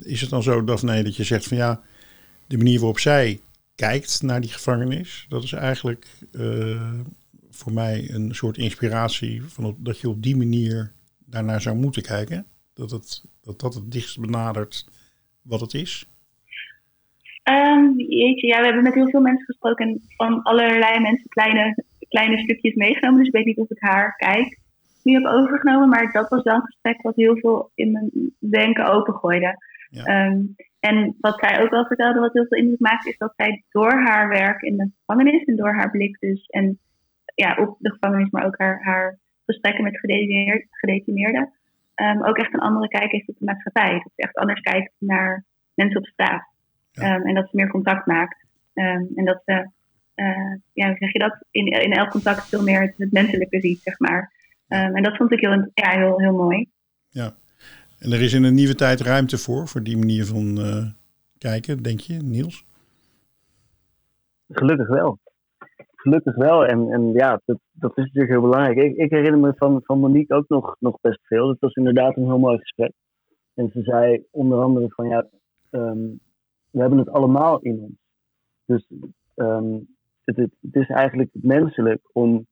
is 0.00 0.20
het 0.20 0.30
dan 0.30 0.42
zo, 0.42 0.64
Daphne, 0.64 1.02
dat 1.02 1.16
je 1.16 1.24
zegt 1.24 1.48
van 1.48 1.56
ja, 1.56 1.80
de 2.46 2.56
manier 2.56 2.78
waarop 2.78 2.98
zij 2.98 3.40
kijkt 3.74 4.22
naar 4.22 4.40
die 4.40 4.50
gevangenis, 4.50 5.26
dat 5.28 5.42
is 5.42 5.52
eigenlijk 5.52 6.06
voor 7.50 7.72
mij 7.72 8.10
een 8.10 8.34
soort 8.34 8.56
inspiratie 8.56 9.42
van 9.42 9.76
dat 9.78 10.00
je 10.00 10.08
op 10.08 10.22
die 10.22 10.36
manier 10.36 10.92
daarnaar 11.18 11.60
zou 11.60 11.76
moeten 11.76 12.02
kijken. 12.02 12.46
Dat 12.74 12.90
het, 12.90 13.24
dat, 13.42 13.60
dat 13.60 13.74
het 13.74 13.92
dichtst 13.92 14.20
benadert 14.20 14.88
wat 15.42 15.60
het 15.60 15.74
is. 15.74 16.08
Um, 17.50 18.00
jeetje, 18.00 18.46
ja, 18.46 18.58
we 18.58 18.64
hebben 18.64 18.82
met 18.82 18.94
heel 18.94 19.10
veel 19.10 19.20
mensen 19.20 19.44
gesproken 19.44 19.88
en 19.88 20.02
van 20.16 20.42
allerlei 20.42 21.00
mensen 21.00 21.28
kleine, 21.28 21.84
kleine 22.14 22.38
stukjes 22.38 22.74
meegenomen. 22.74 23.18
Dus 23.18 23.28
ik 23.28 23.34
weet 23.34 23.44
niet 23.44 23.58
of 23.58 23.70
ik 23.70 23.82
haar 23.82 24.16
kijk 24.16 24.58
nu 25.02 25.12
heb 25.12 25.24
overgenomen. 25.24 25.88
Maar 25.88 26.12
dat 26.12 26.28
was 26.28 26.42
wel 26.42 26.54
een 26.54 26.70
gesprek 26.70 27.02
wat 27.02 27.16
heel 27.16 27.36
veel 27.36 27.70
in 27.74 27.92
mijn 27.92 28.10
denken 28.38 28.86
opengooide. 28.86 29.56
Ja. 29.90 30.26
Um, 30.26 30.54
en 30.80 31.16
wat 31.20 31.38
zij 31.38 31.62
ook 31.62 31.72
al 31.72 31.86
vertelde, 31.86 32.20
wat 32.20 32.32
heel 32.32 32.46
veel 32.46 32.58
indruk 32.58 32.80
maakt, 32.80 33.06
is 33.06 33.16
dat 33.16 33.32
zij 33.36 33.64
door 33.70 33.92
haar 33.92 34.28
werk 34.28 34.62
in 34.62 34.76
de 34.76 34.90
gevangenis 34.98 35.44
en 35.44 35.56
door 35.56 35.74
haar 35.74 35.90
blik 35.90 36.16
dus, 36.20 36.46
en 36.46 36.78
ja, 37.34 37.56
op 37.56 37.76
de 37.78 37.90
gevangenis, 37.90 38.30
maar 38.30 38.46
ook 38.46 38.58
haar, 38.58 38.82
haar 38.82 39.18
gesprekken 39.46 39.84
met 39.84 39.98
gedetineerden, 40.70 41.52
um, 41.94 42.24
ook 42.24 42.38
echt 42.38 42.54
een 42.54 42.60
andere 42.60 42.88
kijk 42.88 43.10
heeft 43.10 43.28
op 43.28 43.38
de 43.38 43.44
maatschappij. 43.44 43.92
Dat 43.92 44.12
ze 44.14 44.22
echt 44.22 44.36
anders 44.36 44.60
kijkt 44.60 44.92
naar 44.98 45.44
mensen 45.74 45.98
op 45.98 46.06
straat. 46.06 46.48
Ja. 46.90 47.14
Um, 47.14 47.26
en 47.26 47.34
dat 47.34 47.48
ze 47.50 47.56
meer 47.56 47.68
contact 47.68 48.06
maakt. 48.06 48.46
En 48.74 49.24
dat 49.24 49.42
ze, 49.44 49.68
uh, 50.14 50.56
ja, 50.72 50.86
hoe 50.86 50.96
zeg 50.98 51.12
je 51.12 51.18
dat, 51.18 51.44
in, 51.50 51.66
in 51.66 51.92
elk 51.92 52.10
contact 52.10 52.48
veel 52.48 52.62
meer 52.62 52.80
het, 52.80 52.94
het 52.96 53.12
menselijke 53.12 53.60
ziet, 53.60 53.80
zeg 53.82 53.98
maar. 53.98 54.32
en 54.68 55.02
dat 55.02 55.16
vond 55.16 55.32
ik 55.32 55.40
heel, 55.40 55.70
ja, 55.74 55.90
heel, 55.90 56.20
heel 56.20 56.32
mooi. 56.32 56.68
Ja. 57.08 57.34
En 58.04 58.12
er 58.12 58.22
is 58.22 58.32
in 58.32 58.44
een 58.44 58.54
nieuwe 58.54 58.74
tijd 58.74 59.00
ruimte 59.00 59.38
voor, 59.38 59.68
voor 59.68 59.82
die 59.82 59.96
manier 59.96 60.24
van 60.24 60.58
uh, 60.58 60.86
kijken, 61.38 61.82
denk 61.82 62.00
je, 62.00 62.14
Niels? 62.14 62.66
Gelukkig 64.48 64.88
wel. 64.88 65.18
Gelukkig 65.94 66.34
wel. 66.34 66.66
En, 66.66 66.90
en 66.90 67.12
ja, 67.12 67.40
dat, 67.44 67.58
dat 67.72 67.90
is 67.90 68.04
natuurlijk 68.04 68.30
heel 68.30 68.40
belangrijk. 68.40 68.76
Ik, 68.76 68.96
ik 68.96 69.10
herinner 69.10 69.40
me 69.40 69.52
van, 69.56 69.80
van 69.84 69.98
Monique 69.98 70.36
ook 70.36 70.48
nog, 70.48 70.76
nog 70.78 71.00
best 71.00 71.20
veel. 71.26 71.48
Het 71.48 71.60
was 71.60 71.74
inderdaad 71.74 72.16
een 72.16 72.24
heel 72.24 72.38
mooi 72.38 72.58
gesprek. 72.58 72.92
En 73.54 73.70
ze 73.72 73.82
zei 73.82 74.24
onder 74.30 74.62
andere 74.62 74.88
van 74.88 75.08
ja, 75.08 75.26
um, 75.70 76.20
we 76.70 76.80
hebben 76.80 76.98
het 76.98 77.10
allemaal 77.10 77.58
in 77.60 77.80
ons. 77.80 77.98
Dus 78.64 78.86
um, 79.34 79.93
het, 80.24 80.36
het, 80.36 80.50
het, 80.60 80.74
is 80.74 80.88
eigenlijk 80.88 81.30
menselijk 81.32 82.00
om, 82.12 82.46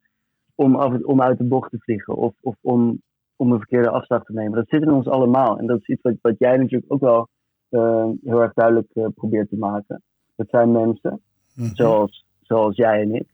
om, 0.54 0.74
af, 0.74 1.02
om 1.02 1.22
uit 1.22 1.38
de 1.38 1.44
bocht 1.44 1.70
te 1.70 1.78
vliegen 1.78 2.14
of, 2.14 2.34
of 2.40 2.54
om, 2.60 3.02
om 3.36 3.52
een 3.52 3.58
verkeerde 3.58 3.90
afslag 3.90 4.24
te 4.24 4.32
nemen. 4.32 4.52
Dat 4.52 4.68
zit 4.68 4.82
in 4.82 4.92
ons 4.92 5.06
allemaal. 5.06 5.58
En 5.58 5.66
dat 5.66 5.80
is 5.80 5.86
iets 5.86 6.02
wat, 6.02 6.14
wat 6.20 6.38
jij 6.38 6.56
natuurlijk 6.56 6.92
ook 6.92 7.00
wel 7.00 7.28
uh, 7.70 8.08
heel 8.24 8.42
erg 8.42 8.52
duidelijk 8.52 8.88
uh, 8.94 9.06
probeert 9.14 9.48
te 9.48 9.56
maken. 9.56 10.02
Dat 10.36 10.48
zijn 10.50 10.72
mensen, 10.72 11.20
mm-hmm. 11.54 11.74
zoals, 11.74 12.24
zoals 12.40 12.76
jij 12.76 13.00
en 13.00 13.14
ik. 13.14 13.28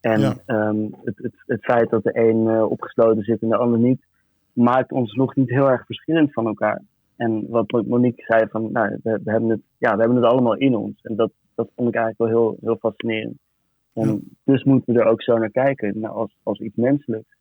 En 0.00 0.20
ja. 0.20 0.34
um, 0.46 0.94
het, 1.04 1.16
het, 1.16 1.34
het, 1.46 1.64
feit 1.64 1.90
dat 1.90 2.02
de 2.02 2.18
een 2.18 2.46
uh, 2.46 2.70
opgesloten 2.70 3.22
zit 3.22 3.42
en 3.42 3.48
de 3.48 3.56
ander 3.56 3.78
niet, 3.78 4.06
maakt 4.52 4.92
ons 4.92 5.14
nog 5.14 5.34
niet 5.34 5.48
heel 5.48 5.70
erg 5.70 5.86
verschillend 5.86 6.32
van 6.32 6.46
elkaar. 6.46 6.82
En 7.16 7.46
wat 7.48 7.70
Monique 7.86 8.24
zei 8.24 8.48
van, 8.48 8.72
nou, 8.72 8.98
we, 9.02 9.20
we, 9.24 9.30
hebben, 9.30 9.48
het, 9.50 9.60
ja, 9.78 9.92
we 9.94 9.98
hebben 9.98 10.22
het 10.22 10.32
allemaal 10.32 10.56
in 10.56 10.76
ons. 10.76 11.00
En 11.02 11.16
dat, 11.16 11.30
dat 11.54 11.68
vond 11.76 11.88
ik 11.88 11.94
eigenlijk 11.94 12.32
wel 12.32 12.42
heel, 12.42 12.56
heel 12.60 12.76
fascinerend. 12.76 13.38
En 13.92 14.08
ja. 14.08 14.18
dus 14.44 14.64
moeten 14.64 14.94
we 14.94 15.00
er 15.00 15.06
ook 15.06 15.22
zo 15.22 15.38
naar 15.38 15.50
kijken, 15.50 16.00
nou, 16.00 16.14
als, 16.14 16.36
als 16.42 16.58
iets 16.58 16.76
menselijks. 16.76 17.36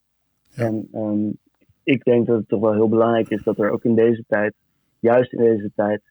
Ja. 0.50 0.66
En 0.66 0.88
um, 0.93 1.38
ik 1.84 2.04
denk 2.04 2.28
dat 2.28 2.38
het 2.38 2.47
toch 2.47 2.62
wel 2.62 2.74
heel 2.74 2.89
belangrijk 2.89 3.30
is 3.30 3.43
dat 3.43 3.60
er 3.60 3.72
ook 3.72 3.84
in 3.84 3.95
deze 3.95 4.24
tijd, 4.28 4.54
juist 5.00 5.34
in 5.34 5.39
deze 5.39 5.72
tijd, 5.76 6.02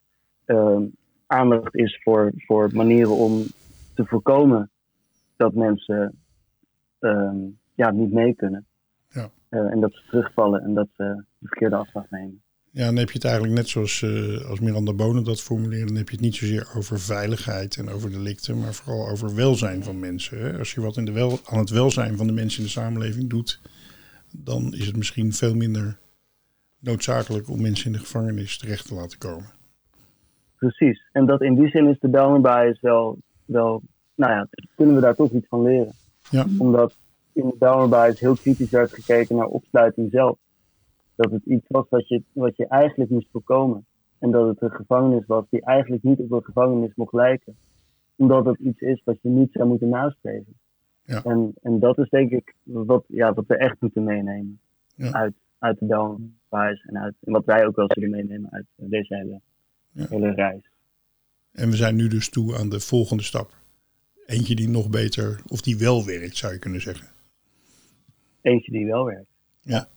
um, 0.46 0.96
aandacht 1.26 1.74
is 1.74 2.00
voor, 2.02 2.32
voor 2.36 2.70
manieren 2.72 3.16
om 3.16 3.42
te 3.94 4.04
voorkomen 4.04 4.70
dat 5.36 5.54
mensen 5.54 6.18
um, 7.00 7.58
ja, 7.74 7.90
niet 7.90 8.12
mee 8.12 8.34
kunnen. 8.34 8.66
Ja. 9.08 9.30
Uh, 9.50 9.72
en 9.72 9.80
dat 9.80 9.92
ze 9.92 10.02
terugvallen 10.08 10.62
en 10.62 10.74
dat 10.74 10.88
ze 10.96 11.24
de 11.38 11.46
verkeerde 11.46 11.76
afslag 11.76 12.10
nemen. 12.10 12.42
Ja, 12.78 12.84
dan 12.84 12.96
heb 12.96 13.08
je 13.08 13.14
het 13.14 13.24
eigenlijk 13.24 13.54
net 13.54 13.68
zoals 13.68 14.02
uh, 14.02 14.44
als 14.50 14.60
Miranda 14.60 14.92
Bonen 14.92 15.24
dat 15.24 15.42
formuleert. 15.42 15.88
Dan 15.88 15.96
heb 15.96 16.08
je 16.08 16.14
het 16.14 16.24
niet 16.24 16.34
zozeer 16.34 16.68
over 16.76 17.00
veiligheid 17.00 17.76
en 17.76 17.88
over 17.88 18.10
delicten, 18.10 18.58
maar 18.58 18.74
vooral 18.74 19.08
over 19.08 19.34
welzijn 19.34 19.82
van 19.82 19.98
mensen. 19.98 20.38
Hè? 20.38 20.58
Als 20.58 20.72
je 20.74 20.80
wat 20.80 20.96
in 20.96 21.04
de 21.04 21.12
wel, 21.12 21.38
aan 21.44 21.58
het 21.58 21.70
welzijn 21.70 22.16
van 22.16 22.26
de 22.26 22.32
mensen 22.32 22.58
in 22.58 22.64
de 22.64 22.70
samenleving 22.70 23.30
doet, 23.30 23.60
dan 24.32 24.74
is 24.74 24.86
het 24.86 24.96
misschien 24.96 25.32
veel 25.32 25.54
minder 25.54 25.98
noodzakelijk 26.80 27.48
om 27.48 27.60
mensen 27.60 27.86
in 27.86 27.92
de 27.92 27.98
gevangenis 27.98 28.58
terecht 28.58 28.88
te 28.88 28.94
laten 28.94 29.18
komen. 29.18 29.52
Precies. 30.56 31.08
En 31.12 31.26
dat 31.26 31.42
in 31.42 31.54
die 31.54 31.68
zin 31.68 31.86
is 31.86 31.98
de 32.00 32.08
Belmer 32.08 32.76
wel, 32.80 33.18
wel, 33.44 33.82
nou 34.14 34.32
ja, 34.32 34.48
kunnen 34.76 34.94
we 34.94 35.00
daar 35.00 35.16
toch 35.16 35.30
iets 35.30 35.48
van 35.48 35.62
leren. 35.62 35.92
Ja. 36.30 36.46
Omdat 36.58 36.94
in 37.32 37.46
de 37.46 37.56
Belmer 37.58 38.14
heel 38.18 38.36
kritisch 38.36 38.70
werd 38.70 38.92
gekeken 38.92 39.36
naar 39.36 39.46
opsluiting 39.46 40.10
zelf. 40.10 40.38
Dat 41.18 41.30
het 41.30 41.44
iets 41.44 41.64
was 41.68 41.88
wat 41.88 42.08
je, 42.08 42.22
wat 42.32 42.56
je 42.56 42.66
eigenlijk 42.66 43.10
moest 43.10 43.28
voorkomen. 43.30 43.86
En 44.18 44.30
dat 44.30 44.48
het 44.48 44.62
een 44.62 44.76
gevangenis 44.76 45.26
was 45.26 45.44
die 45.50 45.64
eigenlijk 45.64 46.02
niet 46.02 46.18
op 46.18 46.32
een 46.32 46.44
gevangenis 46.44 46.94
mocht 46.94 47.12
lijken. 47.12 47.56
Omdat 48.16 48.44
het 48.44 48.58
iets 48.58 48.80
is 48.80 49.02
wat 49.04 49.18
je 49.22 49.28
niet 49.28 49.52
zou 49.52 49.68
moeten 49.68 49.88
nastreven. 49.88 50.54
Ja. 51.02 51.22
En, 51.24 51.52
en 51.62 51.78
dat 51.78 51.98
is 51.98 52.08
denk 52.08 52.30
ik 52.30 52.54
wat, 52.62 53.04
ja, 53.08 53.32
wat 53.32 53.46
we 53.46 53.56
echt 53.56 53.80
moeten 53.80 54.04
meenemen 54.04 54.60
ja. 54.94 55.12
uit, 55.12 55.34
uit 55.58 55.78
de 55.78 55.86
Bellenwijs 55.86 56.84
en, 56.86 56.98
uit, 56.98 57.14
en 57.20 57.32
wat 57.32 57.44
wij 57.44 57.66
ook 57.66 57.76
wel 57.76 57.86
zullen 57.88 58.10
meenemen 58.10 58.50
uit 58.52 58.66
deze 58.76 59.14
hele, 59.14 59.40
Ja. 59.90 60.06
hele 60.08 60.30
reis. 60.30 60.70
En 61.52 61.70
we 61.70 61.76
zijn 61.76 61.96
nu 61.96 62.08
dus 62.08 62.30
toe 62.30 62.56
aan 62.56 62.68
de 62.68 62.80
volgende 62.80 63.22
stap. 63.22 63.50
Eentje 64.26 64.54
die 64.54 64.68
nog 64.68 64.90
beter, 64.90 65.40
of 65.46 65.60
die 65.60 65.78
wel 65.78 66.04
werkt, 66.04 66.36
zou 66.36 66.52
je 66.52 66.58
kunnen 66.58 66.80
zeggen. 66.80 67.08
Eentje 68.40 68.72
die 68.72 68.86
wel 68.86 69.04
werkt. 69.04 69.30
Ja. 69.60 69.88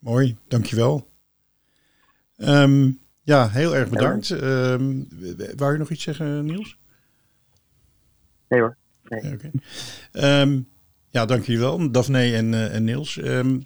Mooi, 0.00 0.36
dankjewel. 0.48 1.10
Um, 2.36 3.00
ja, 3.22 3.48
heel 3.48 3.76
erg 3.76 3.88
bedankt. 3.88 4.30
Um, 4.30 5.08
wou 5.56 5.72
je 5.72 5.78
nog 5.78 5.90
iets 5.90 6.02
zeggen, 6.02 6.44
Niels? 6.44 6.78
Nee 8.48 8.60
hoor. 8.60 8.76
Nee. 9.04 9.22
Ja, 9.22 9.32
okay. 9.32 9.52
um, 10.42 10.68
ja, 11.10 11.26
dank 11.26 11.44
jullie 11.44 11.60
wel, 11.60 11.90
Daphne 11.90 12.34
en, 12.34 12.52
uh, 12.52 12.74
en 12.74 12.84
Niels. 12.84 13.16
Uh, 13.16 13.60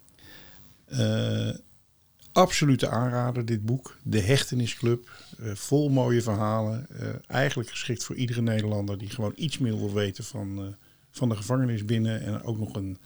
absolute 2.33 2.89
aanrader, 2.89 3.45
dit 3.45 3.65
boek. 3.65 3.99
De 4.03 4.21
Hechtenisclub. 4.21 5.11
Uh, 5.41 5.55
vol 5.55 5.89
mooie 5.89 6.23
verhalen. 6.23 6.87
Eigenlijk 7.27 7.71
geschikt 7.71 8.05
voor 8.05 8.17
iedere 8.17 8.43
Nederlander 8.43 8.99
die 8.99 9.11
gewoon 9.11 9.33
iets 9.37 9.59
meer 9.59 9.77
wil 9.77 9.93
weten 9.93 10.25
van, 10.25 10.77
van 11.11 11.29
de 11.29 11.37
gevangenis 11.37 11.85
binnen. 11.85 12.21
En 12.21 12.43
ook 12.43 12.59
nog 12.59 12.77
een 12.77 12.99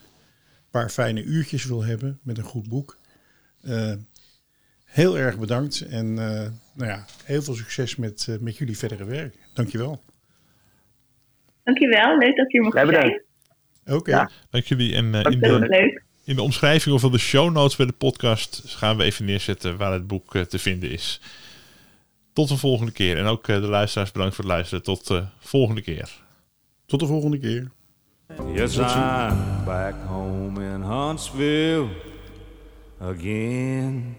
paar 0.71 0.91
fijne 0.91 1.23
uurtjes 1.23 1.65
wil 1.65 1.85
hebben 1.85 2.19
met 2.23 2.39
een 2.39 2.45
goed 2.45 2.69
boek. 2.69 2.98
Uh, 3.69 3.93
heel 4.85 5.19
erg 5.19 5.39
bedankt 5.39 5.81
en 5.81 6.07
uh, 6.07 6.17
nou 6.75 6.91
ja, 6.91 7.05
heel 7.25 7.43
veel 7.43 7.55
succes 7.55 7.97
met, 7.97 8.27
uh, 8.31 8.39
met 8.39 8.57
jullie 8.57 8.79
verdere 8.79 9.05
werk. 9.05 9.35
Dankjewel. 9.55 10.03
Dankjewel, 11.63 12.19
leuk 12.19 12.37
dat 12.37 12.53
je 12.53 12.59
hier 12.59 12.63
mocht 12.63 12.77
zijn. 12.77 13.23
Oké. 13.85 13.97
Okay. 13.97 14.15
Ja. 14.15 14.31
Dank 14.51 14.65
jullie. 14.65 14.95
En 14.95 15.05
uh, 15.05 15.21
in, 15.23 15.41
de, 15.41 15.59
leuk. 15.69 16.03
in 16.25 16.37
de 16.37 16.43
omschrijving 16.43 16.95
of 16.95 17.11
de 17.11 17.19
show 17.19 17.53
notes 17.53 17.77
bij 17.77 17.87
de 17.87 17.93
podcast 17.93 18.63
gaan 18.67 18.97
we 18.97 19.05
even 19.05 19.25
neerzetten 19.25 19.77
waar 19.77 19.93
het 19.93 20.07
boek 20.07 20.35
uh, 20.35 20.43
te 20.43 20.59
vinden 20.59 20.91
is. 20.91 21.21
Tot 22.33 22.49
de 22.49 22.57
volgende 22.57 22.93
keer. 22.93 23.19
En 23.19 23.25
ook 23.25 23.49
uh, 23.49 23.61
de 23.61 23.67
luisteraars 23.67 24.13
bedankt 24.13 24.35
voor 24.35 24.45
het 24.45 24.53
luisteren. 24.53 24.85
Tot 24.85 25.07
de 25.07 25.25
volgende 25.39 25.81
keer. 25.81 26.11
Tot 26.87 27.01
de 27.01 27.07
volgende 27.07 27.39
keer. 27.39 27.71
Yes, 28.55 28.77
I'm 28.77 29.65
back 29.65 29.95
home 30.07 30.65
in 30.75 30.81
Huntsville 30.81 31.89
again. 33.01 34.18